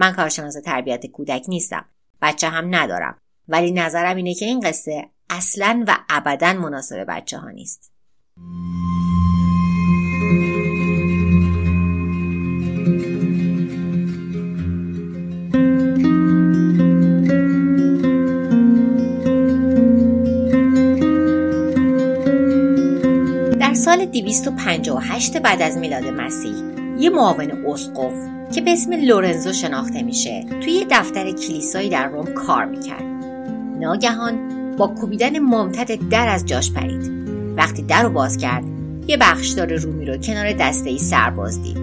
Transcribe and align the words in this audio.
من 0.00 0.12
کارشناس 0.12 0.54
تربیت 0.54 1.06
کودک 1.06 1.44
نیستم. 1.48 1.84
بچه 2.22 2.48
هم 2.48 2.74
ندارم. 2.74 3.18
ولی 3.48 3.72
نظرم 3.72 4.16
اینه 4.16 4.34
که 4.34 4.44
این 4.44 4.60
قصه 4.60 5.08
اصلا 5.30 5.84
و 5.88 5.98
ابدا 6.08 6.52
مناسب 6.52 7.04
بچه 7.08 7.38
ها 7.38 7.50
نیست. 7.50 7.92
در 23.60 23.74
سال 23.74 24.06
258 24.06 25.36
بعد 25.36 25.62
از 25.62 25.76
میلاد 25.78 26.04
مسیح 26.04 26.79
یه 27.00 27.10
معاون 27.10 27.66
اسقف 27.66 28.12
که 28.52 28.60
به 28.60 28.72
اسم 28.72 28.92
لورنزو 28.92 29.52
شناخته 29.52 30.02
میشه 30.02 30.44
توی 30.60 30.72
یه 30.72 30.86
دفتر 30.90 31.30
کلیسایی 31.30 31.88
در 31.88 32.06
روم 32.06 32.24
کار 32.24 32.64
می‌کرد. 32.64 33.02
ناگهان 33.80 34.34
با 34.76 34.86
کوبیدن 34.86 35.38
ممتد 35.38 36.08
در 36.10 36.28
از 36.28 36.46
جاش 36.46 36.72
پرید. 36.72 37.12
وقتی 37.56 37.82
در 37.82 38.02
رو 38.02 38.10
باز 38.10 38.36
کرد 38.36 38.64
یه 39.06 39.16
بخشدار 39.16 39.76
رومی 39.76 40.06
رو 40.06 40.16
کنار 40.16 40.52
دسته 40.52 40.90
ای 40.90 40.98
سرباز 40.98 41.62
دید 41.62 41.78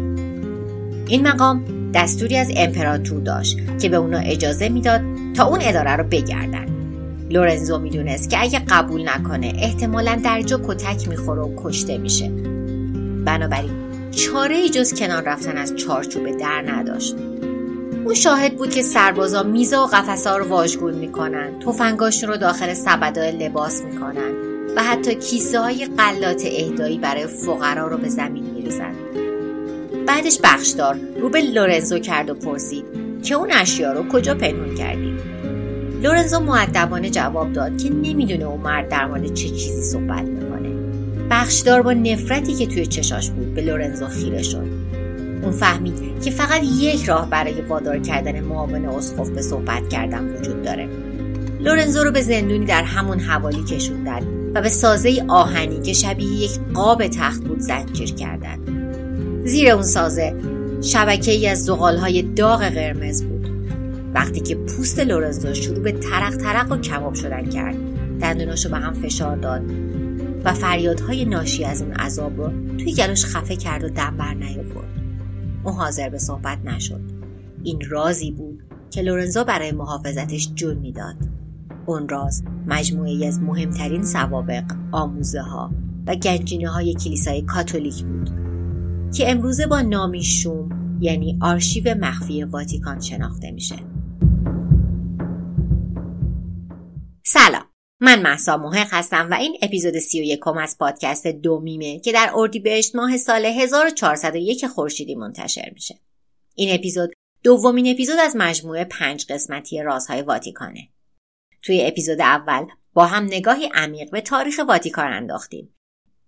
این 1.08 1.28
مقام 1.28 1.64
دستوری 1.94 2.38
از 2.38 2.52
امپراتور 2.56 3.22
داشت 3.22 3.58
که 3.82 3.90
به 3.90 3.98
اونا 3.98 4.18
اجازه 4.18 4.70
می‌داد 4.70 5.02
تا 5.34 5.46
اون 5.46 5.60
اداره 5.62 5.96
رو 5.96 6.04
بگردن. 6.04 6.66
لورنزو 7.30 7.80
می‌دونست 7.80 8.30
که 8.30 8.42
اگه 8.42 8.60
قبول 8.60 9.10
نکنه 9.10 9.54
احتمالا 9.56 10.20
در 10.24 10.42
جا 10.42 10.62
کتک 10.68 11.08
می‌خوره 11.08 11.42
و 11.42 11.54
کشته 11.64 11.98
میشه. 11.98 12.32
بنابراین 13.26 13.87
چاره 14.12 14.56
ای 14.56 14.70
جز 14.70 14.94
کنار 14.94 15.24
رفتن 15.24 15.58
از 15.58 15.76
چارچوب 15.76 16.38
در 16.38 16.62
نداشت. 16.68 17.16
اون 18.06 18.14
شاهد 18.14 18.56
بود 18.56 18.70
که 18.70 18.82
سربازا 18.82 19.44
میزا 19.44 19.84
و 19.84 19.88
قفسه 19.88 20.30
رو 20.30 20.48
واژگون 20.48 20.94
می‌کنن 20.94 21.60
تفنگاشون 21.60 22.30
رو 22.30 22.38
داخل 22.38 22.74
سبدای 22.74 23.32
لباس 23.32 23.82
می‌کنن 23.82 24.32
و 24.76 24.84
حتی 24.84 25.16
کیسه 25.16 25.60
های 25.60 25.86
قلات 25.86 26.44
اهدایی 26.46 26.98
برای 26.98 27.28
فقرا 27.28 27.88
رو 27.88 27.98
به 27.98 28.10
زمین 28.10 28.44
میریزن. 28.44 28.94
بعدش 30.08 30.40
بخشدار 30.44 31.00
رو 31.20 31.30
به 31.30 31.42
لورنزو 31.42 32.00
کرد 32.00 32.30
و 32.30 32.34
پرسید 32.34 32.86
که 33.24 33.36
اون 33.36 33.52
اشیا 33.52 33.94
رو 33.94 34.10
کجا 34.10 34.36
پنهون 34.36 34.76
کردی؟ 34.76 35.18
لورنزو 36.02 36.40
معدبانه 36.40 37.10
جواب 37.10 37.54
داد 37.54 37.78
که 37.78 37.90
نمی‌دونه 37.90 38.46
اون 38.46 38.62
مرد 38.62 38.90
در 38.90 39.06
مورد 39.06 39.34
چه 39.34 39.50
چیزی 39.50 39.82
صحبت 39.82 40.24
می‌کنه 40.24 40.47
بخشدار 41.30 41.82
با 41.82 41.94
نفرتی 41.94 42.54
که 42.54 42.66
توی 42.68 42.86
چشاش 42.86 43.30
بود 43.30 43.54
به 43.54 43.62
لورنزو 43.62 44.08
خیره 44.08 44.44
شد. 44.44 44.68
اون 45.44 45.52
فهمید 45.52 46.22
که 46.24 46.32
فقط 46.32 46.62
یک 46.64 47.06
راه 47.06 47.30
برای 47.30 47.62
وادار 47.62 48.00
کردن 48.00 48.40
معاون 48.40 48.86
اسقف 48.86 49.30
به 49.30 49.42
صحبت 49.42 49.90
کردن 49.90 50.36
وجود 50.36 50.62
داره. 50.62 50.90
لورنزو 51.60 52.04
رو 52.04 52.12
به 52.12 52.22
زندونی 52.22 52.66
در 52.66 52.84
همون 52.84 53.20
حوالی 53.20 53.64
کشوندن 53.64 54.52
و 54.56 54.62
به 54.62 54.70
سازه 54.70 55.26
آهنی 55.28 55.82
که 55.82 55.94
شبیه 55.94 56.28
یک 56.28 56.60
قاب 56.74 57.08
تخت 57.08 57.44
بود 57.44 57.60
زنجیر 57.60 58.14
کردند. 58.14 58.60
زیر 59.46 59.70
اون 59.70 59.84
سازه 59.84 60.36
شبکه 60.82 61.32
ای 61.32 61.48
از 61.48 61.66
زغالهای 61.66 62.22
داغ 62.22 62.64
قرمز 62.64 63.24
بود. 63.24 63.50
وقتی 64.14 64.40
که 64.40 64.56
پوست 64.56 65.00
لورنزو 65.00 65.54
شروع 65.54 65.80
به 65.80 65.92
ترق 65.92 66.36
ترق 66.36 66.72
و 66.72 66.78
کباب 66.78 67.14
شدن 67.14 67.50
کرد 67.50 67.76
دندوناشو 68.22 68.70
به 68.70 68.78
هم 68.78 68.94
فشار 68.94 69.38
داد. 69.38 69.62
و 70.48 70.54
فریادهای 70.54 71.26
ناشی 71.26 71.66
از 71.66 71.82
اون 71.82 71.94
عذاب 71.94 72.38
رو 72.38 72.78
توی 72.78 72.94
گلوش 72.94 73.26
خفه 73.26 73.56
کرد 73.56 73.84
و 73.84 73.90
دم 73.90 74.18
بر 74.18 74.34
نیاورد. 74.34 75.02
اون 75.64 75.74
حاضر 75.74 76.10
به 76.10 76.18
صحبت 76.18 76.58
نشد. 76.66 77.02
این 77.64 77.82
رازی 77.90 78.32
بود 78.32 78.64
که 78.92 79.02
لورنزو 79.02 79.44
برای 79.44 79.72
محافظتش 79.72 80.52
جون 80.56 80.78
می‌داد. 80.78 81.16
اون 81.86 82.10
راز 82.10 82.44
مجموعه 82.68 83.28
از 83.28 83.40
مهمترین 83.40 84.04
سوابق 84.04 84.64
آموزه 84.92 85.42
ها 85.42 85.72
و 86.08 86.16
گنجینه 86.16 86.70
های 86.70 86.94
کلیسای 86.94 87.42
کاتولیک 87.42 88.04
بود 88.04 88.30
که 89.14 89.32
امروزه 89.32 89.68
با 89.68 89.82
نامی 89.82 90.24
شوم 90.24 90.98
یعنی 91.02 91.38
آرشیو 91.42 91.96
مخفی 92.00 92.44
واتیکان 92.44 93.00
شناخته 93.00 93.52
میشه. 93.52 93.76
سلام. 97.26 97.67
من 98.00 98.22
محسا 98.22 98.58
محق 98.58 98.88
هستم 98.92 99.28
و 99.32 99.34
این 99.34 99.58
اپیزود 99.62 100.00
سی 100.00 100.20
و 100.20 100.24
یکم 100.24 100.58
از 100.58 100.78
پادکست 100.78 101.28
دومیمه 101.28 102.00
که 102.00 102.12
در 102.12 102.32
اردیبهشت 102.36 102.96
ماه 102.96 103.18
سال 103.18 103.46
1401 103.46 104.68
خورشیدی 104.68 105.16
منتشر 105.16 105.70
میشه. 105.74 106.00
این 106.56 106.76
اپیزود 106.76 107.14
دومین 107.44 107.88
اپیزود 107.88 108.20
از 108.20 108.36
مجموعه 108.36 108.84
پنج 108.84 109.26
قسمتی 109.30 109.82
رازهای 109.82 110.22
واتیکانه. 110.22 110.90
توی 111.62 111.86
اپیزود 111.86 112.22
اول 112.22 112.66
با 112.94 113.06
هم 113.06 113.24
نگاهی 113.24 113.70
عمیق 113.74 114.12
به 114.12 114.22
تاریخ 114.22 114.60
واتیکان 114.68 115.14
انداختیم 115.14 115.76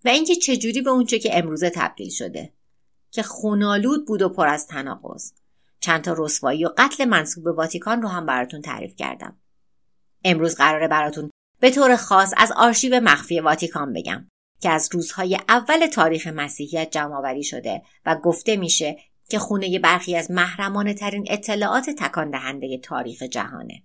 و 0.06 0.10
اینکه 0.10 0.36
چجوری 0.36 0.82
به 0.82 0.90
اونچه 0.90 1.20
که 1.20 1.38
امروزه 1.38 1.70
تبدیل 1.70 2.10
شده 2.10 2.54
که 3.12 3.24
خونالود 3.24 4.08
بود 4.08 4.22
و 4.22 4.30
پر 4.30 4.48
از 4.48 4.68
تناقض 4.68 5.32
چند 5.80 6.04
تا 6.04 6.16
رسوایی 6.18 6.66
و 6.66 6.70
قتل 6.78 7.06
منصوب 7.06 7.44
به 7.44 7.52
واتیکان 7.52 8.02
رو 8.02 8.08
هم 8.08 8.26
براتون 8.26 8.62
تعریف 8.62 8.96
کردم 8.96 9.38
امروز 10.24 10.56
قراره 10.56 10.88
براتون 10.88 11.30
به 11.60 11.72
طور 11.72 11.96
خاص 11.96 12.34
از 12.38 12.52
آرشیو 12.52 13.00
مخفی 13.00 13.40
واتیکان 13.40 13.94
بگم 13.94 14.28
که 14.62 14.70
از 14.70 14.90
روزهای 14.92 15.38
اول 15.50 15.88
تاریخ 15.88 16.28
مسیحیت 16.28 16.92
جمعآوری 16.92 17.44
شده 17.44 17.82
و 18.06 18.16
گفته 18.16 18.56
میشه 18.56 18.98
که 19.30 19.40
خونه 19.40 19.80
برخی 19.80 20.16
از 20.16 20.32
محرمانه 20.32 20.94
ترین 20.94 21.26
اطلاعات 21.30 21.90
تکان 21.90 22.30
دهنده 22.30 22.78
تاریخ 22.78 23.24
جهانه. 23.24 23.84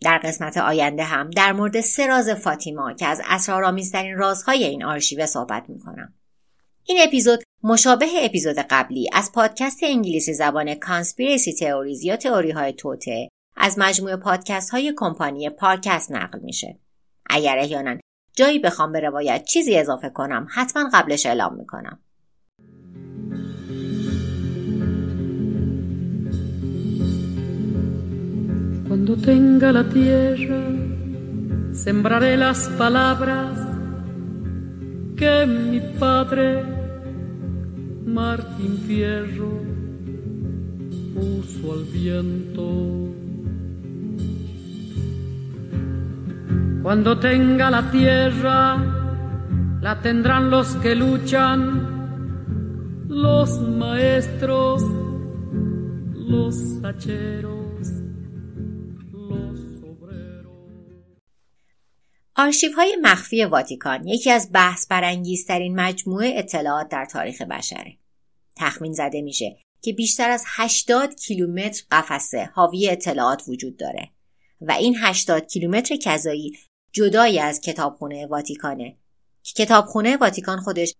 در 0.00 0.18
قسمت 0.18 0.56
آینده 0.56 1.04
هم 1.04 1.30
در 1.30 1.52
مورد 1.52 1.80
سه 1.80 2.06
راز 2.06 2.30
فاطیما 2.30 2.92
که 2.92 3.06
از 3.06 3.20
اسرارآمیزترین 3.24 4.16
رازهای 4.16 4.64
این 4.64 4.84
آرشیو 4.84 5.26
صحبت 5.26 5.64
می‌کنم. 5.68 6.14
این 6.84 6.98
اپیزود 7.02 7.42
مشابه 7.62 8.06
اپیزود 8.20 8.56
قبلی 8.58 9.10
از 9.12 9.32
پادکست 9.32 9.78
انگلیسی 9.82 10.34
زبان 10.34 10.74
Conspiracy 10.74 11.52
Theories 11.52 12.02
یا 12.02 12.16
تئوری 12.16 12.50
های 12.50 12.72
توطئه 12.72 13.28
از 13.56 13.78
مجموعه 13.78 14.16
پادکست 14.16 14.70
های 14.70 14.92
کمپانی 14.96 15.50
پارکست 15.50 16.12
نقل 16.12 16.38
میشه. 16.38 16.78
اگر 17.30 17.58
احیانا 17.58 17.96
جایی 18.36 18.58
بخوام 18.58 18.92
به 18.92 19.00
روایت 19.00 19.44
چیزی 19.44 19.76
اضافه 19.76 20.08
کنم 20.08 20.46
حتما 20.50 20.90
قبلش 20.92 21.26
اعلام 21.26 21.56
می‌کنم 21.56 21.98
Cuando 28.88 29.16
tenga 29.16 29.72
la 29.72 29.84
tierra, 29.96 30.62
sembraré 31.72 32.36
las 32.36 32.68
palabras 32.82 33.58
que 35.16 35.46
mi 35.46 35.80
padre 35.98 36.62
Martín 38.06 38.78
Fierro 38.86 39.52
puso 41.14 41.72
al 41.72 41.84
viento. 41.84 43.23
Cuando 46.84 47.18
tenga 47.18 47.70
la 47.70 47.90
tierra, 47.90 48.60
la 49.80 50.02
tendrán 50.02 50.50
los 50.50 50.68
que 50.82 50.94
luchan, 50.94 51.60
los 53.08 53.50
maestros, 53.82 54.82
los 56.32 56.54
hacheros, 56.84 57.88
los 59.30 59.58
obreros. 59.82 60.52
آرشیوهای 62.36 62.96
مخفی 63.02 63.44
واتیکان 63.44 64.06
یکی 64.06 64.30
از 64.30 64.50
بحث 64.52 64.86
برانگیزترین 64.86 65.80
مجموعه 65.80 66.32
اطلاعات 66.36 66.88
در 66.88 67.04
تاریخ 67.04 67.42
بشره. 67.42 67.96
تخمین 68.56 68.92
زده 68.92 69.22
میشه 69.22 69.56
که 69.82 69.92
بیشتر 69.92 70.30
از 70.30 70.44
80 70.46 71.14
کیلومتر 71.14 71.82
قفسه 71.90 72.44
حاوی 72.44 72.90
اطلاعات 72.90 73.42
وجود 73.48 73.76
داره 73.76 74.10
و 74.60 74.72
این 74.72 74.96
80 74.98 75.46
کیلومتر 75.46 75.96
کذایی 75.96 76.52
جدای 76.94 77.38
از 77.38 77.60
کتابخونه 77.60 78.26
واتیکانه 78.26 78.96
که 79.42 79.64
کتابخونه 79.64 80.16
واتیکان 80.16 80.60
خودش 80.60 80.94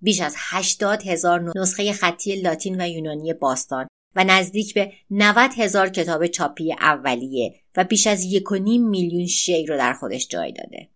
بیش 0.00 0.20
از 0.20 0.34
80 0.38 1.02
هزار 1.02 1.52
نسخه 1.56 1.92
خطی 1.92 2.36
لاتین 2.36 2.80
و 2.80 2.88
یونانی 2.88 3.32
باستان 3.32 3.86
و 4.16 4.24
نزدیک 4.24 4.74
به 4.74 4.92
90 5.10 5.50
هزار 5.56 5.88
کتاب 5.88 6.26
چاپی 6.26 6.72
اولیه 6.72 7.54
و 7.76 7.84
بیش 7.84 8.06
از 8.06 8.22
یک 8.24 8.52
میلیون 8.52 9.26
شعر 9.26 9.68
رو 9.68 9.76
در 9.76 9.92
خودش 9.92 10.28
جای 10.28 10.52
داده. 10.52 10.88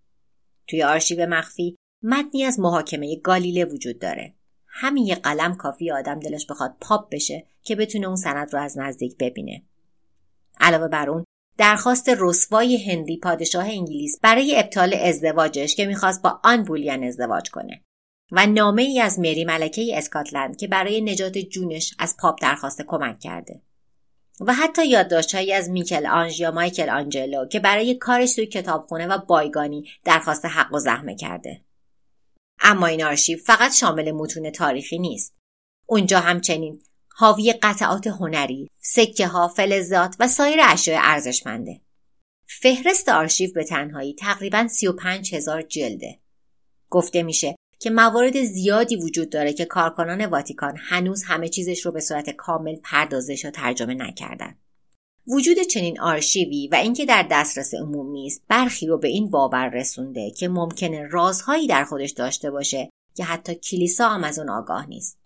توی 0.69 0.83
آرشیو 0.83 1.27
مخفی 1.27 1.77
متنی 2.03 2.45
از 2.45 2.61
محاکمه 2.61 3.17
گالیله 3.17 3.65
وجود 3.65 3.99
داره. 3.99 4.35
همین 4.67 5.07
یه 5.07 5.15
قلم 5.15 5.55
کافی 5.55 5.91
آدم 5.91 6.21
دلش 6.21 6.47
بخواد 6.47 6.77
پاپ 6.81 7.09
بشه 7.11 7.47
که 7.63 7.77
بتونه 7.77 8.07
اون 8.07 8.17
سند 8.17 8.53
رو 8.53 8.61
از 8.61 8.79
نزدیک 8.79 9.17
ببینه. 9.19 9.63
علاوه 10.61 10.89
بر 10.89 11.11
اون 11.11 11.25
درخواست 11.63 12.09
رسوای 12.19 12.93
هنری 12.93 13.17
پادشاه 13.17 13.65
انگلیس 13.65 14.21
برای 14.23 14.59
ابطال 14.59 14.95
ازدواجش 14.95 15.77
که 15.77 15.87
می‌خواست 15.87 16.23
با 16.23 16.41
آن 16.45 16.65
بولیان 16.65 17.05
ازدواج 17.05 17.51
کنه 17.51 17.85
و 18.33 18.47
نامه 18.47 18.83
ای 18.83 19.01
از 19.01 19.19
مری 19.19 19.45
ملکه 19.45 19.99
اسکاتلند 19.99 20.57
که 20.57 20.69
برای 20.69 21.01
نجات 21.01 21.39
جونش 21.39 21.95
از 21.99 22.17
پاپ 22.17 22.43
درخواست 22.43 22.83
کمک 22.87 23.21
کرده 23.21 23.63
و 24.41 24.55
حتی 24.55 24.87
یادداشتهایی 24.87 25.53
از 25.53 25.71
میکل 25.71 26.07
آنژ 26.07 26.41
یا 26.41 26.51
مایکل 26.51 26.91
آنجلو 26.91 27.47
که 27.47 27.61
برای 27.61 27.95
کارش 27.95 28.35
توی 28.35 28.47
کتابخونه 28.47 29.07
و 29.07 29.19
بایگانی 29.19 29.85
درخواست 30.05 30.45
حق 30.45 30.75
و 30.75 30.79
زحمه 30.79 31.17
کرده. 31.17 31.65
اما 32.61 32.87
این 32.87 33.05
آرشیو 33.05 33.39
فقط 33.39 33.73
شامل 33.75 34.13
متون 34.13 34.51
تاریخی 34.51 34.99
نیست. 34.99 35.35
اونجا 35.87 36.21
همچنین 36.21 36.81
حاوی 37.23 37.53
قطعات 37.53 38.07
هنری، 38.07 38.71
سکه 38.81 39.27
ها، 39.27 39.49
فلزات 39.49 40.17
و 40.21 40.29
سایر 40.29 40.59
اشیاء 40.63 41.01
ارزشمنده. 41.03 41.81
فهرست 42.47 43.09
آرشیو 43.09 43.53
به 43.55 43.65
تنهایی 43.65 44.15
تقریبا 44.15 44.69
35 44.69 45.35
هزار 45.35 45.63
جلده. 45.63 46.19
گفته 46.91 47.23
میشه 47.23 47.55
که 47.79 47.91
موارد 47.91 48.43
زیادی 48.43 48.97
وجود 48.97 49.31
داره 49.31 49.53
که 49.53 49.65
کارکنان 49.65 50.27
واتیکان 50.27 50.77
هنوز 50.79 51.23
همه 51.25 51.49
چیزش 51.49 51.87
رو 51.87 51.93
به 51.93 52.01
صورت 52.01 52.31
کامل 52.31 52.77
پردازش 52.83 53.45
و 53.45 53.51
ترجمه 53.51 53.95
نکردن. 53.95 54.55
وجود 55.27 55.61
چنین 55.61 56.01
آرشیوی 56.01 56.69
و 56.69 56.75
اینکه 56.75 57.07
در 57.07 57.27
دسترس 57.31 57.75
عموم 57.75 58.13
نیست 58.13 58.43
برخی 58.49 58.87
رو 58.87 58.99
به 58.99 59.09
این 59.09 59.31
باور 59.31 59.69
رسونده 59.69 60.31
که 60.31 60.49
ممکنه 60.49 61.09
رازهایی 61.11 61.67
در 61.67 61.85
خودش 61.85 62.11
داشته 62.11 62.51
باشه 62.51 62.91
که 63.15 63.25
حتی 63.25 63.55
کلیسا 63.55 64.09
هم 64.09 64.25
از 64.25 64.39
اون 64.39 64.51
آگاه 64.51 64.89
نیست. 64.89 65.22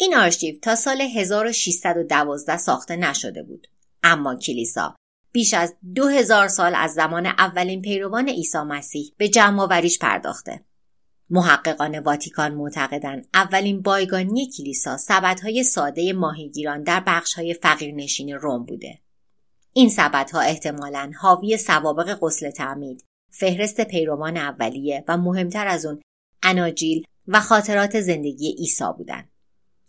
این 0.00 0.16
آرشیو 0.16 0.58
تا 0.62 0.74
سال 0.74 1.00
1612 1.00 2.56
ساخته 2.56 2.96
نشده 2.96 3.42
بود. 3.42 3.66
اما 4.02 4.36
کلیسا 4.36 4.96
بیش 5.32 5.54
از 5.54 5.74
دو 5.94 6.08
هزار 6.08 6.48
سال 6.48 6.74
از 6.74 6.94
زمان 6.94 7.26
اولین 7.26 7.82
پیروان 7.82 8.28
عیسی 8.28 8.58
مسیح 8.58 9.12
به 9.16 9.28
جمعآوریش 9.28 9.98
پرداخته. 9.98 10.64
محققان 11.30 11.98
واتیکان 11.98 12.54
معتقدند 12.54 13.28
اولین 13.34 13.82
بایگانی 13.82 14.50
کلیسا 14.50 14.96
سبدهای 14.96 15.62
ساده 15.62 16.12
ماهیگیران 16.12 16.82
در 16.82 17.02
بخشهای 17.06 17.54
فقیرنشین 17.54 18.34
روم 18.34 18.64
بوده. 18.64 18.98
این 19.72 19.88
سبدها 19.88 20.40
احتمالا 20.40 21.12
حاوی 21.20 21.56
سوابق 21.56 22.18
غسل 22.20 22.50
تعمید، 22.50 23.04
فهرست 23.30 23.80
پیروان 23.80 24.36
اولیه 24.36 25.04
و 25.08 25.16
مهمتر 25.16 25.66
از 25.66 25.86
اون 25.86 26.00
اناجیل 26.42 27.04
و 27.28 27.40
خاطرات 27.40 28.00
زندگی 28.00 28.56
عیسی 28.58 28.84
بودند. 28.98 29.30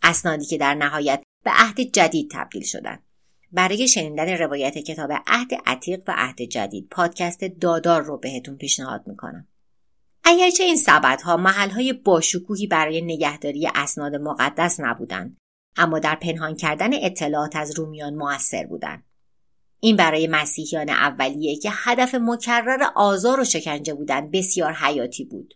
اسنادی 0.03 0.45
که 0.45 0.57
در 0.57 0.73
نهایت 0.73 1.23
به 1.43 1.51
عهد 1.53 1.81
جدید 1.81 2.31
تبدیل 2.31 2.63
شدند. 2.63 3.03
برای 3.51 3.87
شنیدن 3.87 4.37
روایت 4.37 4.77
کتاب 4.77 5.11
عهد 5.27 5.49
عتیق 5.65 6.03
و 6.07 6.13
عهد 6.17 6.41
جدید 6.41 6.87
پادکست 6.91 7.43
دادار 7.43 8.01
رو 8.01 8.17
بهتون 8.17 8.57
پیشنهاد 8.57 9.07
می‌کنم. 9.07 9.47
اگرچه 10.23 10.63
این 10.63 10.75
سبدها 10.75 11.37
محلهای 11.37 11.93
باشکوهی 11.93 12.67
برای 12.67 13.01
نگهداری 13.01 13.67
اسناد 13.75 14.15
مقدس 14.15 14.79
نبودند 14.79 15.37
اما 15.77 15.99
در 15.99 16.15
پنهان 16.15 16.55
کردن 16.55 16.93
اطلاعات 16.93 17.55
از 17.55 17.79
رومیان 17.79 18.15
موثر 18.15 18.65
بودند 18.65 19.03
این 19.79 19.95
برای 19.95 20.27
مسیحیان 20.27 20.89
اولیه 20.89 21.55
که 21.55 21.69
هدف 21.73 22.15
مکرر 22.15 22.83
آزار 22.95 23.39
و 23.39 23.43
شکنجه 23.43 23.93
بودند 23.93 24.31
بسیار 24.31 24.73
حیاتی 24.73 25.23
بود 25.25 25.53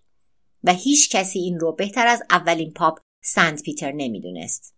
و 0.64 0.74
هیچ 0.74 1.16
کسی 1.16 1.40
این 1.40 1.60
رو 1.60 1.72
بهتر 1.72 2.08
از 2.08 2.24
اولین 2.30 2.74
پاپ 2.74 3.00
سنت 3.26 3.64
پیتر 3.64 3.92
نمی‌دونست 3.92 4.76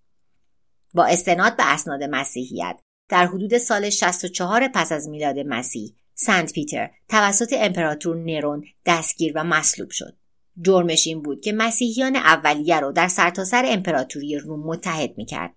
با 0.93 1.05
استناد 1.05 1.57
به 1.57 1.73
اسناد 1.73 2.03
مسیحیت 2.03 2.79
در 3.09 3.25
حدود 3.25 3.57
سال 3.57 3.89
64 3.89 4.67
پس 4.67 4.91
از 4.91 5.09
میلاد 5.09 5.39
مسیح 5.39 5.95
سنت 6.13 6.53
پیتر 6.53 6.89
توسط 7.09 7.53
امپراتور 7.57 8.15
نرون 8.17 8.65
دستگیر 8.85 9.31
و 9.35 9.43
مصلوب 9.43 9.89
شد. 9.89 10.17
جرمش 10.61 11.07
این 11.07 11.21
بود 11.21 11.41
که 11.41 11.53
مسیحیان 11.53 12.15
اولیه 12.15 12.79
رو 12.79 12.91
در 12.91 13.07
سرتاسر 13.07 13.61
سر 13.61 13.73
امپراتوری 13.73 14.37
روم 14.37 14.59
متحد 14.59 15.17
می‌کرد. 15.17 15.53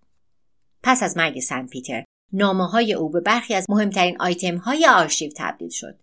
پس 0.83 1.03
از 1.03 1.17
مرگ 1.17 1.41
سنت 1.41 1.71
پیتر 1.71 2.05
نامه 2.33 2.67
های 2.67 2.95
او 2.95 3.11
به 3.11 3.21
برخی 3.21 3.55
از 3.55 3.67
مهمترین 3.69 4.17
آیتم 4.21 4.57
های 4.57 4.87
آرشیو 4.87 5.31
تبدیل 5.37 5.71
شد. 5.71 6.01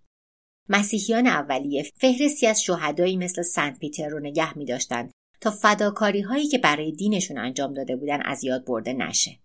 مسیحیان 0.70 1.28
اولیه 1.28 1.84
فهرستی 1.96 2.48
از 2.48 2.64
شهدایی 2.64 3.18
مثل 3.18 3.42
سنت 3.42 3.80
پیتر 3.80 4.08
رو 4.08 4.20
نگه 4.20 4.58
می 4.58 4.66
داشتند 4.66 5.12
فداکاری 5.52 6.22
هایی 6.22 6.48
که 6.48 6.58
برای 6.58 6.92
دینشون 6.92 7.38
انجام 7.38 7.74
داده 7.74 7.96
بودن 7.96 8.22
از 8.22 8.44
یاد 8.44 8.66
برده 8.66 8.94
نشه. 8.94 9.40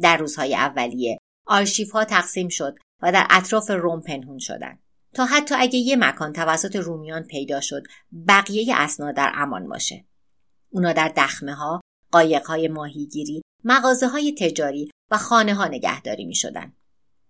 در 0.00 0.16
روزهای 0.16 0.54
اولیه 0.54 1.18
آرشیف 1.46 1.90
ها 1.90 2.04
تقسیم 2.04 2.48
شد 2.48 2.78
و 3.02 3.12
در 3.12 3.26
اطراف 3.30 3.70
روم 3.70 4.00
پنهون 4.00 4.38
شدند 4.38 4.78
تا 5.14 5.24
حتی 5.24 5.54
اگه 5.58 5.78
یه 5.78 5.96
مکان 5.96 6.32
توسط 6.32 6.76
رومیان 6.76 7.22
پیدا 7.22 7.60
شد 7.60 7.82
بقیه 8.28 8.74
اسناد 8.76 9.14
در 9.14 9.32
امان 9.34 9.68
باشه 9.68 10.04
اونا 10.70 10.92
در 10.92 11.12
دخمه 11.16 11.54
ها 11.54 11.80
قایق 12.12 12.46
های 12.46 12.68
ماهیگیری 12.68 13.42
مغازه 13.64 14.08
های 14.08 14.34
تجاری 14.38 14.90
و 15.10 15.18
خانه 15.18 15.54
ها 15.54 15.66
نگهداری 15.66 16.24
می 16.24 16.34
شدن. 16.34 16.72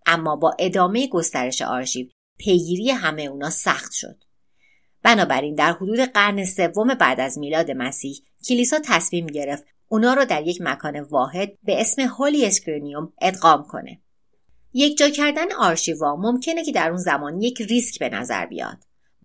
اما 0.05 0.35
با 0.35 0.55
ادامه 0.59 1.07
گسترش 1.07 1.61
آرشیو 1.61 2.07
پیگیری 2.39 2.91
همه 2.91 3.21
اونا 3.21 3.49
سخت 3.49 3.91
شد 3.91 4.23
بنابراین 5.05 5.55
در 5.55 5.71
حدود 5.71 5.99
قرن 5.99 6.45
سوم 6.45 6.93
بعد 6.93 7.19
از 7.19 7.37
میلاد 7.37 7.71
مسیح 7.71 8.17
کلیسا 8.47 8.79
تصمیم 8.83 9.27
گرفت 9.27 9.63
اونا 9.87 10.13
رو 10.13 10.25
در 10.25 10.47
یک 10.47 10.61
مکان 10.61 10.99
واحد 10.99 11.51
به 11.63 11.81
اسم 11.81 12.01
Holy 12.01 12.45
Scrinium 12.45 13.13
ادغام 13.21 13.63
کنه. 13.63 14.01
یک 14.73 14.97
جا 14.97 15.09
کردن 15.09 15.51
آرشیوا 15.51 16.15
ممکنه 16.15 16.63
که 16.63 16.71
در 16.71 16.89
اون 16.89 16.97
زمان 16.97 17.41
یک 17.41 17.61
ریسک 17.61 17.99
به 17.99 18.09
نظر 18.09 18.45
بیاد. 18.45 18.77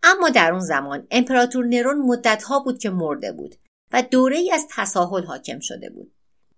اما 0.02 0.28
در 0.28 0.52
اون 0.52 0.60
زمان 0.60 1.06
امپراتور 1.10 1.66
نرون 1.66 1.98
مدتها 1.98 2.60
بود 2.60 2.78
که 2.78 2.90
مرده 2.90 3.32
بود 3.32 3.54
و 3.92 4.02
دوره 4.02 4.36
ای 4.36 4.50
از 4.50 4.66
تساهل 4.70 5.24
حاکم 5.24 5.58
شده 5.60 5.90
بود. 5.90 6.12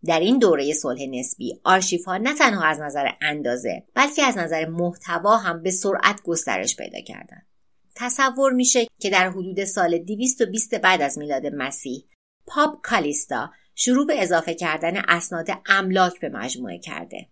در 0.05 0.21
این 0.21 0.39
دوره 0.39 0.73
صلح 0.73 1.07
نسبی 1.11 1.61
آرشیف 1.65 2.09
نه 2.09 2.35
تنها 2.35 2.65
از 2.65 2.81
نظر 2.81 3.09
اندازه 3.21 3.83
بلکه 3.95 4.23
از 4.23 4.39
نظر 4.39 4.67
محتوا 4.67 5.37
هم 5.37 5.63
به 5.63 5.71
سرعت 5.71 6.23
گسترش 6.23 6.77
پیدا 6.77 7.01
کردند. 7.01 7.52
تصور 7.97 8.53
میشه 8.53 8.87
که 9.01 9.11
در 9.11 9.31
حدود 9.31 9.65
سال 9.65 9.99
220 9.99 10.75
بعد 10.75 11.03
از 11.03 11.19
میلاد 11.19 11.47
مسیح 11.47 12.05
پاپ 12.47 12.81
کالیستا 12.83 13.51
شروع 13.75 14.07
به 14.07 14.23
اضافه 14.23 14.55
کردن 14.55 14.97
اسناد 14.97 15.47
املاک 15.67 16.21
به 16.21 16.29
مجموعه 16.29 16.79
کرده 16.79 17.29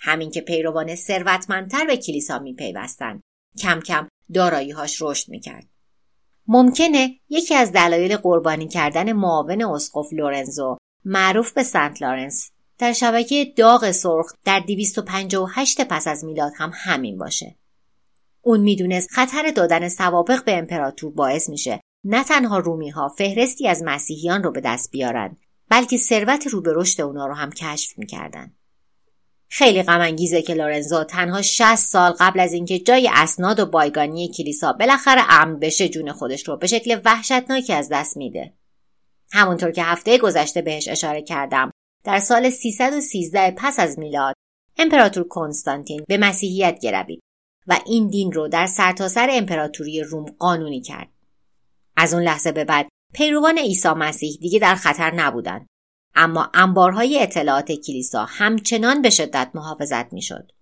همین 0.00 0.30
که 0.30 0.40
پیروان 0.40 0.94
ثروتمندتر 0.94 1.86
به 1.86 1.96
کلیسا 1.96 2.38
میپیوستند 2.38 3.20
کم 3.58 3.80
کم 3.80 4.08
داراییهاش 4.34 5.02
رشد 5.02 5.30
می‌کرد 5.30 5.68
ممکنه 6.46 7.20
یکی 7.28 7.54
از 7.54 7.72
دلایل 7.72 8.16
قربانی 8.16 8.68
کردن 8.68 9.12
معاون 9.12 9.64
اسقف 9.64 10.12
لورنزو 10.12 10.76
معروف 11.04 11.52
به 11.52 11.62
سنت 11.62 12.02
لارنس 12.02 12.50
در 12.78 12.92
شبکه 12.92 13.52
داغ 13.56 13.90
سرخ 13.90 14.32
در 14.44 14.60
258 14.60 15.84
پس 15.84 16.08
از 16.08 16.24
میلاد 16.24 16.52
هم 16.56 16.70
همین 16.74 17.18
باشه. 17.18 17.56
اون 18.44 18.60
می‌دونست 18.60 19.10
خطر 19.10 19.50
دادن 19.50 19.88
سوابق 19.88 20.44
به 20.44 20.58
امپراتور 20.58 21.12
باعث 21.12 21.48
میشه 21.48 21.80
نه 22.04 22.24
تنها 22.24 22.58
رومی 22.58 22.90
ها 22.90 23.08
فهرستی 23.08 23.68
از 23.68 23.82
مسیحیان 23.82 24.42
رو 24.42 24.50
به 24.50 24.60
دست 24.60 24.90
بیارن 24.90 25.36
بلکه 25.68 25.96
ثروت 25.96 26.46
رو 26.46 26.60
به 26.60 26.72
رشد 26.74 27.00
اونا 27.00 27.26
رو 27.26 27.34
هم 27.34 27.50
کشف 27.50 27.98
می‌کردن. 27.98 28.52
خیلی 29.48 29.82
غم 29.82 30.16
که 30.16 30.54
لورنزو 30.54 31.04
تنها 31.04 31.42
60 31.42 31.74
سال 31.74 32.12
قبل 32.12 32.40
از 32.40 32.52
اینکه 32.52 32.78
جای 32.78 33.10
اسناد 33.12 33.60
و 33.60 33.66
بایگانی 33.66 34.28
کلیسا 34.28 34.72
بالاخره 34.72 35.22
امن 35.28 35.58
بشه 35.58 35.88
جون 35.88 36.12
خودش 36.12 36.48
رو 36.48 36.56
به 36.56 36.66
شکل 36.66 37.00
وحشتناکی 37.04 37.72
از 37.72 37.88
دست 37.88 38.16
میده. 38.16 38.52
همونطور 39.32 39.70
که 39.70 39.82
هفته 39.82 40.18
گذشته 40.18 40.62
بهش 40.62 40.88
اشاره 40.88 41.22
کردم 41.22 41.70
در 42.04 42.18
سال 42.18 42.50
313 42.50 43.50
پس 43.50 43.80
از 43.80 43.98
میلاد 43.98 44.34
امپراتور 44.78 45.28
کنستانتین 45.28 46.04
به 46.08 46.18
مسیحیت 46.18 46.78
گروید 46.82 47.23
و 47.66 47.78
این 47.86 48.08
دین 48.08 48.32
رو 48.32 48.48
در 48.48 48.66
سرتاسر 48.66 49.26
سر 49.26 49.28
امپراتوری 49.32 50.00
روم 50.00 50.24
قانونی 50.38 50.80
کرد. 50.80 51.08
از 51.96 52.14
اون 52.14 52.22
لحظه 52.22 52.52
به 52.52 52.64
بعد 52.64 52.88
پیروان 53.12 53.58
عیسی 53.58 53.88
مسیح 53.88 54.38
دیگه 54.40 54.58
در 54.58 54.74
خطر 54.74 55.14
نبودند 55.14 55.66
اما 56.14 56.50
انبارهای 56.54 57.22
اطلاعات 57.22 57.72
کلیسا 57.72 58.24
همچنان 58.24 59.02
به 59.02 59.10
شدت 59.10 59.50
محافظت 59.54 60.12
می‌شد. 60.12 60.52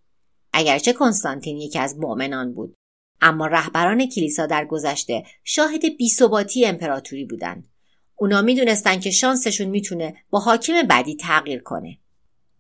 اگرچه 0.53 0.93
کنستانتین 0.93 1.57
یکی 1.57 1.79
از 1.79 1.99
مؤمنان 1.99 2.53
بود 2.53 2.75
اما 3.21 3.47
رهبران 3.47 4.07
کلیسا 4.07 4.47
در 4.47 4.65
گذشته 4.65 5.25
شاهد 5.45 5.97
بیثباتی 5.97 6.67
امپراتوری 6.67 7.25
بودند. 7.25 7.69
اونا 8.17 8.43
می‌دونستن 8.43 9.01
که 9.01 9.11
شانسشون 9.11 9.69
می‌تونه 9.69 10.15
با 10.31 10.39
حاکم 10.39 10.83
بعدی 10.83 11.17
تغییر 11.17 11.63
کنه. 11.63 11.99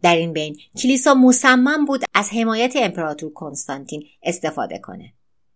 در 0.02 0.16
این 0.16 0.32
بین 0.32 0.56
کلیسا 0.82 1.14
مصمم 1.14 1.84
بود 1.84 2.04
از 2.14 2.30
حمایت 2.30 2.72
امپراتور 2.76 3.32
کنستانتین 3.32 4.04
استفاده 4.22 4.78
کنه. 4.78 5.12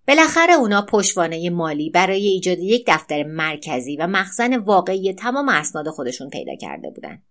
بالاخره 0.08 0.52
اونا 0.52 0.82
پشتوانه 0.82 1.50
مالی 1.50 1.90
برای 1.90 2.26
ایجاد 2.26 2.58
یک 2.58 2.84
دفتر 2.86 3.22
مرکزی 3.22 3.96
و 3.96 4.06
مخزن 4.06 4.56
واقعی 4.56 5.12
تمام 5.12 5.48
اسناد 5.48 5.88
خودشون 5.88 6.30
پیدا 6.30 6.54
کرده 6.54 6.90
بودند. 6.90 7.22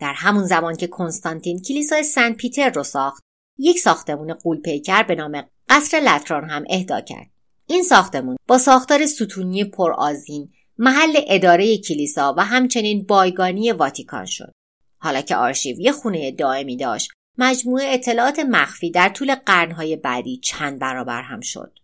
در 0.00 0.12
همون 0.12 0.44
زمان 0.44 0.76
که 0.76 0.86
کنستانتین 0.86 1.62
کلیسای 1.62 2.02
سنت 2.02 2.36
پیتر 2.36 2.70
رو 2.70 2.82
ساخت، 2.82 3.22
یک 3.58 3.78
ساختمون 3.78 4.34
قولپیکر 4.34 5.02
به 5.02 5.14
نام 5.14 5.42
قصر 5.68 6.00
لتران 6.00 6.50
هم 6.50 6.64
اهدا 6.70 7.00
کرد. 7.00 7.26
این 7.66 7.82
ساختمون 7.82 8.36
با 8.46 8.58
ساختار 8.58 9.06
ستونی 9.06 9.64
پرآذین 9.64 10.52
محل 10.78 11.20
اداره 11.26 11.78
کلیسا 11.78 12.34
و 12.36 12.44
همچنین 12.44 13.06
بایگانی 13.06 13.72
واتیکان 13.72 14.24
شد. 14.24 14.52
حالا 14.98 15.20
که 15.20 15.36
آرشیو 15.36 15.80
یه 15.80 15.92
خونه 15.92 16.30
دائمی 16.30 16.76
داشت 16.76 17.10
مجموعه 17.38 17.94
اطلاعات 17.94 18.38
مخفی 18.38 18.90
در 18.90 19.08
طول 19.08 19.34
قرنهای 19.34 19.96
بعدی 19.96 20.36
چند 20.36 20.78
برابر 20.78 21.22
هم 21.22 21.40
شد. 21.40 21.78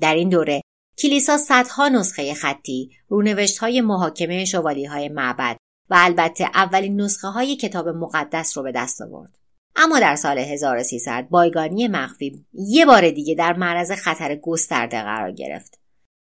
در 0.00 0.14
این 0.14 0.28
دوره 0.28 0.60
کلیسا 0.98 1.36
صدها 1.38 1.88
نسخه 1.88 2.34
خطی، 2.34 2.90
رونوشت 3.08 3.58
های 3.58 3.80
محاکمه 3.80 4.44
شوالی 4.44 4.84
های 4.84 5.08
معبد 5.08 5.56
و 5.90 5.94
البته 5.98 6.44
اولین 6.44 7.00
نسخه 7.00 7.28
های 7.28 7.56
کتاب 7.56 7.88
مقدس 7.88 8.56
رو 8.56 8.62
به 8.62 8.72
دست 8.72 9.02
آورد. 9.02 9.38
اما 9.76 10.00
در 10.00 10.16
سال 10.16 10.38
1300 10.38 11.26
بایگانی 11.30 11.88
مخفی 11.88 12.46
یه 12.52 12.86
بار 12.86 13.10
دیگه 13.10 13.34
در 13.34 13.52
معرض 13.52 13.92
خطر 13.92 14.36
گسترده 14.36 15.02
قرار 15.02 15.32
گرفت. 15.32 15.80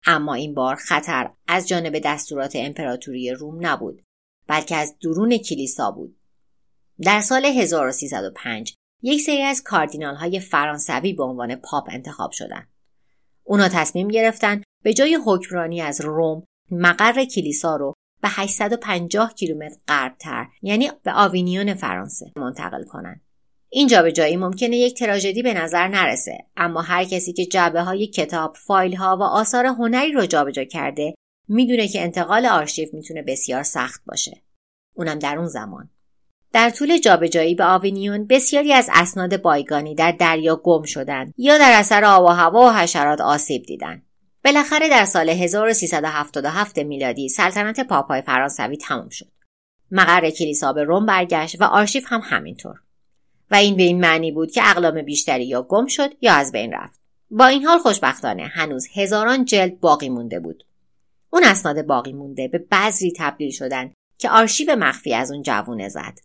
اما 0.05 0.33
این 0.33 0.53
بار 0.53 0.75
خطر 0.75 1.29
از 1.47 1.67
جانب 1.67 1.99
دستورات 1.99 2.55
امپراتوری 2.55 3.31
روم 3.31 3.67
نبود 3.67 4.04
بلکه 4.47 4.75
از 4.75 4.95
درون 5.01 5.37
کلیسا 5.37 5.91
بود. 5.91 6.17
در 7.01 7.21
سال 7.21 7.45
1305 7.45 8.73
یک 9.01 9.21
سری 9.21 9.41
از 9.41 9.63
کاردینال 9.63 10.15
های 10.15 10.39
فرانسوی 10.39 11.13
به 11.13 11.23
عنوان 11.23 11.55
پاپ 11.55 11.89
انتخاب 11.91 12.31
شدند. 12.31 12.67
اونا 13.43 13.69
تصمیم 13.69 14.07
گرفتن 14.07 14.61
به 14.83 14.93
جای 14.93 15.19
حکمرانی 15.25 15.81
از 15.81 16.01
روم 16.01 16.43
مقر 16.71 17.25
کلیسا 17.25 17.75
رو 17.75 17.93
به 18.21 18.27
850 18.31 19.33
کیلومتر 19.33 19.77
غربتر 19.87 20.47
یعنی 20.61 20.91
به 21.03 21.13
آوینیون 21.13 21.73
فرانسه 21.73 22.31
منتقل 22.37 22.83
کنند. 22.83 23.21
این 23.69 23.87
جابجایی 23.87 24.37
ممکنه 24.37 24.77
یک 24.77 24.99
تراژدی 24.99 25.43
به 25.43 25.53
نظر 25.53 25.87
نرسه 25.87 26.37
اما 26.57 26.81
هر 26.81 27.03
کسی 27.03 27.33
که 27.33 27.45
جعبه 27.45 27.81
های 27.81 28.07
کتاب، 28.07 28.55
فایل 28.55 28.95
ها 28.95 29.17
و 29.17 29.23
آثار 29.23 29.65
هنری 29.65 30.11
رو 30.11 30.25
جابجا 30.25 30.63
کرده 30.63 31.15
می‌دونه 31.47 31.87
که 31.87 32.01
انتقال 32.01 32.45
آرشیو 32.45 32.89
می‌تونه 32.93 33.21
بسیار 33.21 33.63
سخت 33.63 34.01
باشه. 34.05 34.41
اونم 34.93 35.19
در 35.19 35.37
اون 35.37 35.47
زمان. 35.47 35.89
در 36.53 36.69
طول 36.69 36.97
جابجایی 36.97 37.55
به 37.55 37.65
آوینیون 37.65 38.27
بسیاری 38.27 38.73
از 38.73 38.89
اسناد 38.93 39.41
بایگانی 39.41 39.95
در 39.95 40.11
دریا 40.11 40.55
گم 40.55 40.83
شدند 40.83 41.33
یا 41.37 41.57
در 41.57 41.71
اثر 41.79 42.05
آب 42.05 42.23
و 42.23 42.27
هوا 42.27 42.59
و 42.59 42.71
حشرات 42.71 43.21
آسیب 43.21 43.63
دیدند. 43.63 44.05
بالاخره 44.45 44.89
در 44.89 45.05
سال 45.05 45.29
1377 45.29 46.77
میلادی 46.77 47.29
سلطنت 47.29 47.79
پاپای 47.79 48.21
فرانسوی 48.21 48.77
تمام 48.77 49.09
شد. 49.09 49.31
مقر 49.91 50.29
کلیسا 50.29 50.73
به 50.73 50.83
روم 50.83 51.05
برگشت 51.05 51.61
و 51.61 51.63
آرشیو 51.63 52.03
هم 52.05 52.21
همینطور. 52.23 52.75
و 53.51 53.55
این 53.55 53.75
به 53.75 53.83
این 53.83 53.99
معنی 53.99 54.31
بود 54.31 54.51
که 54.51 54.69
اقلام 54.69 55.01
بیشتری 55.01 55.45
یا 55.45 55.61
گم 55.61 55.87
شد 55.87 56.09
یا 56.21 56.33
از 56.33 56.51
بین 56.51 56.73
رفت. 56.73 56.99
با 57.31 57.45
این 57.45 57.65
حال 57.65 57.79
خوشبختانه 57.79 58.43
هنوز 58.43 58.87
هزاران 58.93 59.45
جلد 59.45 59.79
باقی 59.79 60.09
مونده 60.09 60.39
بود. 60.39 60.63
اون 61.35 61.43
اسناد 61.43 61.85
باقی 61.85 62.13
مونده 62.13 62.47
به 62.47 62.57
بذری 62.71 63.13
تبدیل 63.17 63.51
شدن 63.51 63.93
که 64.17 64.29
آرشیو 64.29 64.75
مخفی 64.75 65.13
از 65.13 65.31
اون 65.31 65.41
جوونه 65.41 65.89
زد. 65.89 66.19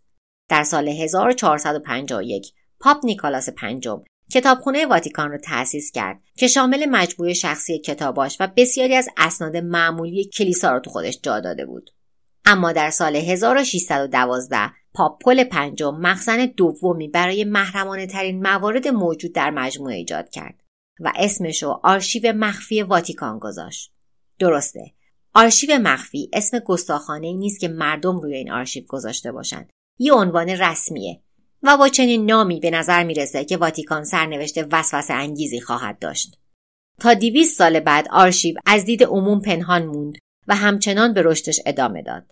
در 0.49 0.63
سال 0.63 0.87
1451 0.87 2.53
پاپ 2.79 2.97
نیکالاس 3.05 3.49
پنجم 3.49 4.03
کتابخونه 4.31 4.85
واتیکان 4.85 5.31
رو 5.31 5.37
تأسیس 5.37 5.91
کرد 5.91 6.21
که 6.37 6.47
شامل 6.47 6.85
مجموعه 6.85 7.33
شخصی 7.33 7.79
کتاباش 7.79 8.37
و 8.39 8.47
بسیاری 8.57 8.95
از 8.95 9.09
اسناد 9.17 9.57
معمولی 9.57 10.25
کلیسا 10.25 10.71
رو 10.71 10.79
تو 10.79 10.89
خودش 10.89 11.19
جا 11.23 11.39
داده 11.39 11.65
بود. 11.65 11.89
اما 12.45 12.71
در 12.71 12.89
سال 12.89 13.15
1612 13.15 14.71
پاپ 14.93 15.23
پل 15.23 15.43
پنجم 15.43 15.95
مخزن 15.95 16.45
دومی 16.45 17.07
برای 17.07 17.43
محرمانه 17.43 18.07
ترین 18.07 18.47
موارد 18.47 18.87
موجود 18.87 19.33
در 19.33 19.49
مجموعه 19.49 19.95
ایجاد 19.95 20.29
کرد 20.29 20.63
و 20.99 21.11
اسمش 21.15 21.63
رو 21.63 21.79
آرشیو 21.83 22.33
مخفی 22.33 22.81
واتیکان 22.81 23.39
گذاشت. 23.39 23.91
درسته. 24.39 24.93
آرشیو 25.33 25.79
مخفی 25.79 26.29
اسم 26.33 26.59
گستاخانه 26.59 27.33
نیست 27.33 27.59
که 27.59 27.67
مردم 27.67 28.19
روی 28.19 28.35
این 28.35 28.51
آرشیو 28.51 28.83
گذاشته 28.87 29.31
باشند. 29.31 29.69
یه 29.99 30.13
عنوان 30.13 30.49
رسمیه 30.49 31.21
و 31.63 31.77
با 31.77 31.87
چنین 31.87 32.25
نامی 32.25 32.59
به 32.59 32.71
نظر 32.71 33.03
می‌رسه 33.03 33.45
که 33.45 33.57
واتیکان 33.57 34.03
سرنوشت 34.03 34.57
وسوسه 34.71 35.13
انگیزی 35.13 35.61
خواهد 35.61 35.99
داشت. 35.99 36.37
تا 36.99 37.13
دیویست 37.13 37.57
سال 37.57 37.79
بعد 37.79 38.07
آرشیو 38.11 38.55
از 38.65 38.85
دید 38.85 39.03
عموم 39.03 39.41
پنهان 39.41 39.85
موند 39.85 40.17
و 40.47 40.55
همچنان 40.55 41.13
به 41.13 41.21
رشدش 41.21 41.59
ادامه 41.65 42.01
داد. 42.01 42.25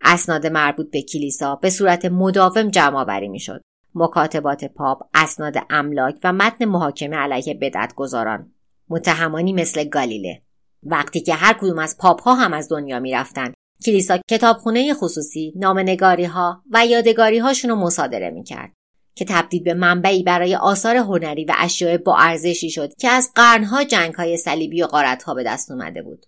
اسناد 0.00 0.46
مربوط 0.46 0.90
به 0.90 1.02
کلیسا 1.02 1.56
به 1.56 1.70
صورت 1.70 2.04
مداوم 2.04 2.70
جمع 2.70 2.98
آوری 2.98 3.28
می‌شد. 3.28 3.62
مکاتبات 3.94 4.64
پاپ، 4.64 5.02
اسناد 5.14 5.54
املاک 5.70 6.18
و 6.24 6.32
متن 6.32 6.64
محاکمه 6.64 7.16
علیه 7.16 7.54
بدعت 7.54 7.94
گذاران. 7.94 8.52
متهمانی 8.88 9.52
مثل 9.52 9.84
گالیله. 9.84 10.42
وقتی 10.82 11.20
که 11.20 11.34
هر 11.34 11.52
کدوم 11.52 11.78
از 11.78 11.96
پاپ 11.98 12.22
ها 12.22 12.34
هم 12.34 12.52
از 12.52 12.68
دنیا 12.70 13.00
می‌رفتند 13.00 13.54
کلیسا 13.86 14.18
کتابخونه 14.30 14.94
خصوصی 14.94 15.52
نامنگاری 15.56 16.24
ها 16.24 16.62
و 16.70 16.86
یادگاری 16.86 17.38
هاشون 17.38 17.70
رو 17.70 17.76
مصادره 17.76 18.30
می‌کرد 18.30 18.72
که 19.14 19.24
تبدیل 19.24 19.62
به 19.62 19.74
منبعی 19.74 20.22
برای 20.22 20.56
آثار 20.56 20.96
هنری 20.96 21.44
و 21.44 21.54
اشیاء 21.58 21.96
با 21.96 22.16
ارزشی 22.18 22.70
شد 22.70 22.94
که 22.94 23.08
از 23.08 23.30
قرنها 23.34 23.84
جنگ 23.84 24.14
های 24.14 24.36
صلیبی 24.36 24.82
و 24.82 24.86
ها 25.26 25.34
به 25.34 25.42
دست 25.42 25.70
اومده 25.70 26.02
بود. 26.02 26.26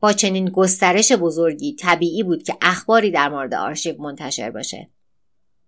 با 0.00 0.12
چنین 0.12 0.48
گسترش 0.48 1.12
بزرگی 1.12 1.74
طبیعی 1.74 2.22
بود 2.22 2.42
که 2.42 2.56
اخباری 2.62 3.10
در 3.10 3.28
مورد 3.28 3.54
آرشیو 3.54 4.02
منتشر 4.02 4.50
باشه. 4.50 4.90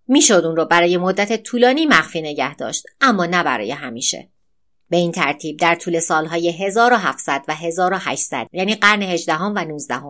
می‌شد 0.09 0.43
اون 0.45 0.57
رو 0.57 0.65
برای 0.65 0.97
مدت 0.97 1.43
طولانی 1.43 1.87
مخفی 1.87 2.23
نگه 2.23 2.55
داشت 2.55 2.85
اما 3.01 3.27
نه 3.27 3.43
برای 3.43 3.71
همیشه. 3.71 4.31
به 4.91 4.97
این 4.97 5.13
ترتیب 5.13 5.59
در 5.59 5.75
طول 5.75 6.01
سالهای 6.01 6.53
1700 6.53 7.45
و 7.49 7.55
1800 7.55 8.47
یعنی 8.53 8.75
قرن 8.75 9.03
18 9.03 9.35
و 9.35 9.59
19 9.59 10.01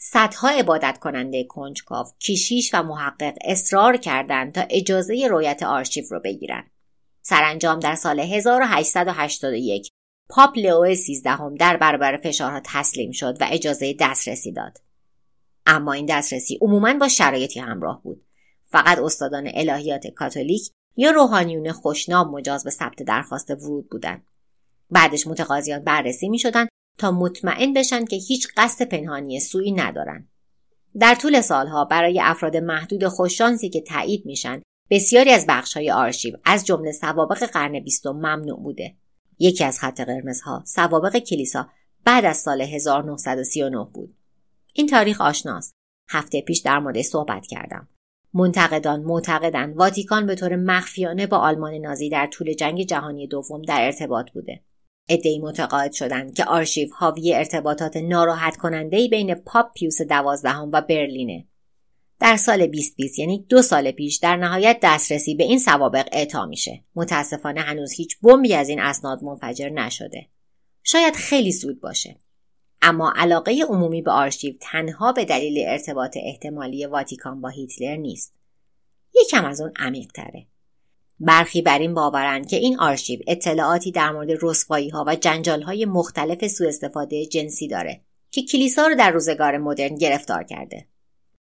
صدها 0.00 0.48
عبادت 0.48 0.98
کننده 0.98 1.44
کنجکاو 1.44 2.06
کیشیش 2.18 2.74
و 2.74 2.82
محقق 2.82 3.34
اصرار 3.44 3.96
کردند 3.96 4.52
تا 4.52 4.64
اجازه 4.70 5.26
رویت 5.30 5.62
آرشیو 5.62 6.04
رو 6.10 6.20
بگیرن. 6.20 6.70
سرانجام 7.22 7.78
در 7.78 7.94
سال 7.94 8.20
1881 8.20 9.88
پاپ 10.28 10.58
لئو 10.58 10.94
سیزدهم 10.94 11.54
در 11.54 11.76
برابر 11.76 12.16
فشارها 12.16 12.60
تسلیم 12.64 13.12
شد 13.12 13.36
و 13.40 13.46
اجازه 13.50 13.96
دسترسی 14.00 14.52
داد. 14.52 14.78
اما 15.66 15.92
این 15.92 16.06
دسترسی 16.06 16.58
عموما 16.60 16.94
با 16.94 17.08
شرایطی 17.08 17.60
همراه 17.60 18.02
بود. 18.02 18.24
فقط 18.66 18.98
استادان 18.98 19.50
الهیات 19.54 20.06
کاتولیک 20.06 20.70
یا 21.00 21.10
روحانیون 21.10 21.72
خوشنام 21.72 22.30
مجاز 22.30 22.64
به 22.64 22.70
ثبت 22.70 23.02
درخواست 23.02 23.50
ورود 23.50 23.90
بودند. 23.90 24.26
بعدش 24.90 25.26
متقاضیان 25.26 25.84
بررسی 25.84 26.28
می 26.28 26.38
شدن 26.38 26.66
تا 26.98 27.10
مطمئن 27.10 27.72
بشن 27.72 28.04
که 28.04 28.16
هیچ 28.16 28.48
قصد 28.56 28.88
پنهانی 28.88 29.40
سویی 29.40 29.72
ندارن. 29.72 30.28
در 30.98 31.14
طول 31.14 31.40
سالها 31.40 31.84
برای 31.84 32.20
افراد 32.20 32.56
محدود 32.56 33.08
خوششانسی 33.08 33.68
که 33.68 33.80
تایید 33.80 34.26
میشن 34.26 34.62
بسیاری 34.90 35.30
از 35.30 35.46
های 35.74 35.90
آرشیو 35.90 36.36
از 36.44 36.66
جمله 36.66 36.92
سوابق 36.92 37.46
قرن 37.46 37.80
بیستم 37.80 38.10
ممنوع 38.12 38.62
بوده. 38.62 38.96
یکی 39.38 39.64
از 39.64 39.78
خط 39.78 40.00
قرمزها 40.00 40.62
سوابق 40.66 41.16
کلیسا 41.18 41.68
بعد 42.04 42.24
از 42.24 42.36
سال 42.36 42.60
1939 42.60 43.88
بود. 43.94 44.14
این 44.72 44.86
تاریخ 44.86 45.20
آشناست. 45.20 45.74
هفته 46.10 46.40
پیش 46.40 46.58
در 46.58 46.78
مورد 46.78 47.02
صحبت 47.02 47.46
کردم. 47.46 47.88
منتقدان 48.34 49.00
معتقدند 49.00 49.76
واتیکان 49.76 50.26
به 50.26 50.34
طور 50.34 50.56
مخفیانه 50.56 51.26
با 51.26 51.36
آلمان 51.36 51.74
نازی 51.74 52.08
در 52.08 52.26
طول 52.26 52.52
جنگ 52.52 52.82
جهانی 52.82 53.26
دوم 53.26 53.62
در 53.62 53.84
ارتباط 53.84 54.30
بوده. 54.30 54.60
ادهی 55.08 55.38
متقاعد 55.38 55.92
شدند 55.92 56.34
که 56.34 56.44
آرشیو 56.44 56.88
حاوی 56.92 57.34
ارتباطات 57.34 57.96
ناراحت 57.96 58.56
کننده 58.56 59.08
بین 59.08 59.34
پاپ 59.34 59.72
پیوس 59.72 60.02
دوازدهم 60.02 60.70
و 60.72 60.80
برلینه. 60.80 61.46
در 62.20 62.36
سال 62.36 62.66
2020 62.66 63.18
یعنی 63.18 63.46
دو 63.48 63.62
سال 63.62 63.90
پیش 63.90 64.16
در 64.16 64.36
نهایت 64.36 64.78
دسترسی 64.82 65.34
به 65.34 65.44
این 65.44 65.58
سوابق 65.58 66.08
اعطا 66.12 66.46
میشه. 66.46 66.84
متاسفانه 66.94 67.60
هنوز 67.60 67.92
هیچ 67.92 68.18
بمبی 68.22 68.54
از 68.54 68.68
این 68.68 68.80
اسناد 68.80 69.24
منفجر 69.24 69.68
نشده. 69.68 70.26
شاید 70.82 71.14
خیلی 71.16 71.52
زود 71.52 71.80
باشه. 71.80 72.16
اما 72.82 73.12
علاقه 73.16 73.64
عمومی 73.68 74.02
به 74.02 74.10
آرشیو 74.10 74.54
تنها 74.60 75.12
به 75.12 75.24
دلیل 75.24 75.64
ارتباط 75.68 76.16
احتمالی 76.22 76.86
واتیکان 76.86 77.40
با 77.40 77.48
هیتلر 77.48 77.96
نیست. 77.96 78.38
یکم 79.14 79.44
از 79.44 79.60
اون 79.60 79.72
عمیق 79.76 80.12
تره. 80.12 80.46
برخی 81.20 81.62
بر 81.62 81.78
این 81.78 81.94
باورند 81.94 82.48
که 82.48 82.56
این 82.56 82.78
آرشیو 82.80 83.20
اطلاعاتی 83.26 83.92
در 83.92 84.10
مورد 84.10 84.28
رسوایی 84.42 84.88
ها 84.88 85.04
و 85.06 85.16
جنجال 85.16 85.62
های 85.62 85.84
مختلف 85.84 86.46
سوء 86.46 86.68
استفاده 86.68 87.26
جنسی 87.26 87.68
داره 87.68 88.00
که 88.30 88.42
کلیسا 88.42 88.86
رو 88.86 88.94
در 88.94 89.10
روزگار 89.10 89.58
مدرن 89.58 89.96
گرفتار 89.96 90.44
کرده. 90.44 90.86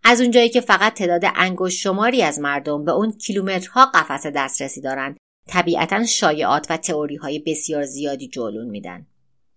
از 0.04 0.20
اونجایی 0.20 0.48
که 0.48 0.60
فقط 0.60 0.94
تعداد 0.94 1.22
انگشت 1.34 1.80
شماری 1.80 2.22
از 2.22 2.38
مردم 2.38 2.84
به 2.84 2.92
اون 2.92 3.12
کیلومترها 3.12 3.86
قفس 3.94 4.26
دسترسی 4.26 4.80
دارند 4.80 5.16
طبیعتا 5.48 6.04
شایعات 6.04 6.66
و 6.70 6.76
تئوری 6.76 7.16
های 7.16 7.38
بسیار 7.38 7.84
زیادی 7.84 8.28
جلون 8.28 8.66
میدن 8.66 9.06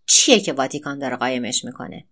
چیه 0.08 0.40
که 0.40 0.54
واتیکان 0.54 1.00
داره 1.00 1.16
قایمش 1.16 1.66
می‌کنه؟ 1.66 2.06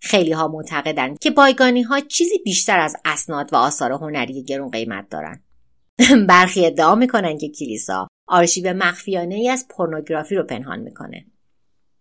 خیلی 0.00 0.32
ها 0.32 0.48
معتقدن 0.48 1.14
که 1.14 1.30
بایگانی 1.30 1.82
ها 1.82 2.00
چیزی 2.00 2.38
بیشتر 2.38 2.78
از 2.78 2.96
اسناد 3.04 3.52
و 3.52 3.56
آثار 3.56 3.92
هنری 3.92 4.42
گرون 4.42 4.70
قیمت 4.70 5.08
دارن. 5.10 5.42
برخی 6.28 6.66
ادعا 6.66 6.94
می‌کنن 6.94 7.38
که 7.38 7.48
کلیسا 7.48 8.08
آرشیو 8.28 8.74
مخفیانه 8.74 9.34
ای 9.34 9.48
از 9.48 9.66
پورنوگرافی 9.70 10.34
رو 10.34 10.42
پنهان 10.42 10.80
می‌کنه. 10.80 11.26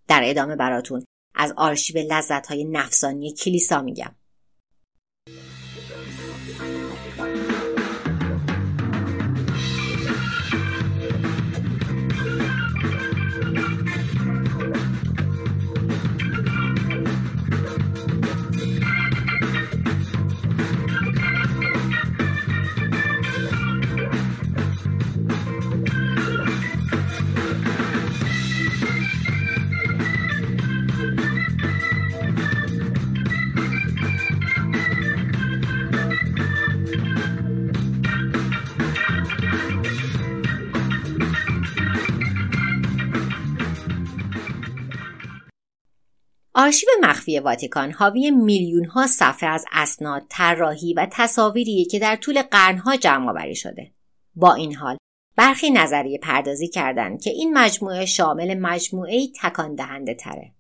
در 0.08 0.22
ادامه 0.24 0.56
براتون 0.56 1.04
از 1.36 1.54
آرشیو 1.58 1.98
لذت 2.14 2.48
های 2.48 2.64
نفسانی 2.64 3.34
کلیسا 3.34 3.82
میگم. 3.82 4.16
آرشیو 46.60 46.90
مخفی 47.02 47.40
واتیکان 47.40 47.92
حاوی 47.92 48.32
میلیون 48.32 48.86
ها 48.86 49.08
صفحه 49.08 49.50
از 49.50 49.66
اسناد، 49.72 50.26
طراحی 50.30 50.94
و 50.94 51.08
تصاویری 51.12 51.86
که 51.86 52.00
در 52.00 52.16
طول 52.16 52.42
قرنها 52.42 52.96
جمع 52.96 53.30
آوری 53.30 53.56
شده. 53.56 53.92
با 54.36 54.54
این 54.54 54.76
حال 54.76 54.98
برخی 55.36 55.70
نظریه 55.70 56.18
پردازی 56.18 56.68
کردند 56.68 57.22
که 57.22 57.30
این 57.30 57.58
مجموعه 57.58 58.06
شامل 58.06 58.60
مجموعه 58.60 59.28
تکان 59.42 59.76
دهنده 59.76 60.14
تره. 60.14 60.54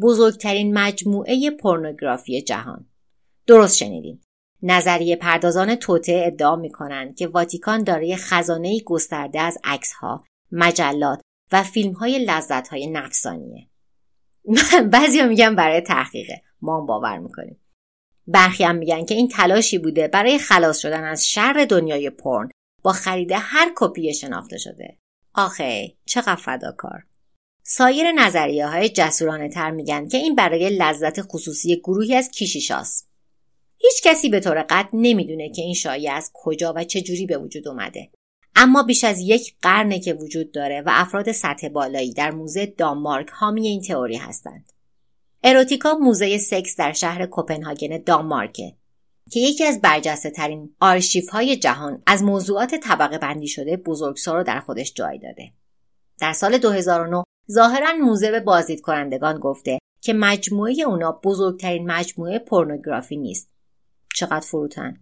بزرگترین 0.00 0.78
مجموعه 0.78 1.50
پورنوگرافی 1.50 2.42
جهان. 2.42 2.86
درست 3.46 3.76
شنیدین. 3.76 4.20
نظریه 4.62 5.16
پردازان 5.16 5.74
توته 5.74 6.22
ادعا 6.26 6.56
می 6.56 6.70
کنند 6.70 7.16
که 7.16 7.26
واتیکان 7.26 7.82
دارای 7.82 8.16
خزانه 8.16 8.80
گسترده 8.80 9.40
از 9.40 9.58
ها، 10.00 10.24
مجلات 10.52 11.20
و 11.52 11.62
فیلم 11.62 11.92
های 11.92 12.24
لذت 12.24 12.68
های 12.68 12.86
نفسانیه. 12.86 13.69
بعضی 14.92 15.22
میگن 15.22 15.54
برای 15.54 15.80
تحقیقه. 15.80 16.42
ما 16.62 16.80
هم 16.80 16.86
باور 16.86 17.18
می‌کنیم. 17.18 17.60
برخی 18.26 18.64
هم 18.64 18.76
میگن 18.76 19.04
که 19.04 19.14
این 19.14 19.28
تلاشی 19.28 19.78
بوده 19.78 20.08
برای 20.08 20.38
خلاص 20.38 20.78
شدن 20.78 21.04
از 21.04 21.28
شر 21.28 21.66
دنیای 21.68 22.10
پرن 22.10 22.48
با 22.82 22.92
خرید 22.92 23.32
هر 23.34 23.72
کپی 23.76 24.14
شناخته 24.14 24.58
شده. 24.58 24.96
آخه 25.34 25.92
چقدر 26.06 26.36
فداکار. 26.36 27.06
سایر 27.62 28.12
نظریه 28.12 28.66
های 28.66 28.88
جسورانه 28.88 29.48
تر 29.48 29.70
میگن 29.70 30.08
که 30.08 30.16
این 30.16 30.34
برای 30.34 30.70
لذت 30.70 31.22
خصوصی 31.22 31.80
گروهی 31.80 32.14
از 32.14 32.30
کیشیشاست. 32.30 33.10
هیچ 33.78 34.02
کسی 34.04 34.28
به 34.28 34.40
طور 34.40 34.62
قطع 34.62 34.88
نمی‌دونه 34.92 35.50
که 35.50 35.62
این 35.62 35.74
شایعه 35.74 36.12
از 36.12 36.30
کجا 36.34 36.72
و 36.76 36.84
چه 36.84 37.00
جوری 37.00 37.26
به 37.26 37.38
وجود 37.38 37.68
اومده. 37.68 38.10
اما 38.56 38.82
بیش 38.82 39.04
از 39.04 39.20
یک 39.20 39.54
قرنه 39.62 40.00
که 40.00 40.14
وجود 40.14 40.52
داره 40.52 40.80
و 40.80 40.90
افراد 40.92 41.32
سطح 41.32 41.68
بالایی 41.68 42.12
در 42.12 42.30
موزه 42.30 42.66
دانمارک 42.66 43.30
حامی 43.30 43.66
این 43.66 43.82
تئوری 43.82 44.16
هستند. 44.16 44.72
اروتیکا 45.44 45.94
موزه 45.94 46.38
سکس 46.38 46.76
در 46.76 46.92
شهر 46.92 47.26
کوپنهاگن 47.26 48.02
دانمارکه 48.06 48.74
که 49.30 49.40
یکی 49.40 49.64
از 49.64 49.80
برجسته 49.80 50.30
ترین 50.30 50.74
آرشیف 50.80 51.30
های 51.30 51.56
جهان 51.56 52.02
از 52.06 52.22
موضوعات 52.22 52.74
طبقه 52.74 53.18
بندی 53.18 53.48
شده 53.48 53.76
بزرگسال 53.76 54.36
رو 54.36 54.42
در 54.42 54.60
خودش 54.60 54.94
جای 54.94 55.18
داده. 55.18 55.52
در 56.20 56.32
سال 56.32 56.58
2009 56.58 57.24
ظاهرا 57.50 57.92
موزه 58.00 58.30
به 58.30 58.40
بازدید 58.40 58.80
کنندگان 58.80 59.38
گفته 59.38 59.78
که 60.00 60.12
مجموعه 60.12 60.82
اونا 60.86 61.20
بزرگترین 61.24 61.90
مجموعه 61.90 62.38
پورنوگرافی 62.38 63.16
نیست. 63.16 63.48
چقدر 64.14 64.40
فروتن. 64.40 65.00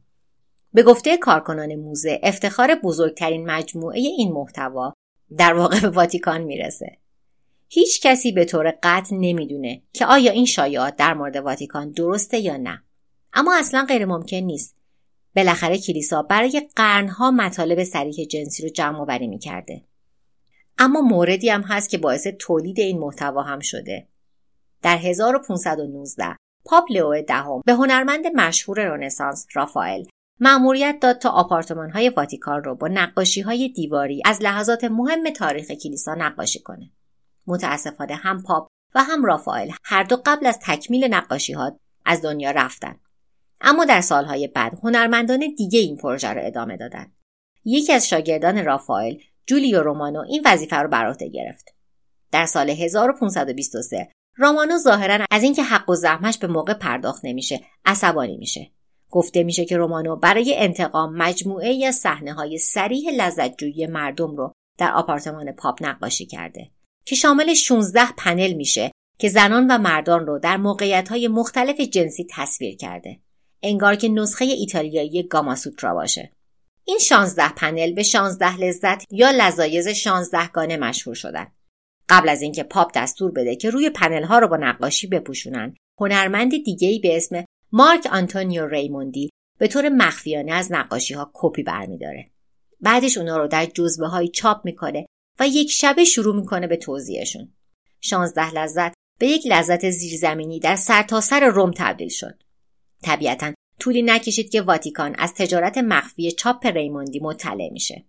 به 0.72 0.82
گفته 0.82 1.16
کارکنان 1.16 1.75
موزه 1.75 2.20
افتخار 2.22 2.75
بزرگترین 2.75 3.50
مجموعه 3.50 3.98
این 3.98 4.32
محتوا 4.32 4.92
در 5.37 5.54
واقع 5.54 5.80
به 5.80 5.88
واتیکان 5.88 6.42
می‌رسه. 6.42 6.98
هیچ 7.68 8.02
کسی 8.02 8.32
به 8.32 8.44
طور 8.44 8.78
قطع 8.82 9.14
نمی‌دونه 9.14 9.82
که 9.92 10.06
آیا 10.06 10.32
این 10.32 10.47
شایعات 10.47 10.97
در 10.97 11.14
مورد 11.14 11.36
واتیکان 11.36 11.90
درسته 11.90 12.38
یا 12.38 12.56
نه. 12.56 12.82
اما 13.32 13.56
اصلا 13.56 13.84
غیر 13.88 14.04
ممکن 14.04 14.36
نیست. 14.36 14.76
بالاخره 15.36 15.78
کلیسا 15.78 16.23
برای 16.23 16.69
قرنها 16.76 17.30
مطالب 17.30 17.84
سریح 17.84 18.25
جنسی 18.25 18.62
رو 18.62 18.69
جمع 18.69 19.00
آوری 19.00 19.26
می‌کرده. 19.26 19.84
اما 20.78 21.00
موردی 21.00 21.49
هم 21.49 21.62
هست 21.62 21.90
که 21.90 21.99
باعث 21.99 22.26
تولید 22.26 22.80
این 22.80 22.99
محتوا 22.99 23.43
هم 23.43 23.60
شده. 23.60 24.08
در 24.82 24.97
1519 24.97 26.36
پاپ 26.64 26.84
لئو 26.90 27.23
دهم 27.23 27.62
به 27.66 27.73
هنرمند 27.73 28.26
مشهور 28.26 28.80
رنسانس 28.80 29.47
رافائل 29.54 30.04
مأموریت 30.40 30.98
داد 31.00 31.18
تا 31.18 31.30
آپارتمان 31.30 31.90
های 31.90 32.08
واتیکان 32.08 32.64
رو 32.64 32.74
با 32.74 32.88
نقاشی 32.88 33.40
های 33.40 33.68
دیواری 33.68 34.22
از 34.24 34.42
لحظات 34.42 34.84
مهم 34.84 35.30
تاریخ 35.30 35.70
کلیسا 35.70 36.14
نقاشی 36.14 36.58
کنه. 36.58 36.90
متاسفانه 37.46 38.14
هم 38.14 38.42
پاپ 38.42 38.68
و 38.94 39.02
هم 39.02 39.24
رافائل 39.24 39.70
هر 39.84 40.02
دو 40.02 40.16
قبل 40.26 40.46
از 40.46 40.58
تکمیل 40.62 41.14
نقاشی 41.14 41.52
ها 41.52 41.78
از 42.04 42.22
دنیا 42.22 42.50
رفتن. 42.50 43.00
اما 43.60 43.84
در 43.84 44.00
سالهای 44.00 44.48
بعد 44.48 44.78
هنرمندان 44.82 45.54
دیگه 45.56 45.78
این 45.78 45.96
پروژه 45.96 46.28
رو 46.28 46.40
ادامه 46.44 46.76
دادن. 46.76 47.12
یکی 47.64 47.92
از 47.92 48.08
شاگردان 48.08 48.64
رافائل 48.64 49.16
جولیو 49.46 49.82
رومانو 49.82 50.20
این 50.20 50.42
وظیفه 50.46 50.76
رو 50.76 50.88
بر 50.88 51.06
عهده 51.06 51.28
گرفت. 51.28 51.74
در 52.32 52.46
سال 52.46 52.70
1523 52.70 54.08
رومانو 54.36 54.78
ظاهرا 54.78 55.24
از 55.30 55.42
اینکه 55.42 55.62
حق 55.62 55.90
و 55.90 55.94
زحمش 55.94 56.38
به 56.38 56.46
موقع 56.46 56.74
پرداخت 56.74 57.24
نمیشه 57.24 57.60
عصبانی 57.84 58.36
میشه. 58.36 58.70
گفته 59.10 59.42
میشه 59.42 59.64
که 59.64 59.76
رومانو 59.76 60.16
برای 60.16 60.54
انتقام 60.58 61.16
مجموعه 61.16 61.73
یا 61.73 61.92
صحنه 61.92 62.32
های 62.32 62.58
سریح 62.58 63.10
لذتجویی 63.10 63.86
مردم 63.86 64.36
رو 64.36 64.52
در 64.78 64.92
آپارتمان 64.92 65.52
پاپ 65.52 65.78
نقاشی 65.80 66.26
کرده 66.26 66.71
که 67.04 67.14
شامل 67.14 67.54
16 67.54 68.00
پنل 68.16 68.52
میشه 68.52 68.90
که 69.18 69.28
زنان 69.28 69.66
و 69.71 69.78
مردان 69.78 70.26
رو 70.26 70.38
در 70.38 70.56
موقعیت 70.56 71.08
های 71.08 71.28
مختلف 71.28 71.80
جنسی 71.80 72.26
تصویر 72.30 72.76
کرده. 72.76 73.21
انگار 73.62 73.97
که 73.97 74.08
نسخه 74.08 74.44
ایتالیایی 74.44 75.23
گاماسوترا 75.23 75.94
باشه. 75.94 76.32
این 76.84 76.99
16 76.99 77.49
پنل 77.49 77.92
به 77.92 78.02
16 78.02 78.56
لذت 78.56 79.04
یا 79.12 79.30
لذایز 79.30 79.88
16 79.88 80.49
گانه 80.49 80.76
مشهور 80.76 81.14
شدن. 81.14 81.47
قبل 82.08 82.28
از 82.28 82.42
اینکه 82.42 82.62
پاپ 82.62 82.90
دستور 82.94 83.30
بده 83.30 83.56
که 83.56 83.71
روی 83.71 83.90
پنل 83.90 84.25
ها 84.25 84.38
رو 84.38 84.49
با 84.49 84.56
نقاشی 84.56 85.06
بپوشونن، 85.06 85.75
هنرمند 86.00 86.64
دیگه‌ای 86.64 86.99
به 86.99 87.16
اسم 87.16 87.44
مارک 87.73 88.07
آنتونیو 88.13 88.67
ریموندی 88.67 89.31
به 89.59 89.69
طور 89.69 89.89
مخفیانه 89.89 90.52
از 90.52 90.73
نقاشی 90.73 91.15
ها 91.15 91.31
کپی 91.35 91.63
برمیداره. 91.63 92.31
بعدش 92.81 93.19
اونا 93.19 93.37
رو 93.37 93.49
در 93.49 93.67
جزوه 93.67 94.06
هایی 94.06 94.28
چاپ 94.28 94.65
می‌کنه 94.65 95.07
و 95.41 95.49
یک 95.49 95.71
شبه 95.71 96.04
شروع 96.04 96.37
می‌کنه 96.37 96.67
به 96.67 96.76
توزیعشون. 96.76 97.52
16 98.00 98.54
لذت 98.54 98.95
به 99.19 99.26
یک 99.26 99.47
لذت 99.47 99.91
زیرزمینی 99.91 100.61
در 100.61 100.76
سرتاسر 100.76 101.41
سر 101.41 101.47
روم 101.47 101.71
تبدیل 101.76 102.09
شد. 102.09 102.43
طبیعتا 103.02 103.52
طولی 103.81 104.02
نکشید 104.02 104.50
که 104.50 104.63
واتیکان 104.63 105.15
از 105.19 105.35
تجارت 105.35 105.78
مخفی 105.78 106.33
چاپ 106.33 106.67
ریموندی 106.67 107.21
مطلع 107.21 107.69
میشه. 107.73 108.04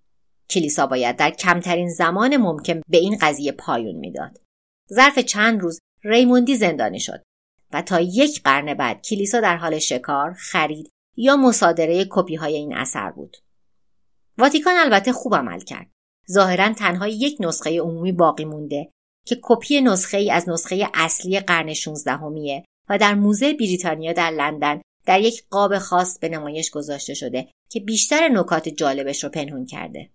کلیسا 0.50 0.88
باید 0.88 1.16
در 1.16 1.30
کمترین 1.30 1.90
زمان 1.90 2.38
ممکن 2.38 2.82
به 2.88 2.98
این 2.98 3.18
قضیه 3.22 3.52
پایون 3.52 3.96
می‌داد. 3.96 4.42
ظرف 4.94 5.20
چند 5.20 5.62
روز 5.62 5.80
ریموندی 6.04 6.56
زندانی 6.56 7.00
شد 7.00 7.24
و 7.74 7.82
تا 7.82 8.00
یک 8.00 8.44
قرن 8.44 8.74
بعد 8.74 9.02
کلیسا 9.02 9.40
در 9.40 9.58
حال 9.58 9.80
شکار، 9.80 10.34
خرید 10.34 10.90
یا 11.18 11.38
مصادره 11.38 12.08
کپی 12.10 12.36
های 12.36 12.56
این 12.56 12.78
اثر 12.78 13.12
بود. 13.12 13.38
واتیکان 14.38 14.76
البته 14.78 15.12
خوب 15.12 15.36
عمل 15.36 15.60
کرد. 15.60 15.92
ظاهرا 16.32 16.74
تنها 16.74 17.08
یک 17.08 17.38
نسخه 17.40 17.82
عمومی 17.82 18.12
باقی 18.12 18.46
مونده 18.46 18.92
که 19.26 19.40
کپی 19.44 19.82
نسخه 19.82 20.18
ای 20.18 20.32
از 20.32 20.50
نسخه 20.50 20.90
اصلی 20.94 21.40
قرن 21.40 21.74
16 21.74 22.20
و 22.90 22.98
در 22.98 23.16
موزه 23.16 23.54
بریتانیا 23.54 24.14
در 24.14 24.32
لندن 24.32 24.82
در 25.06 25.20
یک 25.20 25.44
قاب 25.50 25.78
خاص 25.78 26.20
به 26.20 26.30
نمایش 26.30 26.70
گذاشته 26.70 27.14
شده 27.14 27.48
که 27.72 27.80
بیشتر 27.80 28.30
نکات 28.30 28.70
جالبش 28.70 29.24
رو 29.24 29.30
پنهون 29.30 29.66
کرده. 29.66 30.10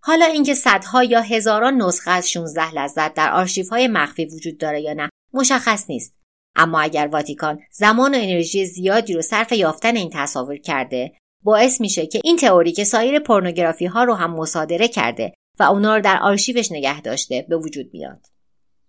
حالا 0.00 0.24
اینکه 0.24 0.54
صدها 0.54 1.04
یا 1.04 1.20
هزاران 1.20 1.82
نسخه 1.82 2.10
از 2.10 2.30
16 2.30 2.74
لذت 2.74 3.14
در 3.14 3.32
آرشیوهای 3.32 3.88
مخفی 3.88 4.24
وجود 4.24 4.58
داره 4.58 4.80
یا 4.80 4.92
نه 4.92 5.08
مشخص 5.34 5.90
نیست. 5.90 6.17
اما 6.58 6.80
اگر 6.80 7.08
واتیکان 7.12 7.60
زمان 7.70 8.14
و 8.14 8.18
انرژی 8.18 8.66
زیادی 8.66 9.12
رو 9.12 9.22
صرف 9.22 9.52
یافتن 9.52 9.96
این 9.96 10.10
تصاویر 10.14 10.60
کرده 10.60 11.12
باعث 11.42 11.80
میشه 11.80 12.06
که 12.06 12.20
این 12.24 12.36
تئوری 12.36 12.72
که 12.72 12.84
سایر 12.84 13.18
پورنوگرافی 13.18 13.86
ها 13.86 14.04
رو 14.04 14.14
هم 14.14 14.34
مصادره 14.34 14.88
کرده 14.88 15.32
و 15.58 15.62
اونا 15.62 15.96
رو 15.96 16.02
در 16.02 16.18
آرشیوش 16.22 16.72
نگه 16.72 17.00
داشته 17.00 17.46
به 17.48 17.56
وجود 17.56 17.90
میاد. 17.92 18.26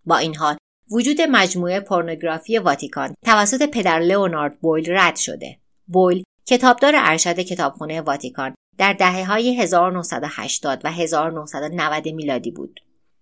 با 0.06 0.18
این 0.18 0.36
حال 0.36 0.58
وجود 0.92 1.22
مجموعه 1.22 1.80
پورنوگرافی 1.80 2.58
واتیکان 2.58 3.14
توسط 3.26 3.70
پدر 3.70 4.00
لئونارد 4.00 4.60
بویل 4.60 4.92
رد 4.92 5.16
شده. 5.16 5.60
بویل 5.88 6.24
کتابدار 6.46 6.94
ارشد 6.96 7.40
کتابخانه 7.40 8.02
واتیکان 8.02 8.56
در 8.78 8.94
دهه 8.94 9.26
های 9.26 9.62
1980 9.62 10.82
و 10.84 10.92
1990 10.92 12.08
میلادی 12.08 12.52
بود. 12.52 12.80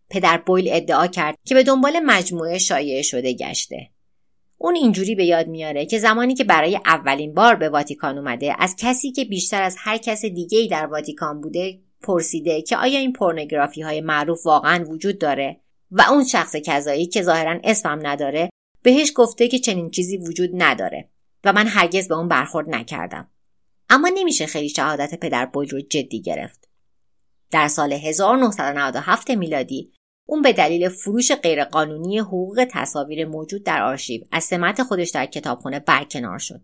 پدر 0.10 0.38
بویل 0.38 0.67
ادعا 0.71 1.07
کرد 1.07 1.36
که 1.45 1.55
به 1.55 1.63
دنبال 1.63 1.99
مجموعه 1.99 2.57
شایع 2.57 3.01
شده 3.01 3.33
گشته. 3.33 3.89
اون 4.58 4.76
اینجوری 4.76 5.15
به 5.15 5.26
یاد 5.26 5.48
میاره 5.48 5.86
که 5.86 6.00
زمانی 6.00 6.34
که 6.34 6.43
برای 6.43 6.80
اولین 6.86 7.34
بار 7.34 7.56
به 7.56 7.70
واتیکان 7.70 8.17
اومده 8.17 8.56
از 8.60 8.76
کسی 8.80 9.12
که 9.12 9.26
بیشتر 9.26 9.62
از 9.62 9.76
هر 9.80 9.98
کس 9.98 10.26
دیگه 10.26 10.67
در 10.72 10.86
واتیکان 10.86 11.41
بوده 11.41 11.80
پرسیده 12.02 12.62
که 12.62 12.78
آیا 12.78 13.00
این 13.00 13.13
پورنوگرافی 13.13 13.82
های 13.82 14.02
معروف 14.02 14.46
واقعا 14.46 14.86
وجود 14.86 15.20
داره؟ 15.20 15.62
و 15.91 16.02
اون 16.02 16.24
شخص 16.24 16.56
کذایی 16.56 17.06
که 17.06 17.22
ظاهرا 17.22 17.60
اسمم 17.63 18.08
نداره 18.08 18.50
بهش 18.82 19.12
گفته 19.15 19.48
که 19.48 19.60
چنین 19.60 19.89
چیزی 19.89 20.17
وجود 20.17 20.50
نداره 20.54 21.10
و 21.43 21.54
من 21.54 21.67
هرگز 21.67 22.08
به 22.08 22.15
اون 22.15 22.28
برخورد 22.28 22.70
نکردم. 22.70 23.30
اما 23.89 24.10
نمیشه 24.13 24.46
خیلی 24.46 24.70
شهادت 24.70 25.20
پدر 25.20 25.46
بوی 25.46 25.67
رو 25.67 25.82
جدی 25.82 26.22
گرفت. 26.22 26.70
در 27.52 27.67
سال 27.67 27.93
1997 27.93 29.32
میلادی 29.32 29.91
اون 30.29 30.41
به 30.41 30.53
دلیل 30.53 30.89
فروش 30.89 31.31
غیرقانونی 31.31 32.19
حقوق 32.19 32.67
تصاویر 32.71 33.25
موجود 33.25 33.63
در 33.63 33.81
آرشیو 33.81 34.21
از 34.31 34.43
سمت 34.43 34.83
خودش 34.83 35.09
در 35.09 35.25
کتابخانه 35.25 35.79
برکنار 35.79 36.39
شد. 36.39 36.61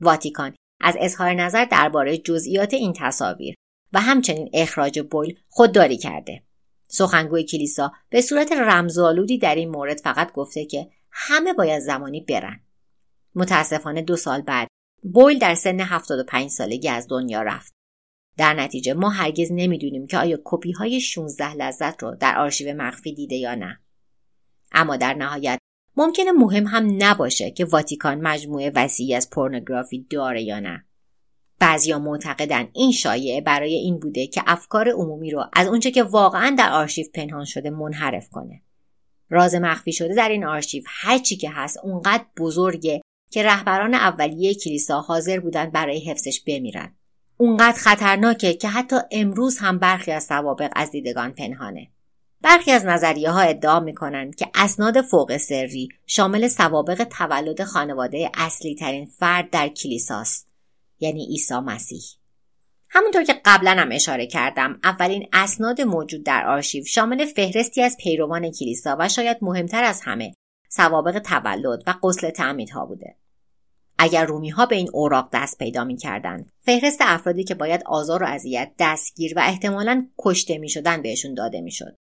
واتیکان 0.00 0.54
از 0.80 0.94
اظهار 1.00 1.34
نظر 1.34 1.64
درباره 1.64 2.18
جزئیات 2.18 2.74
این 2.74 2.92
تصاویر 2.96 3.54
و 3.92 4.00
همچنین 4.00 4.50
اخراج 4.54 5.00
بویل 5.00 5.38
خودداری 5.48 5.96
کرده. 5.96 6.42
سخنگوی 6.88 7.44
کلیسا 7.44 7.92
به 8.10 8.20
صورت 8.20 8.52
رمزآلودی 8.52 9.38
در 9.38 9.54
این 9.54 9.70
مورد 9.70 10.00
فقط 10.00 10.32
گفته 10.32 10.64
که 10.64 10.88
همه 11.10 11.52
باید 11.52 11.82
زمانی 11.82 12.20
برن. 12.20 12.60
متاسفانه 13.34 14.02
دو 14.02 14.16
سال 14.16 14.40
بعد 14.40 14.68
بویل 15.02 15.38
در 15.38 15.54
سن 15.54 15.80
75 15.80 16.50
سالگی 16.50 16.88
از 16.88 17.06
دنیا 17.10 17.42
رفت. 17.42 17.73
در 18.36 18.54
نتیجه 18.54 18.94
ما 18.94 19.10
هرگز 19.10 19.52
نمی‌دونیم 19.52 20.06
که 20.06 20.18
آیا 20.18 20.38
کپی 20.44 20.72
های 20.72 21.00
16 21.00 21.54
لذت 21.54 22.02
رو 22.02 22.16
در 22.20 22.38
آرشیو 22.38 22.82
مخفی 22.82 23.14
دیده 23.14 23.36
یا 23.36 23.54
نه. 23.54 23.80
اما 24.72 24.96
در 24.96 25.14
نهایت 25.14 25.58
ممکنه 25.96 26.32
مهم 26.32 26.66
هم 26.66 26.96
نباشه 26.98 27.50
که 27.50 27.64
واتیکان 27.64 28.20
مجموعه 28.20 28.72
وسیعی 28.74 29.14
از 29.14 29.30
پورنوگرافی 29.30 30.06
داره 30.10 30.42
یا 30.42 30.60
نه. 30.60 30.84
بعضیا 31.58 31.98
معتقدن 31.98 32.68
این 32.72 32.92
شایعه 32.92 33.40
برای 33.40 33.74
این 33.74 33.98
بوده 33.98 34.26
که 34.26 34.42
افکار 34.46 34.88
عمومی 34.88 35.30
رو 35.30 35.44
از 35.52 35.68
اونچه 35.68 35.90
که 35.90 36.02
واقعا 36.02 36.54
در 36.58 36.72
آرشیو 36.72 37.06
پنهان 37.14 37.44
شده 37.44 37.70
منحرف 37.70 38.28
کنه. 38.28 38.62
راز 39.30 39.54
مخفی 39.54 39.92
شده 39.92 40.14
در 40.14 40.28
این 40.28 40.44
آرشیو 40.44 40.82
هرچی 40.86 41.36
که 41.36 41.50
هست 41.50 41.78
اونقدر 41.82 42.24
بزرگه 42.36 43.00
که 43.30 43.42
رهبران 43.42 43.94
اولیه 43.94 44.54
کلیسا 44.54 45.00
حاضر 45.00 45.40
بودن 45.40 45.70
برای 45.70 46.00
حفظش 46.00 46.40
بمیرن. 46.46 46.96
اونقدر 47.36 47.78
خطرناکه 47.78 48.54
که 48.54 48.68
حتی 48.68 48.96
امروز 49.10 49.58
هم 49.58 49.78
برخی 49.78 50.12
از 50.12 50.24
سوابق 50.24 50.72
از 50.76 50.90
دیدگان 50.90 51.32
پنهانه. 51.32 51.88
برخی 52.40 52.70
از 52.70 52.84
نظریه 52.84 53.30
ها 53.30 53.40
ادعا 53.40 53.80
می‌کنن 53.80 54.30
که 54.30 54.50
اسناد 54.54 55.00
فوق 55.00 55.36
سری 55.36 55.88
شامل 56.06 56.48
سوابق 56.48 57.04
تولد 57.04 57.64
خانواده 57.64 58.30
اصلی 58.34 58.74
ترین 58.74 59.06
فرد 59.06 59.50
در 59.50 59.68
کلیساست 59.68 60.54
یعنی 61.00 61.26
عیسی 61.26 61.54
مسیح. 61.54 62.02
همونطور 62.90 63.24
که 63.24 63.40
قبلا 63.44 63.70
هم 63.70 63.88
اشاره 63.92 64.26
کردم 64.26 64.80
اولین 64.84 65.28
اسناد 65.32 65.80
موجود 65.80 66.24
در 66.24 66.46
آرشیو 66.46 66.84
شامل 66.84 67.24
فهرستی 67.24 67.82
از 67.82 67.96
پیروان 67.96 68.50
کلیسا 68.50 68.96
و 68.98 69.08
شاید 69.08 69.36
مهمتر 69.42 69.84
از 69.84 70.00
همه 70.00 70.34
سوابق 70.68 71.18
تولد 71.18 71.82
و 71.86 71.94
قسل 72.02 72.30
تعمیدها 72.30 72.86
بوده. 72.86 73.16
اگر 73.98 74.24
رومی 74.24 74.50
ها 74.50 74.66
به 74.66 74.76
این 74.76 74.90
اوراق 74.92 75.28
دست 75.32 75.58
پیدا 75.58 75.84
می 75.84 75.96
کردن 75.96 76.46
فهرست 76.60 76.98
افرادی 77.00 77.44
که 77.44 77.54
باید 77.54 77.82
آزار 77.86 78.22
و 78.22 78.26
اذیت 78.26 78.72
دستگیر 78.78 79.32
و 79.36 79.40
احتمالا 79.40 80.08
کشته 80.18 80.58
می 80.58 80.68
شدن 80.68 81.02
بهشون 81.02 81.34
داده 81.34 81.60
می 81.60 81.70
شد. 81.70 81.96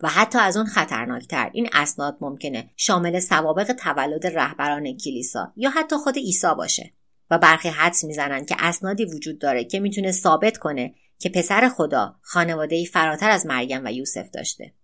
و 0.00 0.08
حتی 0.08 0.38
از 0.38 0.56
اون 0.56 0.66
خطرناکتر 0.66 1.50
این 1.52 1.68
اسناد 1.72 2.18
ممکنه 2.20 2.70
شامل 2.76 3.20
سوابق 3.20 3.72
تولد 3.72 4.26
رهبران 4.26 4.96
کلیسا 4.96 5.52
یا 5.56 5.70
حتی 5.70 5.96
خود 5.96 6.16
عیسی 6.16 6.54
باشه. 6.56 6.92
و 7.30 7.38
برخی 7.38 7.68
حدس 7.68 8.04
می‌زنن 8.04 8.44
که 8.44 8.56
اسنادی 8.58 9.04
وجود 9.04 9.38
داره 9.38 9.64
که 9.64 9.80
می‌تونه 9.80 10.12
ثابت 10.12 10.58
کنه 10.58 10.94
که 11.18 11.28
پسر 11.28 11.68
خدا 11.68 12.16
خانواده 12.22 12.84
فراتر 12.84 13.30
از 13.30 13.46
مریم 13.46 13.84
و 13.84 13.92
یوسف 13.92 14.30
داشته. 14.30 14.74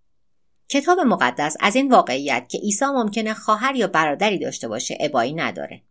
کتاب 0.68 1.00
مقدس 1.00 1.56
از 1.60 1.76
این 1.76 1.92
واقعیت 1.92 2.48
که 2.48 2.58
عیسی 2.58 2.84
ممکنه 2.84 3.34
خواهر 3.34 3.76
یا 3.76 3.86
برادری 3.86 4.38
داشته 4.38 4.68
باشه 4.68 4.98
ابایی 5.00 5.34
نداره. 5.34 5.82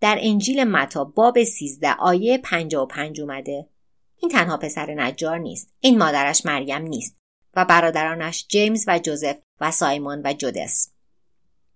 در 0.00 0.18
انجیل 0.20 0.64
متا 0.64 1.04
باب 1.04 1.42
13 1.42 1.92
آیه 1.92 2.38
55 2.38 3.20
اومده. 3.20 3.68
این 4.16 4.30
تنها 4.30 4.56
پسر 4.56 4.94
نجار 4.94 5.38
نیست. 5.38 5.74
این 5.80 5.98
مادرش 5.98 6.46
مریم 6.46 6.82
نیست 6.82 7.16
و 7.56 7.64
برادرانش 7.64 8.46
جیمز 8.48 8.84
و 8.88 8.98
جوزف 8.98 9.36
و 9.60 9.70
سایمون 9.70 10.22
و 10.24 10.32
جودس. 10.32 10.92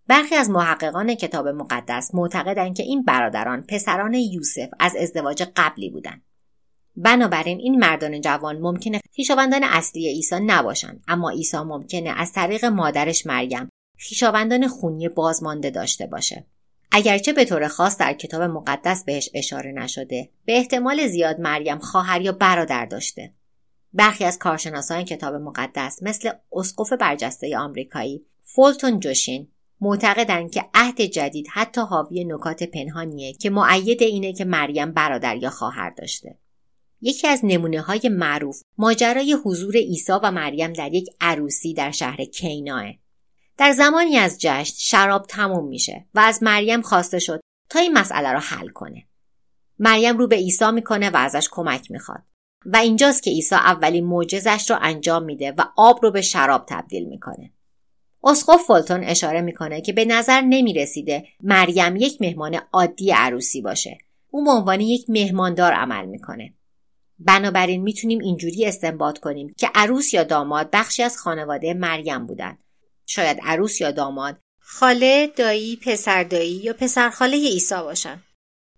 برخی 0.06 0.34
از 0.34 0.50
محققان 0.50 1.14
کتاب 1.14 1.48
مقدس 1.48 2.14
معتقدند 2.14 2.76
که 2.76 2.82
این 2.82 3.02
برادران 3.02 3.62
پسران 3.68 4.14
یوسف 4.14 4.68
از 4.80 4.96
ازدواج 4.96 5.42
قبلی 5.56 5.90
بودند 5.90 6.22
بنابراین 6.96 7.58
این 7.58 7.78
مردان 7.78 8.20
جوان 8.20 8.58
ممکنه 8.58 9.00
خویشاوندان 9.14 9.64
اصلی 9.64 10.08
عیسی 10.08 10.36
نباشند 10.40 11.04
اما 11.08 11.30
عیسی 11.30 11.56
ممکنه 11.56 12.10
از 12.16 12.32
طریق 12.32 12.64
مادرش 12.64 13.26
مریم 13.26 13.68
خویشاوندان 14.08 14.68
خونی 14.68 15.08
بازمانده 15.08 15.70
داشته 15.70 16.06
باشه. 16.06 16.46
اگرچه 16.96 17.32
به 17.32 17.44
طور 17.44 17.68
خاص 17.68 17.98
در 17.98 18.12
کتاب 18.12 18.42
مقدس 18.42 19.04
بهش 19.04 19.30
اشاره 19.34 19.72
نشده 19.72 20.30
به 20.44 20.56
احتمال 20.56 21.06
زیاد 21.06 21.40
مریم 21.40 21.78
خواهر 21.78 22.20
یا 22.20 22.32
برادر 22.32 22.86
داشته. 22.86 23.32
برخی 23.92 24.24
از 24.24 24.38
کارشناسان 24.38 25.04
کتاب 25.04 25.34
مقدس 25.34 26.02
مثل 26.02 26.30
اسقف 26.52 26.92
برجسته 26.92 27.58
آمریکایی 27.58 28.26
فولتون 28.42 29.00
جوشین 29.00 29.48
معتقدند 29.80 30.50
که 30.50 30.64
عهد 30.74 31.00
جدید 31.00 31.46
حتی 31.52 31.80
حاوی 31.80 32.24
نکات 32.24 32.62
پنهانیه 32.62 33.32
که 33.32 33.50
معید 33.50 34.02
اینه 34.02 34.32
که 34.32 34.44
مریم 34.44 34.92
برادر 34.92 35.36
یا 35.36 35.50
خواهر 35.50 35.90
داشته. 35.90 36.38
یکی 37.00 37.28
از 37.28 37.40
نمونه 37.42 37.80
های 37.80 38.08
معروف 38.08 38.62
ماجرای 38.78 39.36
حضور 39.44 39.76
عیسی 39.76 40.12
و 40.22 40.30
مریم 40.30 40.72
در 40.72 40.92
یک 40.92 41.06
عروسی 41.20 41.74
در 41.74 41.90
شهر 41.90 42.24
کیناه 42.24 43.03
در 43.58 43.72
زمانی 43.72 44.16
از 44.16 44.40
جشن 44.40 44.74
شراب 44.76 45.26
تموم 45.26 45.68
میشه 45.68 46.06
و 46.14 46.20
از 46.20 46.42
مریم 46.42 46.82
خواسته 46.82 47.18
شد 47.18 47.40
تا 47.70 47.80
این 47.80 47.92
مسئله 47.92 48.32
را 48.32 48.38
حل 48.38 48.68
کنه. 48.68 49.06
مریم 49.78 50.18
رو 50.18 50.26
به 50.26 50.36
عیسی 50.36 50.70
می‌کنه 50.70 51.10
و 51.10 51.16
ازش 51.16 51.48
کمک 51.50 51.90
می‌خواد. 51.90 52.22
و 52.66 52.76
اینجاست 52.76 53.22
که 53.22 53.30
عیسی 53.30 53.54
اولین 53.54 54.04
معجزش 54.04 54.70
رو 54.70 54.78
انجام 54.80 55.22
میده 55.22 55.52
و 55.52 55.64
آب 55.76 55.98
رو 56.02 56.10
به 56.10 56.20
شراب 56.20 56.64
تبدیل 56.68 57.04
می‌کنه. 57.04 57.52
اسقف 58.24 58.62
فولتون 58.66 59.04
اشاره 59.04 59.40
می‌کنه 59.40 59.80
که 59.80 59.92
به 59.92 60.04
نظر 60.04 60.40
نمی‌رسیده 60.40 61.24
مریم 61.42 61.96
یک 61.96 62.22
مهمان 62.22 62.60
عادی 62.72 63.10
عروسی 63.10 63.60
باشه. 63.60 63.98
او 64.30 64.44
به 64.44 64.50
عنوان 64.50 64.80
یک 64.80 65.10
مهماندار 65.10 65.72
عمل 65.72 66.06
می‌کنه. 66.06 66.54
بنابراین 67.18 67.82
می‌تونیم 67.82 68.18
اینجوری 68.18 68.66
استنباط 68.66 69.18
کنیم 69.18 69.54
که 69.58 69.70
عروس 69.74 70.14
یا 70.14 70.24
داماد 70.24 70.68
بخشی 70.72 71.02
از 71.02 71.18
خانواده 71.18 71.74
مریم 71.74 72.26
بودن. 72.26 72.58
شاید 73.06 73.38
عروس 73.42 73.80
یا 73.80 73.90
داماد 73.90 74.38
خاله 74.60 75.26
دایی 75.36 75.76
پسر 75.76 76.24
دایی 76.24 76.52
یا 76.52 76.72
پسر 76.72 77.10
خاله 77.10 77.36
عیسی 77.36 77.74
باشن. 77.74 78.22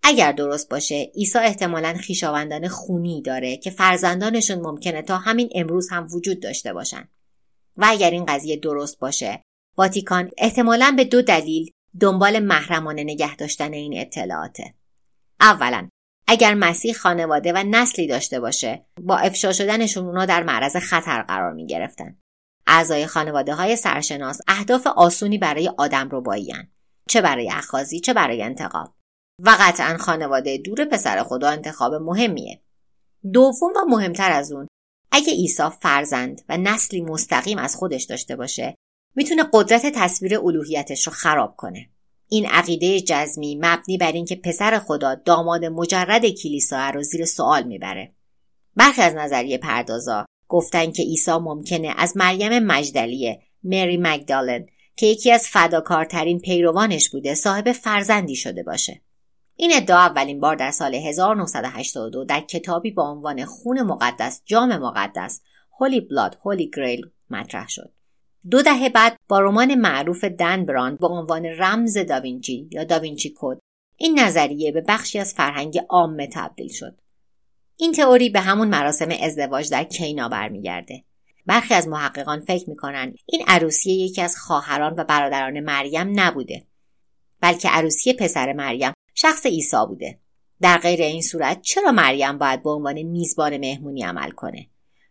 اگر 0.03 0.31
درست 0.31 0.69
باشه 0.69 1.11
عیسی 1.15 1.39
احتمالا 1.39 1.93
خیشاوندان 1.93 2.67
خونی 2.67 3.21
داره 3.21 3.57
که 3.57 3.69
فرزندانشون 3.69 4.59
ممکنه 4.59 5.01
تا 5.01 5.17
همین 5.17 5.49
امروز 5.55 5.89
هم 5.91 6.07
وجود 6.13 6.39
داشته 6.39 6.73
باشن. 6.73 7.07
و 7.77 7.85
اگر 7.89 8.11
این 8.11 8.25
قضیه 8.25 8.57
درست 8.57 8.99
باشه 8.99 9.41
واتیکان 9.77 10.31
احتمالا 10.37 10.93
به 10.97 11.03
دو 11.03 11.21
دلیل 11.21 11.71
دنبال 11.99 12.39
محرمانه 12.39 13.03
نگه 13.03 13.35
داشتن 13.35 13.73
این 13.73 14.01
اطلاعاته. 14.01 14.73
اولا 15.39 15.89
اگر 16.27 16.53
مسیح 16.53 16.93
خانواده 16.93 17.53
و 17.53 17.63
نسلی 17.67 18.07
داشته 18.07 18.39
باشه 18.39 18.85
با 19.01 19.17
افشا 19.17 19.53
شدنشون 19.53 20.05
اونا 20.05 20.25
در 20.25 20.43
معرض 20.43 20.75
خطر 20.75 21.21
قرار 21.21 21.53
می 21.53 21.67
گرفتن. 21.67 22.17
اعضای 22.67 23.07
خانواده 23.07 23.55
های 23.55 23.75
سرشناس 23.75 24.39
اهداف 24.47 24.87
آسونی 24.87 25.37
برای 25.37 25.71
آدم 25.77 26.09
رو 26.09 26.21
بایین 26.21 26.67
چه 27.09 27.21
برای 27.21 27.51
اخازی 27.51 27.99
چه 27.99 28.13
برای 28.13 28.43
انتقام. 28.43 28.93
و 29.43 29.57
قطعا 29.59 29.97
خانواده 29.97 30.57
دور 30.57 30.85
پسر 30.85 31.23
خدا 31.23 31.49
انتخاب 31.49 31.93
مهمیه. 31.93 32.61
دوم 33.33 33.73
و 33.75 33.85
مهمتر 33.89 34.31
از 34.31 34.51
اون 34.51 34.67
اگه 35.11 35.33
عیسی 35.33 35.63
فرزند 35.81 36.41
و 36.49 36.57
نسلی 36.57 37.01
مستقیم 37.01 37.57
از 37.57 37.75
خودش 37.75 38.03
داشته 38.03 38.35
باشه 38.35 38.75
می‌تونه 39.15 39.43
قدرت 39.53 39.85
تصویر 39.95 40.39
الوهیتش 40.39 41.07
رو 41.07 41.13
خراب 41.13 41.55
کنه. 41.55 41.89
این 42.29 42.45
عقیده 42.45 43.01
جزمی 43.01 43.55
مبنی 43.55 43.97
بر 43.97 44.11
اینکه 44.11 44.35
پسر 44.35 44.79
خدا 44.79 45.15
داماد 45.15 45.65
مجرد 45.65 46.25
کلیسا 46.25 46.89
رو 46.89 47.03
زیر 47.03 47.25
سوال 47.25 47.63
می‌بره. 47.63 48.13
برخی 48.75 49.01
از 49.01 49.15
نظریه 49.15 49.57
پردازا 49.57 50.25
گفتن 50.47 50.91
که 50.91 51.03
عیسی 51.03 51.31
ممکنه 51.31 51.93
از 51.97 52.17
مریم 52.17 52.59
مجدلیه 52.59 53.41
مری 53.63 53.97
مگدالن 54.01 54.65
که 54.95 55.05
یکی 55.05 55.31
از 55.31 55.47
فداکارترین 55.47 56.39
پیروانش 56.39 57.09
بوده 57.09 57.33
صاحب 57.33 57.71
فرزندی 57.71 58.35
شده 58.35 58.63
باشه. 58.63 59.01
این 59.55 59.71
ادعا 59.75 59.97
اولین 59.97 60.39
بار 60.39 60.55
در 60.55 60.71
سال 60.71 60.95
1982 60.95 62.23
در 62.25 62.41
کتابی 62.41 62.91
با 62.91 63.11
عنوان 63.11 63.45
خون 63.45 63.81
مقدس 63.81 64.41
جام 64.45 64.77
مقدس 64.77 65.41
هولی 65.79 66.01
بلاد 66.01 66.37
هولی 66.45 66.71
گریل 66.75 67.09
مطرح 67.29 67.67
شد. 67.67 67.93
دو 68.49 68.61
دهه 68.61 68.89
بعد 68.89 69.17
با 69.27 69.39
رمان 69.39 69.75
معروف 69.75 70.23
دن 70.23 70.65
براند 70.65 70.99
با 70.99 71.07
عنوان 71.07 71.45
رمز 71.45 71.97
داوینچی 71.97 72.69
یا 72.71 72.83
داوینچی 72.83 73.33
کد 73.37 73.59
این 73.97 74.19
نظریه 74.19 74.71
به 74.71 74.81
بخشی 74.81 75.19
از 75.19 75.33
فرهنگ 75.33 75.79
عامه 75.89 76.27
تبدیل 76.33 76.73
شد. 76.73 77.01
این 77.79 77.91
تئوری 77.91 78.29
به 78.29 78.39
همون 78.39 78.67
مراسم 78.67 79.09
ازدواج 79.21 79.69
در 79.69 79.83
کینا 79.83 80.29
برمیگرده. 80.29 81.03
برخی 81.45 81.73
از 81.73 81.87
محققان 81.87 82.39
فکر 82.39 82.69
می‌کنن 82.69 83.15
این 83.25 83.43
عروسی 83.47 83.91
یکی 83.91 84.21
از 84.21 84.37
خواهران 84.37 84.93
و 84.97 85.03
برادران 85.03 85.59
مریم 85.59 86.19
نبوده 86.19 86.65
بلکه 87.41 87.69
عروسی 87.69 88.13
پسر 88.13 88.53
مریم 88.53 88.93
شخص 89.13 89.45
عیسی 89.45 89.77
بوده. 89.87 90.19
در 90.61 90.77
غیر 90.77 91.01
این 91.01 91.21
صورت 91.21 91.61
چرا 91.61 91.91
مریم 91.91 92.37
باید 92.37 92.63
به 92.63 92.69
عنوان 92.69 93.01
میزبان 93.01 93.57
مهمونی 93.57 94.03
عمل 94.03 94.29
کنه؟ 94.29 94.67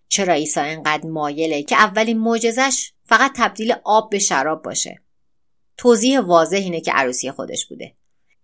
چرا 0.08 0.34
عیسی 0.34 0.60
انقدر 0.60 1.06
مایله 1.06 1.62
که 1.62 1.76
اولین 1.76 2.18
معجزش 2.18 2.90
فقط 3.04 3.32
تبدیل 3.36 3.74
آب 3.84 4.10
به 4.10 4.18
شراب 4.18 4.62
باشه؟ 4.62 5.02
توضیح 5.76 6.20
واضح 6.20 6.56
اینه 6.56 6.80
که 6.80 6.92
عروسی 6.92 7.30
خودش 7.30 7.66
بوده. 7.66 7.94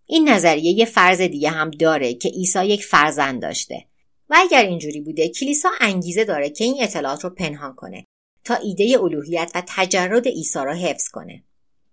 این 0.07 0.29
نظریه 0.29 0.73
یه 0.73 0.85
فرض 0.85 1.21
دیگه 1.21 1.51
هم 1.51 1.71
داره 1.71 2.15
که 2.15 2.29
عیسی 2.29 2.67
یک 2.67 2.85
فرزند 2.85 3.43
داشته. 3.43 3.87
و 4.33 4.37
اگر 4.39 4.63
اینجوری 4.63 5.01
بوده 5.01 5.29
کلیسا 5.29 5.71
انگیزه 5.81 6.25
داره 6.25 6.51
که 6.51 6.65
این 6.65 6.77
اطلاعات 6.81 7.25
رو 7.25 7.31
پنهان 7.31 7.75
کنه 7.75 8.07
تا 8.45 8.55
ایده 8.55 8.99
الوهیت 9.01 9.53
و 9.55 9.63
تجرد 9.67 10.29
عیسی 10.29 10.59
را 10.59 10.75
حفظ 10.75 11.09
کنه. 11.09 11.45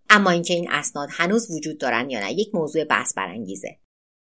اما 0.09 0.29
اینکه 0.29 0.53
این 0.53 0.71
اسناد 0.71 1.09
هنوز 1.11 1.51
وجود 1.51 1.77
دارن 1.77 2.09
یا 2.09 2.19
نه 2.19 2.33
یک 2.33 2.55
موضوع 2.55 2.83
بحث 2.83 3.13
برانگیزه. 3.13 3.77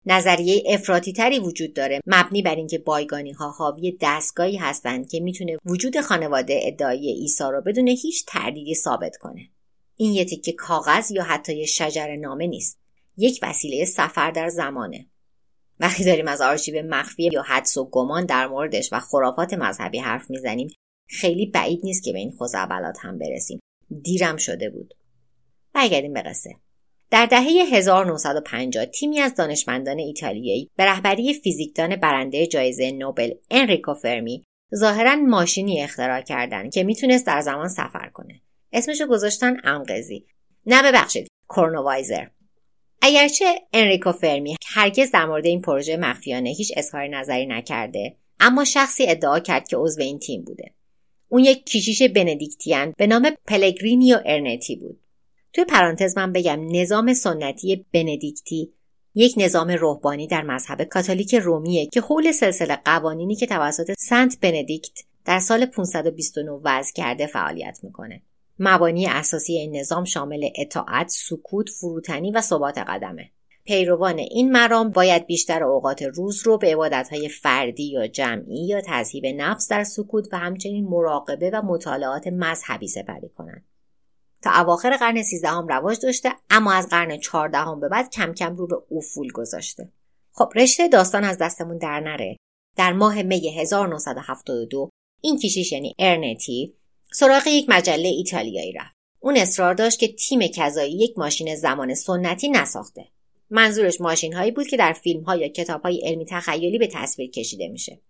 نظریه 0.05 0.63
افراطی 0.65 1.13
تری 1.13 1.39
وجود 1.39 1.73
داره 1.73 2.01
مبنی 2.07 2.41
بر 2.41 2.55
اینکه 2.55 2.77
بایگانی 2.77 3.31
ها 3.31 3.51
حاوی 3.51 3.97
دستگاهی 4.01 4.55
هستند 4.55 5.09
که 5.09 5.19
می‌تونه 5.19 5.57
وجود 5.65 6.01
خانواده 6.01 6.59
ادعای 6.63 7.11
عیسی 7.11 7.43
رو 7.43 7.61
بدون 7.61 7.87
هیچ 7.87 8.25
تردیدی 8.27 8.75
ثابت 8.75 9.17
کنه. 9.17 9.49
این 9.95 10.13
یه 10.13 10.25
تکه 10.25 10.51
کاغذ 10.51 11.11
یا 11.11 11.23
حتی 11.23 11.57
یه 11.57 11.65
شجر 11.65 12.15
نامه 12.15 12.47
نیست. 12.47 12.79
یک 13.17 13.39
وسیله 13.43 13.85
سفر 13.85 14.31
در 14.31 14.49
زمانه. 14.49 15.05
وقتی 15.79 16.05
داریم 16.05 16.27
از 16.27 16.41
آرشیو 16.41 16.85
مخفی 16.85 17.29
یا 17.33 17.41
حدس 17.41 17.77
و 17.77 17.89
گمان 17.89 18.25
در 18.25 18.47
موردش 18.47 18.89
و 18.93 18.99
خرافات 18.99 19.53
مذهبی 19.53 19.99
حرف 19.99 20.29
می‌زنیم 20.29 20.67
خیلی 21.09 21.45
بعید 21.45 21.79
نیست 21.83 22.03
که 22.03 22.13
به 22.13 22.19
این 22.19 22.31
خزعبلات 22.41 22.97
هم 23.01 23.17
برسیم. 23.17 23.59
دیرم 24.03 24.37
شده 24.37 24.69
بود. 24.69 24.93
برگردیم 25.73 26.13
به 26.13 26.21
قصه. 26.21 26.55
در 27.11 27.25
دهه 27.25 27.43
1950 27.73 28.85
تیمی 28.85 29.19
از 29.19 29.35
دانشمندان 29.35 29.99
ایتالیایی 29.99 30.69
به 30.75 30.85
رهبری 30.85 31.33
فیزیکدان 31.33 31.95
برنده 31.95 32.47
جایزه 32.47 32.91
نوبل 32.91 33.31
انریکو 33.51 33.93
فرمی 33.93 34.43
ظاهرا 34.75 35.15
ماشینی 35.15 35.81
اختراع 35.81 36.21
کردند 36.21 36.73
که 36.73 36.83
می‌تونست 36.83 37.27
در 37.27 37.41
زمان 37.41 37.67
سفر 37.67 38.09
کنه. 38.13 38.41
اسمشو 38.73 39.07
گذاشتن 39.07 39.57
امقزی 39.63 40.25
نه 40.65 40.83
ببخشید 40.83 41.27
کرونووایزر 41.47 42.27
اگرچه 43.01 43.61
انریکو 43.73 44.11
فرمی 44.11 44.55
هرگز 44.65 45.11
در 45.11 45.25
مورد 45.25 45.45
این 45.45 45.61
پروژه 45.61 45.97
مخفیانه 45.97 46.49
هیچ 46.49 46.73
اظهار 46.75 47.07
نظری 47.07 47.45
نکرده 47.45 48.15
اما 48.39 48.65
شخصی 48.65 49.05
ادعا 49.07 49.39
کرد 49.39 49.67
که 49.67 49.77
عضو 49.77 50.01
این 50.01 50.19
تیم 50.19 50.43
بوده 50.43 50.73
اون 51.29 51.43
یک 51.43 51.65
کشیش 51.65 52.01
بندیکتیان 52.01 52.93
به 52.97 53.07
نام 53.07 53.29
پلگرینیو 53.47 54.17
ارنتی 54.25 54.75
بود 54.75 54.99
توی 55.53 55.65
پرانتز 55.65 56.17
من 56.17 56.33
بگم 56.33 56.59
نظام 56.71 57.13
سنتی 57.13 57.85
بندیکتی 57.93 58.73
یک 59.15 59.33
نظام 59.37 59.69
روحانی 59.71 60.27
در 60.27 60.41
مذهب 60.41 60.83
کاتولیک 60.83 61.35
رومیه 61.35 61.85
که 61.85 62.01
حول 62.01 62.31
سلسله 62.31 62.75
قوانینی 62.85 63.35
که 63.35 63.45
توسط 63.45 63.93
سنت 63.97 64.39
بندیکت 64.41 64.99
در 65.25 65.39
سال 65.39 65.65
529 65.65 66.51
وضع 66.63 66.93
کرده 66.93 67.27
فعالیت 67.27 67.79
می‌کنه. 67.83 68.21
مبانی 68.59 69.07
اساسی 69.07 69.53
این 69.53 69.75
نظام 69.75 70.03
شامل 70.03 70.49
اطاعت، 70.55 71.09
سکوت، 71.09 71.69
فروتنی 71.69 72.31
و 72.31 72.41
ثبات 72.41 72.77
قدمه. 72.77 73.31
پیروان 73.63 74.19
این 74.19 74.51
مرام 74.51 74.89
باید 74.89 75.25
بیشتر 75.25 75.63
اوقات 75.63 76.03
روز 76.03 76.47
رو 76.47 76.57
به 76.57 76.67
عبادتهای 76.71 77.29
فردی 77.29 77.91
یا 77.91 78.07
جمعی 78.07 78.67
یا 78.67 78.81
تذهیب 78.81 79.25
نفس 79.25 79.67
در 79.67 79.83
سکوت 79.83 80.27
و 80.31 80.37
همچنین 80.37 80.87
مراقبه 80.87 81.49
و 81.49 81.61
مطالعات 81.65 82.27
مذهبی 82.27 82.87
سپری 82.87 83.29
کنند. 83.29 83.65
تا 84.41 84.51
اواخر 84.51 84.97
قرن 84.97 85.23
سیزدهم 85.23 85.67
رواج 85.67 85.99
داشته 85.99 86.29
اما 86.49 86.73
از 86.73 86.87
قرن 86.89 87.17
چهاردهم 87.17 87.79
به 87.79 87.89
بعد 87.89 88.09
کم 88.09 88.33
کم 88.33 88.55
رو 88.55 88.67
به 88.67 88.75
افول 88.91 89.31
گذاشته 89.31 89.91
خب 90.31 90.51
رشته 90.55 90.87
داستان 90.87 91.23
از 91.23 91.37
دستمون 91.37 91.77
در 91.77 91.99
نره 91.99 92.37
در 92.77 92.93
ماه 92.93 93.23
می 93.23 93.59
1972 93.59 94.89
این 95.21 95.37
کشیش 95.37 95.71
یعنی 95.71 95.95
ارنتی 95.99 96.73
سراغ 97.13 97.47
یک 97.47 97.65
مجله 97.69 98.07
ایتالیایی 98.07 98.71
رفت 98.71 98.95
اون 99.19 99.37
اصرار 99.37 99.73
داشت 99.73 99.99
که 99.99 100.07
تیم 100.07 100.47
کذایی 100.47 100.93
یک 100.93 101.17
ماشین 101.17 101.55
زمان 101.55 101.93
سنتی 101.93 102.49
نساخته 102.49 103.05
منظورش 103.49 104.01
ماشین 104.01 104.33
هایی 104.33 104.51
بود 104.51 104.67
که 104.67 104.77
در 104.77 104.93
فیلم 104.93 105.23
ها 105.23 105.35
یا 105.35 105.47
کتاب 105.47 105.81
های 105.81 106.01
علمی 106.05 106.25
تخیلی 106.25 106.77
به 106.77 106.87
تصویر 106.87 107.29
کشیده 107.29 107.67
میشه 107.67 108.01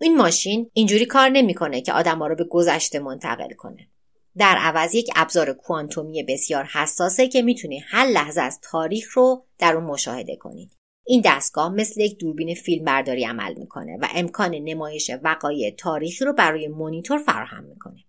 این 0.00 0.16
ماشین 0.16 0.70
اینجوری 0.72 1.06
کار 1.06 1.28
نمی‌کنه 1.28 1.80
که 1.80 1.92
آدم 1.92 2.22
رو 2.22 2.34
به 2.34 2.44
گذشته 2.44 2.98
منتقل 2.98 3.52
کنه 3.52 3.88
در 4.36 4.56
عوض 4.58 4.94
یک 4.94 5.10
ابزار 5.16 5.52
کوانتومی 5.52 6.22
بسیار 6.22 6.64
حساسه 6.64 7.28
که 7.28 7.42
می‌تونه 7.42 7.84
هر 7.88 8.06
لحظه 8.06 8.40
از 8.40 8.60
تاریخ 8.62 9.16
رو 9.16 9.46
در 9.58 9.74
اون 9.74 9.84
مشاهده 9.84 10.36
کنید. 10.36 10.70
این 11.06 11.22
دستگاه 11.24 11.74
مثل 11.74 12.00
یک 12.00 12.18
دوربین 12.18 12.54
فیلم 12.54 12.84
برداری 12.84 13.24
عمل 13.24 13.54
می‌کنه 13.54 13.98
و 14.00 14.08
امکان 14.14 14.54
نمایش 14.54 15.10
وقایع 15.22 15.70
تاریخی 15.70 16.24
رو 16.24 16.32
برای 16.32 16.68
مونیتور 16.68 17.18
فراهم 17.18 17.64
می‌کنه. 17.64 18.04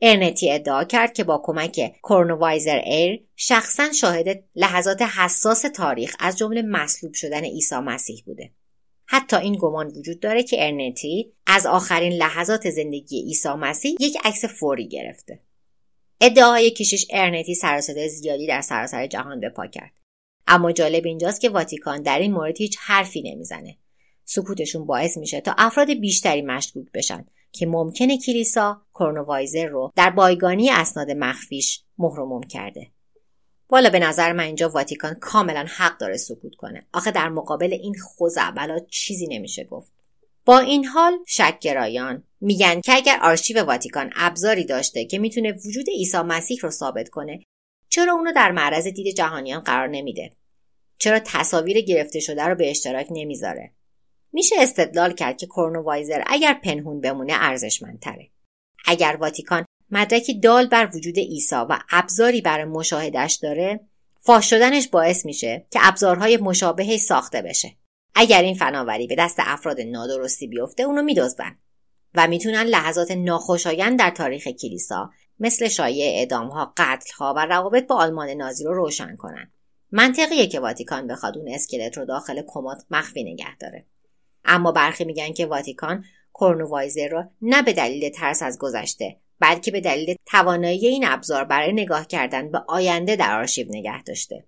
ارنتی 0.00 0.50
ادعا 0.50 0.84
کرد 0.84 1.12
که 1.12 1.24
با 1.24 1.42
کمک 1.44 1.92
کورنووایزر 2.02 2.80
ایر 2.84 3.24
شخصا 3.36 3.92
شاهد 3.92 4.44
لحظات 4.54 5.02
حساس 5.02 5.62
تاریخ 5.62 6.16
از 6.20 6.38
جمله 6.38 6.62
مصلوب 6.62 7.14
شدن 7.14 7.44
عیسی 7.44 7.74
مسیح 7.74 8.22
بوده. 8.26 8.50
حتی 9.06 9.36
این 9.36 9.56
گمان 9.60 9.86
وجود 9.86 10.20
داره 10.20 10.42
که 10.42 10.66
ارنتی 10.66 11.32
از 11.46 11.66
آخرین 11.66 12.12
لحظات 12.12 12.70
زندگی 12.70 13.22
عیسی 13.22 13.48
مسیح 13.48 13.96
یک 14.00 14.16
عکس 14.24 14.44
فوری 14.44 14.88
گرفته. 14.88 15.40
ادعاهای 16.20 16.70
کشیش 16.70 17.06
ارنتی 17.10 17.54
سرصدای 17.54 18.08
زیادی 18.08 18.46
در 18.46 18.60
سراسر 18.60 19.06
جهان 19.06 19.40
به 19.40 19.48
پا 19.48 19.66
کرد 19.66 19.92
اما 20.46 20.72
جالب 20.72 21.06
اینجاست 21.06 21.40
که 21.40 21.48
واتیکان 21.48 22.02
در 22.02 22.18
این 22.18 22.32
مورد 22.32 22.58
هیچ 22.58 22.76
حرفی 22.80 23.22
نمی‌زنه 23.22 23.76
سکوتشون 24.24 24.86
باعث 24.86 25.16
میشه 25.16 25.40
تا 25.40 25.54
افراد 25.58 25.94
بیشتری 25.94 26.42
مشکوک 26.42 26.86
بشن 26.94 27.26
که 27.52 27.66
ممکنه 27.66 28.18
کلیسا 28.18 28.82
کورنووایزر 28.92 29.66
رو 29.66 29.92
در 29.96 30.10
بایگانی 30.10 30.70
اسناد 30.70 31.10
مخفیش 31.10 31.82
مهرموم 31.98 32.42
کرده. 32.42 32.90
والا 33.70 33.90
به 33.90 33.98
نظر 33.98 34.32
من 34.32 34.44
اینجا 34.44 34.68
واتیکان 34.68 35.14
کاملا 35.14 35.66
حق 35.76 35.98
داره 35.98 36.16
سکوت 36.16 36.54
کنه. 36.54 36.86
آخه 36.92 37.10
در 37.10 37.28
مقابل 37.28 37.72
این 37.72 37.94
خوزعبلات 37.94 38.86
چیزی 38.86 39.26
نمیشه 39.26 39.64
گفت. 39.64 39.92
با 40.44 40.58
این 40.58 40.84
حال 40.84 41.18
شکگرایان 41.26 42.22
میگن 42.40 42.80
که 42.80 42.92
اگر 42.94 43.18
آرشیو 43.22 43.64
واتیکان 43.64 44.10
ابزاری 44.16 44.64
داشته 44.64 45.04
که 45.04 45.18
می‌تونه 45.18 45.52
وجود 45.52 45.88
عیسی 45.90 46.18
مسیح 46.18 46.58
رو 46.62 46.70
ثابت 46.70 47.08
کنه 47.08 47.40
چرا 47.88 48.12
اونو 48.12 48.32
در 48.32 48.52
معرض 48.52 48.86
دید 48.86 49.16
جهانیان 49.16 49.60
قرار 49.60 49.88
نمیده؟ 49.88 50.30
چرا 50.98 51.20
تصاویر 51.24 51.80
گرفته 51.80 52.20
شده 52.20 52.42
رو 52.42 52.54
به 52.54 52.70
اشتراک 52.70 53.06
نمی‌ذاره؟ 53.10 53.72
میشه 54.32 54.56
استدلال 54.58 55.12
کرد 55.12 55.36
که 55.36 55.46
کورنووایزر 55.46 56.22
اگر 56.26 56.54
پنهون 56.54 57.00
بمونه 57.00 57.32
ارزشمندتره. 57.36 58.30
اگر 58.86 59.16
واتیکان 59.20 59.64
مدرکی 59.90 60.40
دال 60.40 60.66
بر 60.66 60.90
وجود 60.94 61.18
عیسی 61.18 61.54
و 61.54 61.78
ابزاری 61.90 62.40
برای 62.40 62.64
مشاهدش 62.64 63.34
داره 63.34 63.80
فاش 64.20 64.50
شدنش 64.50 64.88
باعث 64.88 65.26
میشه 65.26 65.66
که 65.70 65.80
ابزارهای 65.82 66.36
مشابهی 66.36 66.98
ساخته 66.98 67.42
بشه. 67.42 67.76
اگر 68.14 68.42
این 68.42 68.54
فناوری 68.54 69.06
به 69.06 69.14
دست 69.14 69.36
افراد 69.38 69.80
نادرستی 69.80 70.46
بیفته 70.46 70.82
اونو 70.82 71.02
میدزدن 71.02 71.58
و 72.14 72.26
می‌تونن 72.26 72.62
لحظات 72.62 73.10
ناخوشایند 73.10 73.98
در 73.98 74.10
تاریخ 74.10 74.48
کلیسا 74.48 75.10
مثل 75.40 75.68
شایع 75.68 76.18
اعدامها 76.18 76.72
قتلها 76.76 77.34
و 77.36 77.46
روابط 77.46 77.86
با 77.86 77.94
آلمان 77.94 78.28
نازی 78.28 78.64
رو 78.64 78.74
روشن 78.74 79.16
کنن. 79.16 79.52
منطقیه 79.92 80.46
که 80.46 80.60
واتیکان 80.60 81.06
بخواد 81.06 81.38
اون 81.38 81.48
اسکلت 81.48 81.98
رو 81.98 82.04
داخل 82.04 82.42
کمد 82.46 82.84
مخفی 82.90 83.24
نگه 83.24 83.56
داره. 83.56 83.86
اما 84.44 84.72
برخی 84.72 85.04
میگن 85.04 85.32
که 85.32 85.46
واتیکان 85.46 86.04
کورنووایزر 86.32 87.08
رو 87.08 87.24
نه 87.42 87.62
به 87.62 87.72
دلیل 87.72 88.08
ترس 88.08 88.42
از 88.42 88.58
گذشته 88.58 89.16
بلکه 89.40 89.70
به 89.70 89.80
دلیل 89.80 90.14
توانایی 90.26 90.86
این 90.86 91.04
ابزار 91.06 91.44
برای 91.44 91.72
نگاه 91.72 92.06
کردن 92.06 92.50
به 92.50 92.58
آینده 92.68 93.16
در 93.16 93.38
آرشیو 93.38 93.66
نگه 93.70 94.02
داشته. 94.02 94.44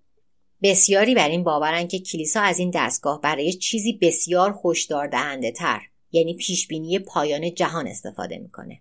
بسیاری 0.63 1.15
بر 1.15 1.29
این 1.29 1.45
باورن 1.45 1.89
که 1.89 1.99
کلیسا 1.99 2.41
از 2.41 2.59
این 2.59 2.71
دستگاه 2.75 3.21
برای 3.21 3.53
چیزی 3.53 3.93
بسیار 3.93 4.53
خوشدار 4.53 5.07
دهنده 5.07 5.53
تر 5.53 5.81
یعنی 6.13 6.35
پیشبینی 6.35 6.99
پایان 6.99 7.55
جهان 7.55 7.87
استفاده 7.87 8.39
می‌کنه. 8.39 8.81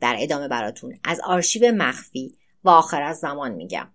در 0.00 0.16
ادامه 0.18 0.48
براتون 0.48 0.98
از 1.04 1.20
آرشیو 1.24 1.72
مخفی 1.72 2.34
و 2.64 2.68
آخر 2.68 3.02
از 3.02 3.18
زمان 3.18 3.54
میگم. 3.54 3.88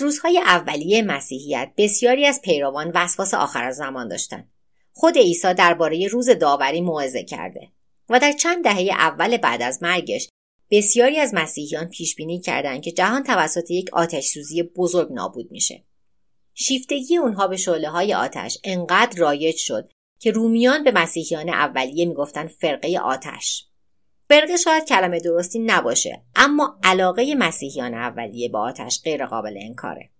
روزهای 0.00 0.38
اولیه 0.38 1.02
مسیحیت 1.02 1.72
بسیاری 1.76 2.26
از 2.26 2.40
پیروان 2.42 2.90
وسواس 2.94 3.34
آخر 3.34 3.70
زمان 3.70 4.08
داشتند 4.08 4.52
خود 4.92 5.18
عیسی 5.18 5.54
درباره 5.54 6.08
روز 6.08 6.30
داوری 6.30 6.80
موعظه 6.80 7.24
کرده 7.24 7.68
و 8.08 8.18
در 8.18 8.32
چند 8.32 8.64
دهه 8.64 8.90
اول 8.98 9.36
بعد 9.36 9.62
از 9.62 9.82
مرگش 9.82 10.28
بسیاری 10.70 11.18
از 11.18 11.34
مسیحیان 11.34 11.88
پیش 11.88 12.14
بینی 12.14 12.40
کردند 12.40 12.82
که 12.82 12.92
جهان 12.92 13.22
توسط 13.22 13.70
یک 13.70 13.90
آتش 13.92 14.26
سوزی 14.26 14.62
بزرگ 14.62 15.12
نابود 15.12 15.50
میشه. 15.50 15.84
شیفتگی 16.54 17.16
اونها 17.16 17.46
به 17.46 17.56
شعله 17.56 17.88
های 17.88 18.14
آتش 18.14 18.58
انقدر 18.64 19.18
رایج 19.18 19.56
شد 19.56 19.92
که 20.18 20.30
رومیان 20.30 20.84
به 20.84 20.90
مسیحیان 20.90 21.48
اولیه 21.48 22.06
می‌گفتن 22.06 22.46
فرقه 22.46 22.98
آتش 22.98 23.69
فرقه 24.30 24.56
شاید 24.56 24.84
کلمه 24.84 25.20
درستی 25.20 25.58
نباشه 25.58 26.22
اما 26.36 26.78
علاقه 26.82 27.34
مسیحیان 27.34 27.94
اولیه 27.94 28.48
به 28.48 28.58
آتش 28.58 29.00
غیر 29.04 29.26
قابل 29.26 29.58
انکاره. 29.60 30.10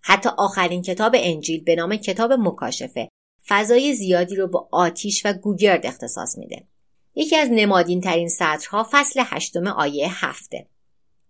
حتی 0.00 0.28
آخرین 0.38 0.82
کتاب 0.82 1.12
انجیل 1.18 1.64
به 1.64 1.74
نام 1.74 1.96
کتاب 1.96 2.32
مکاشفه 2.32 3.08
فضای 3.48 3.94
زیادی 3.94 4.36
رو 4.36 4.46
با 4.46 4.68
آتیش 4.72 5.26
و 5.26 5.32
گوگرد 5.32 5.86
اختصاص 5.86 6.38
میده. 6.38 6.66
یکی 7.14 7.36
از 7.36 7.48
نمادین 7.52 8.00
ترین 8.00 8.28
سطرها 8.28 8.86
فصل 8.90 9.22
هشتم 9.26 9.66
آیه 9.66 10.24
هفته. 10.26 10.66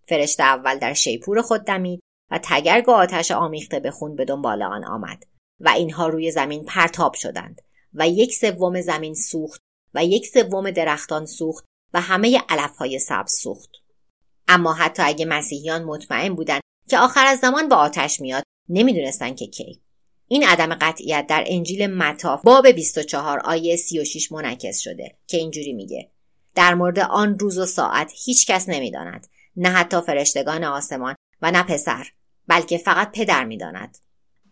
فرشته 0.07 0.43
اول 0.43 0.79
در 0.79 0.93
شیپور 0.93 1.41
خود 1.41 1.61
دمید 1.61 1.99
و 2.31 2.39
تگرگ 2.43 2.89
آتش 2.89 3.31
آمیخته 3.31 3.79
به 3.79 3.91
خون 3.91 4.15
به 4.15 4.25
دنبال 4.25 4.63
آن 4.63 4.85
آمد 4.85 5.23
و 5.59 5.69
اینها 5.69 6.07
روی 6.07 6.31
زمین 6.31 6.65
پرتاب 6.65 7.13
شدند 7.13 7.61
و 7.93 8.07
یک 8.07 8.33
سوم 8.33 8.81
زمین 8.81 9.13
سوخت 9.13 9.61
و 9.93 10.05
یک 10.05 10.27
سوم 10.27 10.71
درختان 10.71 11.25
سوخت 11.25 11.65
و 11.93 12.01
همه 12.01 12.41
علفهای 12.49 12.99
سبز 12.99 13.33
سوخت. 13.33 13.69
اما 14.47 14.73
حتی 14.73 15.03
اگه 15.03 15.25
مسیحیان 15.25 15.83
مطمئن 15.83 16.35
بودند 16.35 16.61
که 16.89 16.97
آخر 16.97 17.25
از 17.25 17.39
زمان 17.39 17.69
به 17.69 17.75
آتش 17.75 18.19
میاد 18.19 18.43
نمی‌دونستن 18.69 19.35
که 19.35 19.47
کی. 19.47 19.81
این 20.27 20.43
عدم 20.47 20.75
قطعیت 20.75 21.25
در 21.29 21.43
انجیل 21.47 21.87
متا 21.87 22.41
باب 22.43 22.67
24 22.67 23.39
آیه 23.39 23.75
36 23.75 24.31
منعکس 24.31 24.79
شده 24.79 25.15
که 25.27 25.37
اینجوری 25.37 25.73
میگه. 25.73 26.11
در 26.55 26.73
مورد 26.73 26.99
آن 26.99 27.39
روز 27.39 27.57
و 27.57 27.65
ساعت 27.65 28.11
هیچ 28.25 28.47
کس 28.47 28.69
نمی‌داند. 28.69 29.27
نه 29.55 29.69
حتی 29.69 30.01
فرشتگان 30.01 30.63
آسمان 30.63 31.15
و 31.41 31.51
نه 31.51 31.63
پسر 31.63 32.07
بلکه 32.47 32.77
فقط 32.77 33.11
پدر 33.11 33.45
می‌داند. 33.45 33.97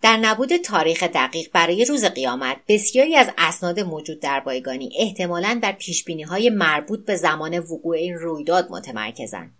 در 0.01 0.17
نبود 0.17 0.58
تاریخ 0.58 1.03
دقیق 1.03 1.49
برای 1.53 1.86
روز 1.86 2.05
قیامت 2.05 2.58
بسیاری 2.67 3.15
از 3.15 3.27
اسناد 3.38 3.79
موجود 3.79 4.19
در 4.19 4.39
بایگانی 4.39 4.89
احتمالا 4.99 5.60
بر 5.63 5.71
پیشبینی 5.71 6.23
های 6.23 6.49
مربوط 6.49 7.05
به 7.05 7.15
زمان 7.15 7.60
وقوع 7.60 7.95
این 7.95 8.15
رویداد 8.15 8.67
متمرکزند 8.71 9.55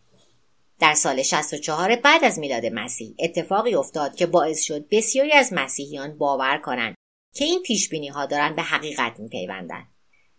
در 0.80 0.94
سال 0.94 1.24
64 1.24 1.96
بعد 1.96 2.24
از 2.24 2.40
میلاد 2.40 2.66
مسیح 2.66 3.16
اتفاقی 3.20 3.76
افتاد 3.76 4.16
که 4.16 4.26
باعث 4.26 4.62
شد 4.62 4.88
بسیاری 4.92 5.32
از 5.32 5.54
مسیحیان 5.54 6.18
باور 6.18 6.58
کنند 6.58 6.96
که 7.36 7.46
این 7.46 7.62
پیش 7.62 7.94
ها 8.14 8.26
دارن 8.26 8.56
به 8.56 8.62
حقیقت 8.62 9.20
میپیوندند. 9.20 9.88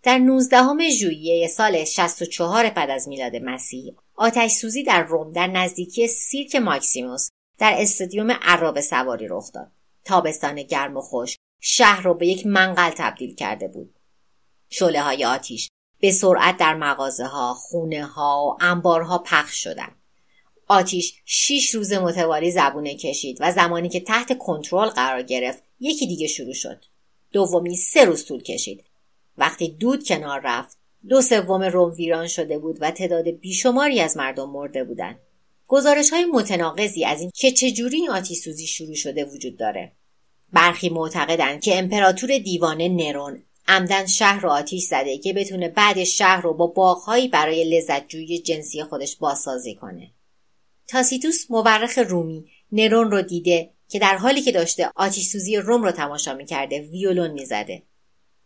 در 0.03 0.19
19 0.19 0.91
ژوئیه 0.91 1.49
سال 1.49 1.85
64 1.85 2.71
بعد 2.71 2.91
از 2.91 3.09
میلاد 3.09 3.37
مسیح 3.37 3.95
آتش 4.15 4.51
سوزی 4.51 4.83
در 4.83 5.03
روم 5.03 5.33
در 5.33 5.47
نزدیکی 5.47 6.09
سیرک 6.09 6.57
ماکسیموس 6.57 7.29
در 7.59 7.75
استادیوم 7.79 8.31
عراب 8.31 8.81
سواری 8.81 9.27
رخ 9.31 9.53
داد. 9.53 9.73
تابستان 10.07 10.63
گرم 10.63 10.97
و 10.97 11.01
خوش 11.01 11.37
شهر 11.61 12.03
را 12.03 12.15
به 12.15 12.27
یک 12.27 12.47
منقل 12.47 12.91
تبدیل 12.91 13.35
کرده 13.35 13.69
بود. 13.69 13.95
شله 14.71 15.03
های 15.03 15.25
آتیش 15.25 15.69
به 16.01 16.13
سرعت 16.13 16.57
در 16.57 16.75
مغازه 16.75 17.25
ها، 17.25 17.55
خونه 17.55 18.05
ها 18.05 18.47
و 18.47 18.65
انبارها 18.65 19.19
پخش 19.19 19.63
شدند. 19.63 19.97
آتیش 20.69 21.15
شیش 21.25 21.75
روز 21.75 21.93
متوالی 21.93 22.51
زبونه 22.51 22.95
کشید 22.95 23.37
و 23.41 23.53
زمانی 23.53 23.89
که 23.89 24.01
تحت 24.01 24.39
کنترل 24.39 24.89
قرار 24.89 25.23
گرفت 25.23 25.63
یکی 25.81 26.07
دیگه 26.07 26.27
شروع 26.27 26.55
شد. 26.55 26.85
دومی 27.33 27.77
سه 27.77 28.05
روز 28.05 28.25
طول 28.25 28.43
کشید. 28.43 28.85
وقتی 29.39 29.69
دود 29.69 30.05
کنار 30.09 30.41
رفت 30.45 30.79
دو 31.09 31.23
سوم 31.23 31.63
روم 31.63 31.93
ویران 31.93 32.27
شده 32.27 32.59
بود 32.59 32.79
و 32.81 32.91
تعداد 32.91 33.29
بیشماری 33.29 34.01
از 34.01 34.17
مردم 34.17 34.51
مرده 34.51 34.85
بودند. 34.85 35.19
گزارش 35.67 36.13
های 36.13 36.25
متناقضی 36.25 37.05
از 37.05 37.21
این 37.21 37.31
که 37.35 37.53
چجوری 37.53 37.97
این 37.97 38.67
شروع 38.67 38.95
شده 38.95 39.25
وجود 39.25 39.57
داره. 39.57 39.93
برخی 40.53 40.89
معتقدند 40.89 41.61
که 41.61 41.79
امپراتور 41.79 42.39
دیوانه 42.39 42.89
نرون 42.89 43.43
عمدن 43.69 44.07
شهر 44.07 44.41
رو 44.41 44.51
آتیش 44.51 44.85
زده 44.85 45.19
که 45.19 45.33
بتونه 45.33 45.69
بعد 45.69 46.05
شهر 46.05 46.41
رو 46.41 46.55
با 46.55 46.67
باغهایی 46.67 47.29
برای 47.29 47.65
لذتجویی 47.65 48.39
جنسی 48.39 48.83
خودش 48.83 49.17
بازسازی 49.17 49.75
کنه. 49.75 50.11
تاسیتوس 50.89 51.51
مورخ 51.51 51.99
رومی 51.99 52.45
نرون 52.73 53.11
رو 53.11 53.23
دیده 53.23 53.71
که 53.89 53.99
در 53.99 54.17
حالی 54.17 54.43
که 54.43 54.53
داشته 54.53 54.91
آتیش 54.97 55.29
سوزی 55.29 55.57
روم 55.57 55.83
رو 55.83 55.91
تماشا 55.91 56.35
می‌کرده 56.35 56.81
ویولون 56.81 57.31
می‌زده. 57.31 57.83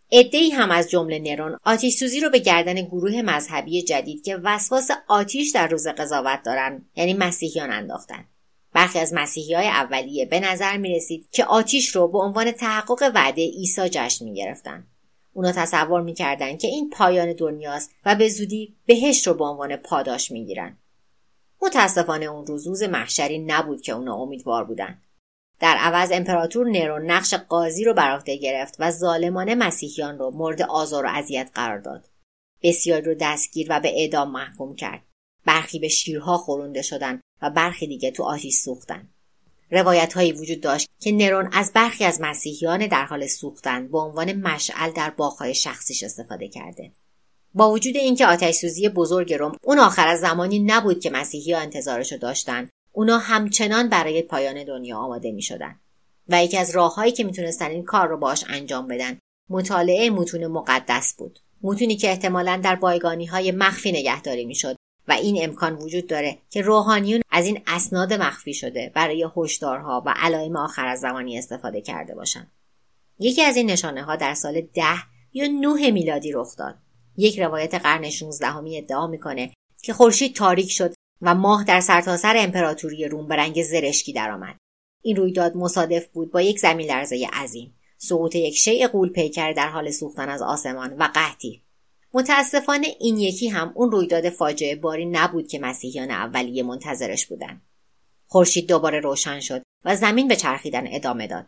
ای 0.09 0.51
هم 0.51 0.71
از 0.71 0.91
جمله 0.91 1.19
نرون 1.19 1.57
آتیش 1.65 1.95
سوزی 1.95 2.21
رو 2.21 2.31
به 2.31 2.39
گردن 2.39 2.83
گروه 2.83 3.23
مذهبی 3.23 3.83
جدید 3.83 4.25
که 4.25 4.37
وسواس 4.37 4.89
آتیش 5.09 5.51
در 5.51 5.69
روز 5.69 5.89
قضاوت 5.89 6.43
دارن 6.45 6.85
یعنی 6.97 7.15
مسیحیان 7.15 7.73
انداختن. 7.73 8.25
برخی 8.73 8.99
از 8.99 9.15
مسیحی 9.15 9.55
های 9.55 9.67
اولیه 9.67 10.27
به 10.27 10.41
نظر 10.41 10.77
می 10.77 10.95
رسید 10.95 11.27
که 11.33 11.45
آتیش 11.45 11.89
رو 11.89 12.09
به 12.09 12.19
عنوان 12.19 12.53
تحقق 12.53 13.13
وعده 13.15 13.43
عیسی 13.47 13.89
جشن 13.89 14.25
می 14.25 14.35
گرفتن. 14.35 14.87
اونا 15.33 15.53
تصور 15.53 16.01
می‌کردند 16.01 16.59
که 16.59 16.69
این 16.69 16.91
پایان 16.91 17.33
دنیاست 17.33 17.91
و 18.07 18.15
به 18.15 18.29
زودی 18.29 18.77
بهشت 18.87 19.27
رو 19.27 19.35
به 19.35 19.45
عنوان 19.45 19.77
پاداش 19.77 20.31
می‌گیرن. 20.31 20.77
متاسفانه 21.63 22.27
اون 22.27 22.47
روز 22.47 22.67
روز 22.67 22.83
محشری 22.83 23.39
نبود 23.39 23.83
که 23.83 23.93
اونا 23.93 24.15
امیدوار 24.15 24.65
بودن 24.65 24.99
در 25.61 25.77
عوض 25.77 26.13
امپراتور 26.13 26.71
نرون 26.71 27.11
نقش 27.11 27.35
قاضی 27.35 27.85
رو 27.85 27.95
بر 27.95 28.11
عهده 28.11 28.37
گرفت 28.37 28.77
و 28.79 28.91
ظالمانه 28.91 29.55
مسیحیان 29.55 30.19
رو 30.19 30.31
مورد 30.31 30.63
آزار 30.63 31.07
و 31.07 31.09
اذیت 31.09 31.51
قرار 31.55 31.79
داد 31.79 32.09
بسیاری 32.63 33.05
رو 33.05 33.15
دستگیر 33.21 33.67
و 33.71 33.81
به 33.81 34.01
اعدام 34.01 34.31
محکوم 34.31 34.75
کرد 34.75 35.03
برخی 35.47 35.79
به 35.79 35.89
شیرها 35.89 36.37
خورونده 36.37 36.83
شدن 36.83 37.21
و 37.43 37.51
برخی 37.51 37.87
دیگه 37.87 38.11
تو 38.11 38.23
آتیش 38.23 38.55
سوختن. 38.55 39.09
روایت 39.71 40.13
هایی 40.13 40.33
وجود 40.33 40.61
داشت 40.61 40.89
که 41.01 41.13
نرون 41.13 41.49
از 41.53 41.73
برخی 41.73 42.05
از 42.05 42.21
مسیحیان 42.21 42.87
در 42.87 43.05
حال 43.05 43.27
سوختن 43.27 43.89
به 43.89 43.99
عنوان 43.99 44.33
مشعل 44.33 44.91
در 44.91 45.11
باغهای 45.11 45.55
شخصیش 45.55 46.03
استفاده 46.03 46.49
کرده. 46.49 46.93
با 47.55 47.71
وجود 47.71 47.97
اینکه 47.97 48.27
آتش 48.27 48.55
سوزی 48.55 48.89
بزرگ 48.89 49.35
روم 49.35 49.53
اون 49.63 49.79
آخر 49.79 50.09
از 50.09 50.21
زمانی 50.21 50.59
نبود 50.59 51.01
که 51.01 51.11
مسیحی 51.11 51.53
ها 51.53 51.61
انتظارشو 51.61 52.17
داشتن 52.17 52.69
اونا 52.93 53.19
همچنان 53.19 53.89
برای 53.89 54.23
پایان 54.23 54.65
دنیا 54.65 54.99
آماده 54.99 55.33
می 55.33 55.43
شدن. 55.43 55.81
و 56.29 56.45
یکی 56.45 56.57
از 56.57 56.71
راههایی 56.71 57.13
که 57.13 57.25
می‌تونستن 57.25 57.71
این 57.71 57.85
کار 57.85 58.09
رو 58.09 58.17
باش 58.17 58.45
انجام 58.49 58.89
بدن 58.89 59.19
مطالعه 59.51 60.11
متون 60.11 60.47
مقدس 60.47 61.15
بود. 61.19 61.39
متونی 61.63 61.97
که 61.97 62.11
احتمالا 62.11 62.61
در 62.65 62.77
بایگانی 62.77 63.27
های 63.27 63.53
مخفی 63.53 63.93
نگهداری 63.93 64.45
می‌شد. 64.45 64.77
و 65.09 65.13
این 65.13 65.45
امکان 65.45 65.75
وجود 65.75 66.07
داره 66.07 66.39
که 66.51 66.63
روحانیون 66.63 67.21
از 67.31 67.47
این 67.47 67.61
اسناد 67.67 68.13
مخفی 68.13 68.55
شده 68.55 68.93
برای 68.95 69.29
هشدارها 69.37 70.03
و 70.07 70.15
علائم 70.17 70.57
آخر 70.57 70.87
از 70.87 71.01
زمانی 71.01 71.39
استفاده 71.39 71.81
کرده 71.81 72.15
باشند 72.15 72.53
یکی 73.19 73.43
از 73.43 73.57
این 73.57 73.71
نشانه 73.71 74.03
ها 74.03 74.17
در 74.17 74.35
سال 74.35 74.61
ده 74.61 75.03
یا 75.33 75.47
نه 75.47 75.91
میلادی 75.91 76.33
رخ 76.33 76.57
داد. 76.57 76.79
یک 77.17 77.41
روایت 77.41 77.75
قرن 77.75 78.11
16 78.11 78.47
همی 78.47 78.79
ادعا 78.79 79.07
می‌کنه 79.07 79.51
که 79.83 79.93
خورشید 79.93 80.37
تاریک 80.37 80.71
شد 80.71 80.95
و 81.23 81.35
ماه 81.35 81.65
در 81.65 81.81
سرتاسر 81.81 82.17
سر 82.17 82.37
امپراتوری 82.39 83.05
روم 83.05 83.29
به 83.29 83.37
رنگ 83.37 83.63
زرشکی 83.63 84.13
درآمد. 84.13 84.57
این 85.03 85.17
رویداد 85.17 85.57
مصادف 85.57 86.07
بود 86.07 86.33
با 86.33 86.41
یک 86.43 86.59
زمین 86.59 86.91
لرزه 86.91 87.29
عظیم. 87.33 87.75
سقوط 87.99 88.35
یک 88.35 88.57
شیء 88.57 88.89
قول 88.89 89.09
پیکر 89.09 89.53
در 89.53 89.69
حال 89.69 89.91
سوختن 89.91 90.29
از 90.29 90.43
آسمان 90.43 90.97
و 90.99 91.03
قحطی. 91.15 91.63
متاسفانه 92.15 92.87
این 93.01 93.19
یکی 93.19 93.49
هم 93.49 93.73
اون 93.75 93.91
رویداد 93.91 94.31
فاجعه 94.31 94.77
باری 94.77 95.07
نبود 95.07 95.49
که 95.49 95.59
مسیحیان 95.59 96.11
اولیه 96.11 96.63
منتظرش 96.63 97.27
بودن. 97.27 97.63
خورشید 98.27 98.69
دوباره 98.69 99.01
روشن 99.01 99.41
شد 99.41 99.63
و 99.85 99.97
زمین 99.97 100.29
به 100.29 100.37
چرخیدن 100.37 100.85
ادامه 100.87 101.27
داد. 101.27 101.47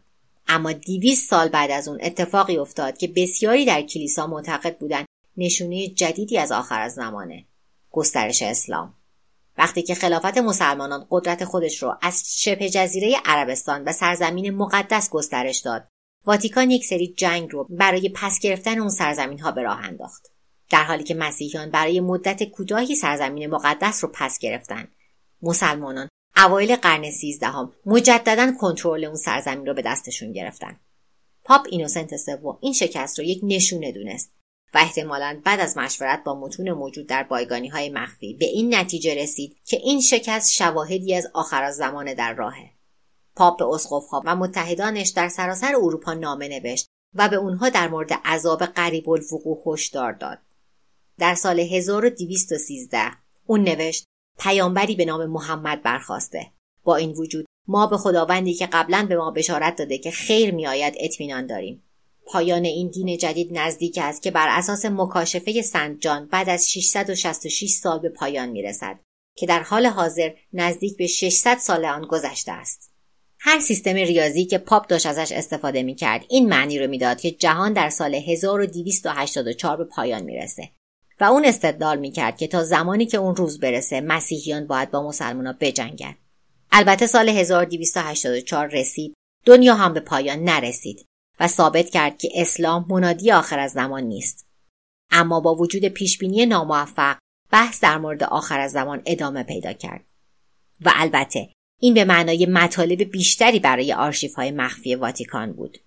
اما 0.48 0.72
دیویست 0.72 1.30
سال 1.30 1.48
بعد 1.48 1.70
از 1.70 1.88
اون 1.88 1.98
اتفاقی 2.02 2.56
افتاد 2.56 2.98
که 2.98 3.08
بسیاری 3.08 3.64
در 3.64 3.82
کلیسا 3.82 4.26
معتقد 4.26 4.78
بودند 4.78 5.06
نشونه 5.36 5.88
جدیدی 5.88 6.38
از 6.38 6.52
آخر 6.52 6.80
از 6.80 6.94
زمانه. 6.94 7.44
گسترش 7.90 8.42
اسلام. 8.42 8.94
وقتی 9.58 9.82
که 9.82 9.94
خلافت 9.94 10.38
مسلمانان 10.38 11.06
قدرت 11.10 11.44
خودش 11.44 11.82
رو 11.82 11.96
از 12.02 12.42
شبه 12.42 12.70
جزیره 12.70 13.16
عربستان 13.24 13.84
و 13.84 13.92
سرزمین 13.92 14.50
مقدس 14.50 15.10
گسترش 15.10 15.58
داد 15.58 15.88
واتیکان 16.24 16.70
یک 16.70 16.84
سری 16.84 17.14
جنگ 17.16 17.50
رو 17.50 17.66
برای 17.70 18.08
پس 18.08 18.38
گرفتن 18.38 18.78
اون 18.78 18.88
سرزمین 18.88 19.40
ها 19.40 19.50
به 19.50 19.62
راه 19.62 19.78
انداخت. 19.78 20.31
در 20.72 20.84
حالی 20.84 21.04
که 21.04 21.14
مسیحیان 21.14 21.70
برای 21.70 22.00
مدت 22.00 22.44
کوتاهی 22.44 22.94
سرزمین 22.94 23.46
مقدس 23.46 24.04
رو 24.04 24.10
پس 24.14 24.38
گرفتن 24.38 24.88
مسلمانان 25.42 26.08
اوایل 26.36 26.76
قرن 26.76 27.10
سیزدهم 27.10 27.72
مجددا 27.86 28.52
کنترل 28.60 29.04
اون 29.04 29.16
سرزمین 29.16 29.66
رو 29.66 29.74
به 29.74 29.82
دستشون 29.82 30.32
گرفتن 30.32 30.80
پاپ 31.44 31.66
اینوسنت 31.70 32.16
سوم 32.16 32.58
این 32.60 32.72
شکست 32.72 33.18
رو 33.18 33.24
یک 33.24 33.40
نشونه 33.42 33.92
دونست 33.92 34.32
و 34.74 34.78
احتمالا 34.78 35.40
بعد 35.44 35.60
از 35.60 35.76
مشورت 35.76 36.24
با 36.24 36.40
متون 36.40 36.72
موجود 36.72 37.06
در 37.06 37.22
بایگانی 37.22 37.68
های 37.68 37.90
مخفی 37.90 38.34
به 38.34 38.46
این 38.46 38.74
نتیجه 38.74 39.14
رسید 39.14 39.56
که 39.64 39.76
این 39.76 40.00
شکست 40.00 40.52
شواهدی 40.52 41.14
از 41.14 41.26
آخر 41.34 41.62
از 41.62 41.76
زمان 41.76 42.14
در 42.14 42.32
راهه. 42.32 42.70
پاپ 43.36 43.58
به 43.58 43.64
اسقفها 43.64 44.22
و 44.24 44.36
متحدانش 44.36 45.08
در 45.08 45.28
سراسر 45.28 45.74
اروپا 45.74 46.14
نامه 46.14 46.48
نوشت 46.48 46.86
و 47.14 47.28
به 47.28 47.36
اونها 47.36 47.68
در 47.68 47.88
مورد 47.88 48.12
عذاب 48.12 48.64
قریب 48.64 49.10
الوقوع 49.10 49.62
هشدار 49.66 50.12
داد. 50.12 50.38
در 51.22 51.34
سال 51.34 51.60
1213 51.60 52.98
اون 53.46 53.60
نوشت 53.60 54.04
پیامبری 54.38 54.94
به 54.94 55.04
نام 55.04 55.26
محمد 55.26 55.82
برخواسته. 55.82 56.46
با 56.84 56.96
این 56.96 57.10
وجود 57.10 57.46
ما 57.68 57.86
به 57.86 57.96
خداوندی 57.96 58.54
که 58.54 58.66
قبلا 58.66 59.06
به 59.08 59.16
ما 59.16 59.30
بشارت 59.30 59.76
داده 59.76 59.98
که 59.98 60.10
خیر 60.10 60.54
میآید 60.54 60.94
اطمینان 61.00 61.46
داریم 61.46 61.82
پایان 62.26 62.64
این 62.64 62.88
دین 62.88 63.18
جدید 63.18 63.58
نزدیک 63.58 63.98
است 64.02 64.22
که 64.22 64.30
بر 64.30 64.46
اساس 64.50 64.84
مکاشفه 64.84 65.62
سنت 65.62 66.00
جان 66.00 66.26
بعد 66.26 66.48
از 66.48 66.70
666 66.70 67.70
سال 67.70 67.98
به 67.98 68.08
پایان 68.08 68.48
می 68.48 68.62
رسد 68.62 68.98
که 69.36 69.46
در 69.46 69.62
حال 69.62 69.86
حاضر 69.86 70.30
نزدیک 70.52 70.96
به 70.96 71.06
600 71.06 71.58
سال 71.58 71.84
آن 71.84 72.02
گذشته 72.02 72.52
است. 72.52 72.90
هر 73.38 73.60
سیستم 73.60 73.94
ریاضی 73.94 74.44
که 74.44 74.58
پاپ 74.58 74.86
داشت 74.86 75.06
ازش 75.06 75.32
استفاده 75.32 75.82
می 75.82 75.94
کرد 75.94 76.24
این 76.28 76.48
معنی 76.48 76.78
رو 76.78 76.86
می‌داد 76.86 77.20
که 77.20 77.30
جهان 77.30 77.72
در 77.72 77.90
سال 77.90 78.14
1284 78.14 79.76
به 79.76 79.84
پایان 79.84 80.22
می‌رسه 80.22 80.70
و 81.22 81.24
اون 81.24 81.44
استدلال 81.44 81.98
می 81.98 82.10
کرد 82.10 82.36
که 82.36 82.46
تا 82.46 82.64
زمانی 82.64 83.06
که 83.06 83.16
اون 83.16 83.36
روز 83.36 83.60
برسه 83.60 84.00
مسیحیان 84.00 84.66
باید 84.66 84.90
با 84.90 85.08
مسلمان 85.08 85.56
بجنگن. 85.60 86.14
البته 86.72 87.06
سال 87.06 87.28
1284 87.28 88.68
رسید 88.68 89.14
دنیا 89.46 89.74
هم 89.74 89.94
به 89.94 90.00
پایان 90.00 90.44
نرسید 90.44 91.06
و 91.40 91.48
ثابت 91.48 91.90
کرد 91.90 92.18
که 92.18 92.28
اسلام 92.34 92.86
منادی 92.88 93.32
آخر 93.32 93.58
از 93.58 93.72
زمان 93.72 94.02
نیست. 94.02 94.46
اما 95.10 95.40
با 95.40 95.54
وجود 95.54 95.84
پیشبینی 95.84 96.46
ناموفق 96.46 97.18
بحث 97.50 97.80
در 97.80 97.98
مورد 97.98 98.22
آخر 98.22 98.60
از 98.60 98.72
زمان 98.72 99.02
ادامه 99.06 99.42
پیدا 99.42 99.72
کرد. 99.72 100.04
و 100.80 100.92
البته 100.94 101.48
این 101.80 101.94
به 101.94 102.04
معنای 102.04 102.46
مطالب 102.46 103.02
بیشتری 103.02 103.58
برای 103.58 103.92
آرشیف 103.92 104.34
های 104.34 104.50
مخفی 104.50 104.94
واتیکان 104.94 105.52
بود. 105.52 105.78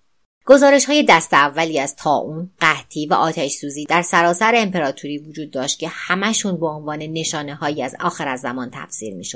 گزارش 0.46 0.84
های 0.84 1.02
دست 1.08 1.34
اولی 1.34 1.80
از 1.80 1.96
تاون، 1.96 2.50
قحطی 2.60 3.06
و 3.06 3.14
آتش 3.14 3.52
سوزی 3.52 3.84
در 3.84 4.02
سراسر 4.02 4.52
امپراتوری 4.56 5.18
وجود 5.18 5.50
داشت 5.50 5.78
که 5.78 5.88
همشون 5.88 6.60
به 6.60 6.66
عنوان 6.66 6.98
نشانه 6.98 7.54
هایی 7.54 7.82
از 7.82 7.96
آخر 8.00 8.28
از 8.28 8.40
زمان 8.40 8.70
تفسیر 8.72 9.14
می. 9.14 9.26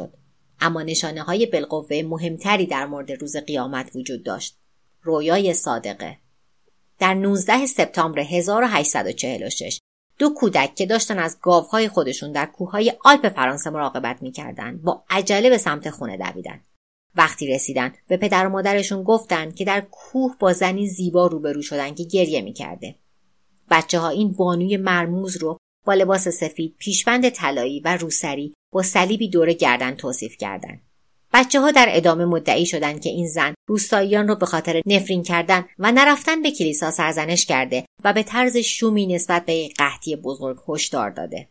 اما 0.61 0.83
نشانه 0.83 1.23
های 1.23 1.47
بالقوه 1.47 2.03
مهمتری 2.03 2.67
در 2.67 2.87
مورد 2.87 3.13
روز 3.13 3.37
قیامت 3.37 3.91
وجود 3.95 4.25
داشت. 4.25 4.57
رویای 5.03 5.55
صادقه 5.55 6.17
در 6.99 7.15
19 7.15 7.67
سپتامبر 7.67 8.21
1846 8.21 9.81
دو 10.19 10.35
کودک 10.35 10.75
که 10.75 10.87
داشتن 10.87 11.19
از 11.19 11.39
گاوهای 11.43 11.89
خودشون 11.89 12.33
در 12.33 12.47
کوههای 12.47 12.93
آلپ 13.05 13.29
فرانسه 13.29 13.71
مراقبت 13.71 14.23
می‌کردند 14.23 14.83
با 14.83 15.05
عجله 15.11 15.51
به 15.51 15.59
سمت 15.59 15.91
خونه 15.91 16.17
دویدن 16.17 16.61
وقتی 17.15 17.47
رسیدن 17.47 17.93
به 18.09 18.17
پدر 18.17 18.47
و 18.47 18.51
مادرشون 18.51 19.03
گفتند 19.03 19.55
که 19.55 19.65
در 19.65 19.81
کوه 19.81 20.37
با 20.39 20.53
زنی 20.53 20.87
زیبا 20.87 21.27
روبرو 21.27 21.63
شدن 21.63 21.95
که 21.95 22.05
گریه 22.05 22.43
می‌کرده. 22.43 22.95
بچه 23.71 23.99
ها 23.99 24.09
این 24.09 24.33
بانوی 24.33 24.77
مرموز 24.77 25.37
رو 25.37 25.59
با 25.87 25.95
لباس 25.95 26.29
سفید 26.29 26.75
پیشبند 26.79 27.29
طلایی 27.29 27.81
و 27.81 27.97
روسری 27.97 28.55
با 28.73 28.83
صلیبی 28.83 29.29
دور 29.29 29.53
گردن 29.53 29.95
توصیف 29.95 30.37
کردند 30.37 30.81
بچه 31.33 31.61
ها 31.61 31.71
در 31.71 31.87
ادامه 31.91 32.25
مدعی 32.25 32.67
شدند 32.67 33.01
که 33.01 33.11
این 33.11 33.29
زن 33.29 33.55
روستاییان 33.69 34.29
رو 34.29 34.35
به 34.35 34.47
خاطر 34.47 34.83
نفرین 34.87 35.23
کردن 35.23 35.65
و 35.79 35.93
نرفتن 35.93 36.43
به 36.43 36.51
کلیسا 36.51 36.91
سرزنش 36.91 37.47
کرده 37.47 37.85
و 38.05 38.13
به 38.13 38.23
طرز 38.23 38.57
شومی 38.57 39.07
نسبت 39.07 39.45
به 39.45 39.55
یک 39.55 39.75
قحطی 39.77 40.17
بزرگ 40.17 40.59
هشدار 40.69 41.11
داده. 41.11 41.49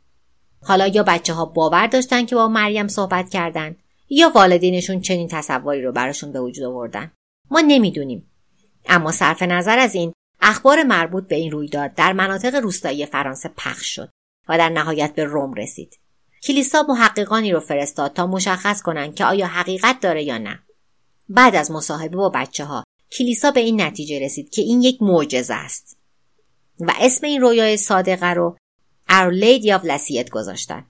حالا 0.64 0.88
یا 0.88 1.04
بچه 1.04 1.34
ها 1.34 1.46
باور 1.46 1.88
داشتن 1.88 2.26
که 2.26 2.36
با 2.36 2.48
مریم 2.48 2.88
صحبت 2.88 3.30
کردند 3.30 3.84
یا 4.10 4.32
والدینشون 4.36 5.02
چنین 5.02 5.28
تصوری 5.28 5.82
رو 5.82 5.92
براشون 5.92 6.32
به 6.32 6.42
وجود 6.42 6.66
آوردن. 6.66 7.12
ما 7.52 7.62
نمی‌دونیم. 7.62 8.32
اما 8.86 9.12
صرف 9.12 9.42
نظر 9.44 9.80
از 9.80 9.96
این 9.96 10.14
اخبار 10.42 10.84
مربوط 10.84 11.28
به 11.28 11.36
این 11.36 11.52
رویداد 11.52 11.94
در 11.94 12.14
مناطق 12.14 12.56
روستایی 12.56 13.06
فرانسه 13.06 13.50
پخش 13.58 13.96
شد 13.96 14.10
و 14.50 14.58
در 14.58 14.70
نهایت 14.70 15.16
به 15.16 15.24
روم 15.24 15.54
رسید. 15.54 16.00
کلیسا 16.44 16.86
محققانی 16.90 17.52
رو 17.52 17.60
فرستاد 17.60 18.14
تا 18.14 18.28
مشخص 18.28 18.82
کنند 18.82 19.16
که 19.16 19.26
آیا 19.26 19.48
حقیقت 19.48 20.00
داره 20.00 20.24
یا 20.24 20.38
نه. 20.38 20.60
بعد 21.30 21.56
از 21.56 21.72
مصاحبه 21.72 22.18
با 22.18 22.30
بچه 22.30 22.66
ها 22.66 22.84
کلیسا 23.12 23.52
به 23.52 23.60
این 23.60 23.82
نتیجه 23.82 24.20
رسید 24.20 24.50
که 24.50 24.62
این 24.62 24.82
یک 24.82 25.02
معجزه 25.02 25.54
است 25.54 25.98
و 26.80 26.94
اسم 27.00 27.26
این 27.26 27.42
رویای 27.42 27.78
صادقه 27.78 28.34
رو 28.34 28.58
Our 29.10 29.32
Lady 29.42 29.68
of 29.68 30.30
گذاشتن. 30.30 30.86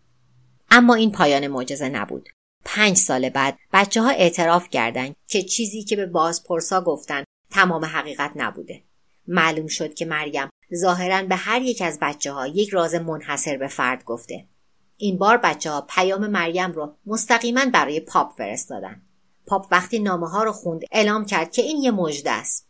اما 0.72 0.96
این 0.96 1.12
پایان 1.12 1.48
معجزه 1.48 1.90
نبود. 1.90 2.30
پنج 2.66 2.98
سال 2.98 3.30
بعد 3.30 3.58
بچه 3.74 4.02
ها 4.02 4.10
اعتراف 4.10 4.70
کردند 4.70 5.16
که 5.28 5.44
چیزی 5.44 5.84
که 5.84 5.96
به 5.96 6.06
بازپرسا 6.06 6.82
گفتن 6.82 7.24
تمام 7.52 7.86
حقیقت 7.86 8.32
نبوده. 8.36 8.84
معلوم 9.28 9.68
شد 9.68 9.94
که 9.94 10.06
مریم 10.06 10.50
ظاهرا 10.76 11.24
به 11.24 11.36
هر 11.36 11.62
یک 11.62 11.82
از 11.82 12.00
بچه 12.02 12.32
ها 12.32 12.48
یک 12.48 12.70
راز 12.70 12.96
منحصر 12.96 13.58
به 13.58 13.68
فرد 13.68 14.04
گفته. 14.04 14.46
این 14.98 15.18
بار 15.18 15.38
بچه 15.38 15.72
ها 15.72 15.82
پیام 15.90 16.28
مریم 16.28 16.72
رو 16.72 16.96
مستقیما 17.06 17.66
برای 17.74 18.00
پاپ 18.00 18.32
فرستادن. 18.38 19.02
پاپ 19.48 19.68
وقتی 19.72 20.00
نامه 20.00 20.30
ها 20.30 20.44
رو 20.44 20.52
خوند 20.52 20.82
اعلام 20.92 21.26
کرد 21.26 21.52
که 21.52 21.62
این 21.62 21.78
یه 21.78 21.92
مژده 21.92 22.32
است. 22.32 22.68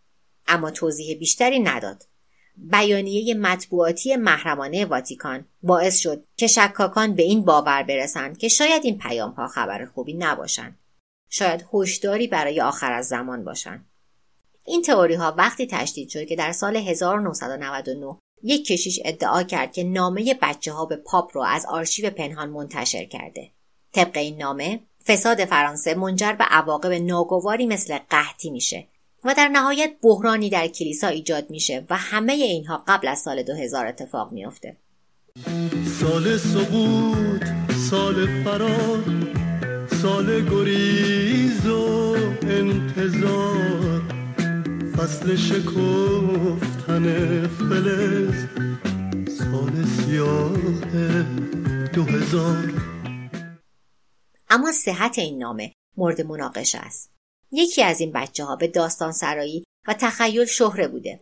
اما 0.47 0.71
توضیح 0.71 1.17
بیشتری 1.17 1.59
نداد. 1.59 2.03
بیانیه 2.61 3.33
مطبوعاتی 3.33 4.15
محرمانه 4.15 4.85
واتیکان 4.85 5.45
باعث 5.63 5.97
شد 5.97 6.23
که 6.37 6.47
شکاکان 6.47 7.15
به 7.15 7.23
این 7.23 7.45
باور 7.45 7.83
برسند 7.83 8.37
که 8.37 8.47
شاید 8.47 8.85
این 8.85 8.97
پیام 8.97 9.31
ها 9.31 9.47
خبر 9.47 9.85
خوبی 9.85 10.13
نباشند. 10.13 10.79
شاید 11.29 11.65
هشداری 11.73 12.27
برای 12.27 12.61
آخر 12.61 12.91
از 12.91 13.07
زمان 13.07 13.43
باشند. 13.43 13.85
این 14.65 14.81
تئوری 14.81 15.15
ها 15.15 15.35
وقتی 15.37 15.67
تشدید 15.67 16.09
شد 16.09 16.25
که 16.25 16.35
در 16.35 16.51
سال 16.51 16.75
1999 16.75 18.17
یک 18.43 18.65
کشیش 18.65 18.99
ادعا 19.05 19.43
کرد 19.43 19.73
که 19.73 19.83
نامه 19.83 20.37
بچه 20.41 20.71
ها 20.71 20.85
به 20.85 20.95
پاپ 20.95 21.31
رو 21.33 21.41
از 21.41 21.65
آرشیو 21.65 22.09
پنهان 22.09 22.49
منتشر 22.49 23.05
کرده. 23.05 23.51
طبق 23.93 24.17
این 24.17 24.37
نامه 24.37 24.79
فساد 25.07 25.45
فرانسه 25.45 25.95
منجر 25.95 26.33
به 26.33 26.43
عواقب 26.43 26.91
ناگواری 26.91 27.65
مثل 27.65 27.97
قحطی 28.09 28.49
میشه 28.49 28.87
و 29.23 29.33
در 29.37 29.47
نهایت 29.47 29.93
بحرانی 30.01 30.49
در 30.49 30.67
کلیسا 30.67 31.07
ایجاد 31.07 31.49
میشه 31.49 31.85
و 31.89 31.97
همه 31.97 32.33
اینها 32.33 32.83
قبل 32.87 33.07
از 33.07 33.19
سال 33.19 33.43
2000 33.43 33.87
اتفاق 33.87 34.31
میافته. 34.31 34.77
سال 35.99 36.37
سقوط 36.37 37.45
سال 37.89 38.43
فرار 38.43 39.03
سال 40.01 40.49
گریز 40.49 41.67
و 41.67 42.15
انتظار. 42.41 44.01
فصل 44.97 45.35
شکفتن 45.35 47.03
فلز 47.47 48.45
سال 49.37 49.85
سیاه 49.85 50.57
دو 51.93 52.03
هزار 52.03 52.73
اما 54.49 54.71
صحت 54.71 55.19
این 55.19 55.37
نامه 55.37 55.73
مورد 55.97 56.21
مناقشه 56.21 56.77
است. 56.77 57.18
یکی 57.51 57.83
از 57.83 57.99
این 57.99 58.11
بچه 58.11 58.43
ها 58.43 58.55
به 58.55 58.67
داستان 58.67 59.11
سرایی 59.11 59.63
و 59.87 59.93
تخیل 59.93 60.45
شهره 60.45 60.87
بوده. 60.87 61.19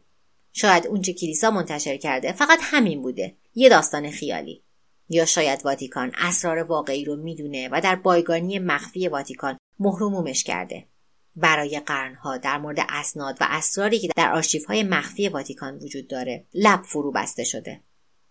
شاید 0.54 0.88
اونچه 0.88 1.14
کلیسا 1.14 1.52
منتشر 1.52 1.98
کرده 1.98 2.32
فقط 2.32 2.60
همین 2.62 3.02
بوده. 3.02 3.36
یه 3.56 3.70
داستان 3.70 4.12
خیالی. 4.12 4.64
یا 5.10 5.26
شاید 5.26 5.66
واتیکان 5.66 6.12
اسرار 6.18 6.58
واقعی 6.58 7.06
رو 7.06 7.16
می‌دونه 7.16 7.70
و 7.72 7.82
در 7.82 7.96
بایگانی 7.96 8.60
مخفی 8.60 9.08
واتیکان 9.08 9.58
محرومومش 9.80 10.44
کرده. 10.44 10.88
برای 11.36 11.80
قرنها 11.80 12.38
در 12.38 12.58
مورد 12.58 12.78
اسناد 12.90 13.38
و 13.42 13.46
اسراری 13.50 14.00
که 14.00 14.10
در 14.16 14.44
های 14.68 14.84
مخفی 14.84 15.30
واتیکان 15.30 15.76
وجود 15.76 16.08
داره 16.08 16.46
لب 16.54 16.82
فرو 16.84 17.12
بسته 17.12 17.44
شده. 17.44 17.82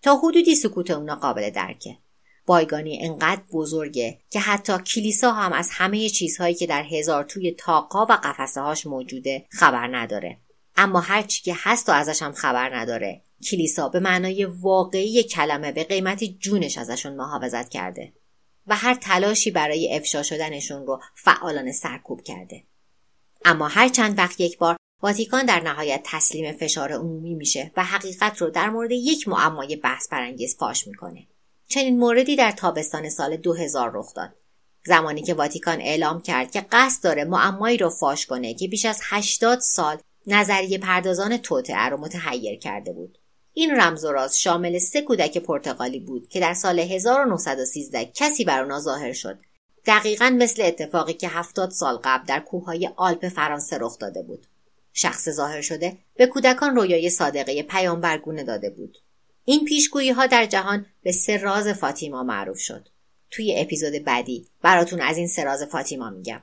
تا 0.03 0.16
حدودی 0.16 0.55
سکوت 0.55 0.90
اونا 0.90 1.16
قابل 1.16 1.51
درکه. 1.51 1.97
بایگانی 2.47 2.99
انقدر 3.03 3.42
بزرگه 3.53 4.18
که 4.30 4.40
حتی 4.40 4.78
کلیسا 4.78 5.32
هم 5.32 5.53
از 5.53 5.68
همه 5.72 6.09
چیزهایی 6.09 6.55
که 6.55 6.66
در 6.66 6.82
هزار 6.82 7.24
توی 7.24 7.53
تاقا 7.53 8.07
و 8.07 8.12
قفسه 8.12 8.61
هاش 8.61 8.86
موجوده 8.86 9.47
خبر 9.51 9.97
نداره. 9.97 10.38
اما 10.76 11.01
هرچی 11.01 11.42
که 11.42 11.55
هست 11.57 11.88
و 11.88 11.92
ازش 11.92 12.22
هم 12.22 12.32
خبر 12.32 12.76
نداره. 12.76 13.22
کلیسا 13.51 13.88
به 13.88 14.01
معنای 14.01 14.44
واقعی 14.44 15.22
کلمه 15.22 15.72
به 15.72 15.84
قیمت 15.84 16.24
جونش 16.24 16.78
ازشون 16.78 17.14
محافظت 17.14 17.68
کرده 17.68 18.12
و 18.66 18.76
هر 18.76 18.94
تلاشی 18.94 19.51
برای 19.51 19.97
افشا 19.97 20.22
شدنشون 20.22 20.86
رو 20.86 21.01
فعالانه 21.14 21.72
سرکوب 21.72 22.22
کرده. 22.22 22.64
اما 23.44 23.68
هر 23.68 23.88
چند 23.88 24.18
وقت 24.18 24.40
یک 24.40 24.59
بار 24.59 24.76
واتیکان 25.03 25.47
در 25.47 25.61
نهایت 25.61 26.03
تسلیم 26.05 26.53
فشار 26.53 26.92
عمومی 26.92 27.34
میشه 27.34 27.72
و 27.76 27.84
حقیقت 27.84 28.42
رو 28.42 28.51
در 28.51 28.70
مورد 28.70 28.90
یک 28.92 29.28
معمای 29.28 29.76
بحث 29.76 30.09
برانگیز 30.09 30.57
فاش 30.57 30.86
می‌کنه. 30.86 31.26
چنین 31.69 31.99
موردی 31.99 32.37
در 32.37 32.51
تابستان 32.51 33.09
سال 33.11 33.37
2000 33.37 33.91
رخ 33.95 34.14
داد. 34.14 34.31
زمانی 34.87 35.23
که 35.23 35.35
واتیکان 35.35 35.81
اعلام 35.81 36.23
کرد 36.23 36.51
که 36.51 36.67
قصد 36.73 37.05
داره 37.05 37.25
معمایی 37.25 37.79
رو 37.79 37.91
فاش 37.91 38.27
کنه 38.27 38.55
که 38.55 38.69
بیش 38.69 38.85
از 38.85 39.01
80 39.03 39.61
سال 39.61 39.99
نظریه 40.27 40.79
پردازان 40.79 41.37
توطعه 41.37 41.89
رو 41.89 41.97
متحیر 41.97 42.59
کرده 42.59 42.93
بود. 42.93 43.19
این 43.53 43.81
رمز 43.81 44.05
و 44.05 44.12
راز 44.12 44.41
شامل 44.41 44.79
سه 44.79 45.03
کودک 45.03 45.39
پرتغالی 45.39 46.01
بود 46.01 46.29
که 46.29 46.41
در 46.41 46.55
سال 46.55 46.79
1913 46.79 48.05
کسی 48.14 48.45
بر 48.45 48.62
اونا 48.62 48.81
ظاهر 48.81 49.12
شد. 49.12 49.39
دقیقا 49.87 50.37
مثل 50.39 50.62
اتفاقی 50.62 51.12
که 51.12 51.29
هفتاد 51.29 51.71
سال 51.71 51.97
قبل 52.05 52.27
در 52.27 52.41
کوههای 52.41 52.91
آلپ 52.97 53.29
فرانسه 53.29 53.79
رخ 53.81 53.99
داده 53.99 54.23
بود. 54.23 54.47
شخص 54.93 55.29
ظاهر 55.29 55.61
شده 55.61 55.99
به 56.17 56.27
کودکان 56.27 56.77
رویای 56.77 57.11
صادقه 57.11 57.62
پیامبرگونه 57.62 58.45
داده 58.45 58.71
بود. 58.71 58.99
این 59.49 59.64
پیشگویی 59.64 60.11
ها 60.11 60.26
در 60.26 60.47
جهان 60.47 60.86
به 61.03 61.12
سه 61.12 61.36
راز 61.36 61.68
فاطیما 61.68 62.22
معروف 62.22 62.59
شد. 62.59 62.88
توی 63.30 63.55
اپیزود 63.59 63.92
بعدی 64.05 64.47
براتون 64.62 65.01
از 65.01 65.16
این 65.16 65.28
سه 65.28 65.44
راز 65.44 65.62
فاطیما 65.62 66.11
میگم. 66.11 66.42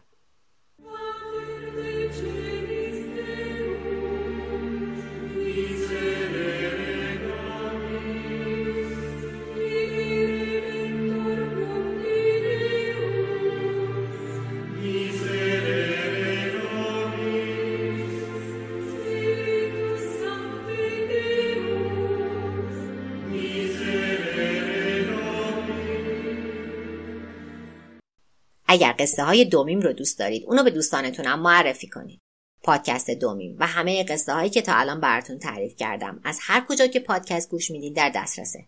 اگر 28.73 28.95
قصه 28.99 29.23
های 29.23 29.45
دومیم 29.45 29.79
رو 29.79 29.93
دوست 29.93 30.19
دارید 30.19 30.43
اونو 30.45 30.63
به 30.63 30.71
دوستانتون 30.71 31.25
هم 31.25 31.39
معرفی 31.39 31.87
کنید. 31.87 32.19
پادکست 32.63 33.11
دومیم 33.11 33.57
و 33.59 33.67
همه 33.67 34.03
قصه 34.03 34.33
هایی 34.33 34.49
که 34.49 34.61
تا 34.61 34.73
الان 34.75 34.99
براتون 34.99 35.39
تعریف 35.39 35.75
کردم 35.75 36.21
از 36.23 36.39
هر 36.41 36.65
کجا 36.69 36.87
که 36.87 36.99
پادکست 36.99 37.49
گوش 37.49 37.71
میدین 37.71 37.93
در 37.93 38.09
دسترسه. 38.15 38.65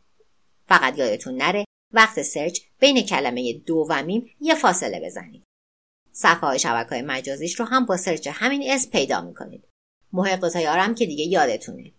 فقط 0.68 0.98
یادتون 0.98 1.36
نره 1.38 1.66
وقت 1.94 2.22
سرچ 2.22 2.60
بین 2.80 3.02
کلمه 3.02 3.54
دو 3.54 3.88
و 3.90 4.04
میم 4.04 4.30
یه 4.40 4.56
فاصله 4.56 5.00
بزنید. 5.06 5.44
صفحه 6.12 6.48
های 6.48 6.60
شبکه 6.60 6.90
های 6.90 7.02
مجازیش 7.02 7.60
رو 7.60 7.66
هم 7.66 7.86
با 7.86 7.98
سرچ 7.98 8.28
همین 8.32 8.72
اسم 8.72 8.92
پیدا 8.92 9.22
می‌کنید. 9.22 9.68
محق 10.14 10.50
تایارم 10.50 10.96
که 10.96 11.06
دیگه 11.06 11.24
یادتونه. 11.24 11.92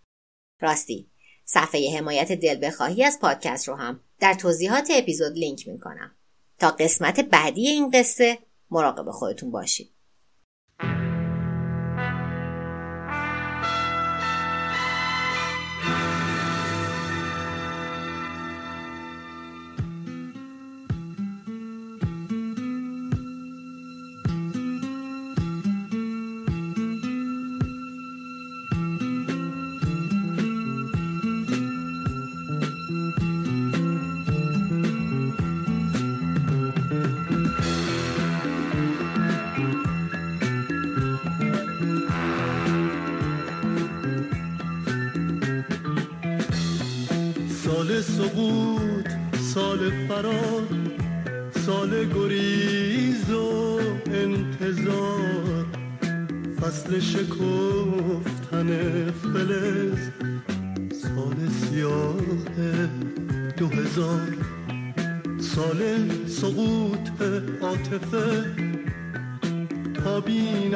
راستی 0.63 1.11
صفحه 1.45 1.99
حمایت 1.99 2.33
دل 2.33 2.67
بخواهی 2.67 3.05
از 3.05 3.19
پادکست 3.21 3.69
رو 3.69 3.75
هم 3.75 4.01
در 4.21 4.35
توضیحات 4.35 4.89
اپیزود 4.91 5.33
لینک 5.33 5.69
می‌کنم. 5.69 6.17
تا 6.59 6.71
قسمت 6.71 7.21
بعدی 7.21 7.69
این 7.69 7.91
قصه 7.91 8.39
مراقب 8.71 9.11
خودتون 9.11 9.51
باشید. 9.51 9.96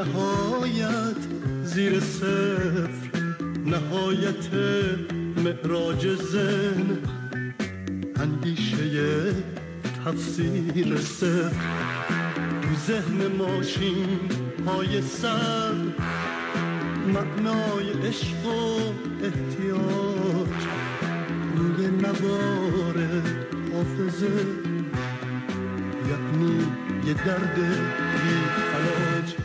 نهایت 0.01 1.17
زیر 1.65 2.01
صفر 2.01 3.11
نهایت 3.67 4.49
معراج 5.45 6.09
زن 6.09 6.99
اندیشه 8.17 9.35
تفسیر 10.05 10.97
سر 10.97 11.51
تو 12.63 12.75
ذهن 12.87 13.27
ماشین 13.39 14.21
های 14.67 15.03
سر 15.03 15.75
معنای 17.15 17.91
عشق 18.09 18.47
و 18.47 18.93
احتیاج 19.25 20.61
روی 21.57 21.87
نوار 21.87 22.97
حافظه 23.73 24.47
یعنی 26.11 26.59
یه 27.07 27.15
درد 27.15 27.55
بی 27.55 28.35
علاج 28.75 29.40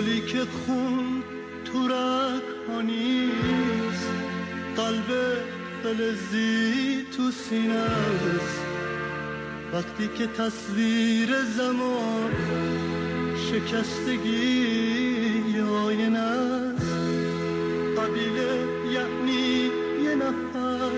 سالی 0.00 0.20
که 0.20 0.38
خون 0.38 1.22
تو 1.64 1.88
رگ 1.88 2.42
قلب 4.76 5.10
فلزی 5.82 7.06
تو 7.16 7.30
سینه 7.30 7.86
وقتی 9.72 10.08
که 10.18 10.26
تصویر 10.26 11.30
زمان 11.56 12.30
شکستگی 13.50 15.60
آینه 15.60 16.18
است 16.18 16.92
قبیله 17.98 18.64
یعنی 18.92 19.70
یه 20.04 20.14
نفر 20.14 20.90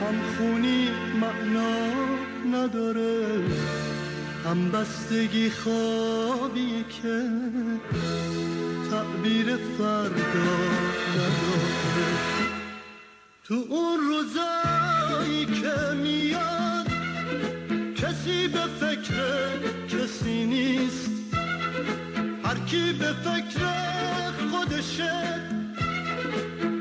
هم 0.00 0.16
خونی 0.36 0.88
معنا 1.20 1.76
نداره 2.52 3.42
هم 4.44 4.70
بستگی 4.70 5.50
خوابی 5.50 6.84
که 6.88 7.22
تعبیر 9.28 9.56
فردا 9.56 10.58
نداره 11.14 11.68
تو 13.44 13.54
اون 13.68 14.00
روزایی 14.00 15.46
که 15.46 15.94
میاد 16.02 16.86
کسی 17.96 18.48
به 18.48 18.60
فکر 18.80 19.58
کسی 19.88 20.46
نیست. 20.46 21.10
هر 22.44 22.58
کی 22.66 22.92
به 22.92 23.12
فکر 23.12 23.60
خودشه 24.50 25.22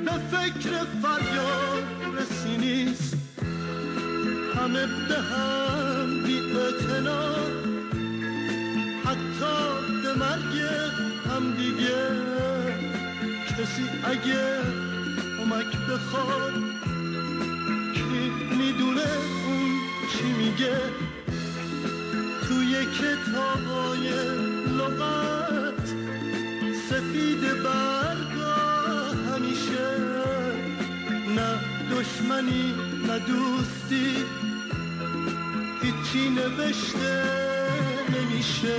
به 0.06 0.12
فکر 0.12 0.84
فریاد 1.02 1.84
رسی 2.18 2.58
نیست. 2.58 3.18
همه 4.56 4.86
به 5.08 5.16
هم 5.16 5.87
اگه 14.10 14.62
کمک 15.38 15.78
بخواد 15.90 16.54
کی 17.94 18.32
می‌دونه 18.58 19.10
اون 19.46 19.72
چی 20.12 20.24
میگه؟ 20.24 20.78
توی 22.48 22.86
کتابای 22.86 24.10
لغت 24.78 25.88
سفید 26.90 27.42
برگا 27.64 28.56
همیشه 29.34 29.90
نه 31.36 31.50
دشمنی 31.92 32.74
نه 33.08 33.20
دوستی 33.20 34.26
هیچی 35.82 36.30
نوشته 36.30 37.24
نمیشه. 38.10 38.78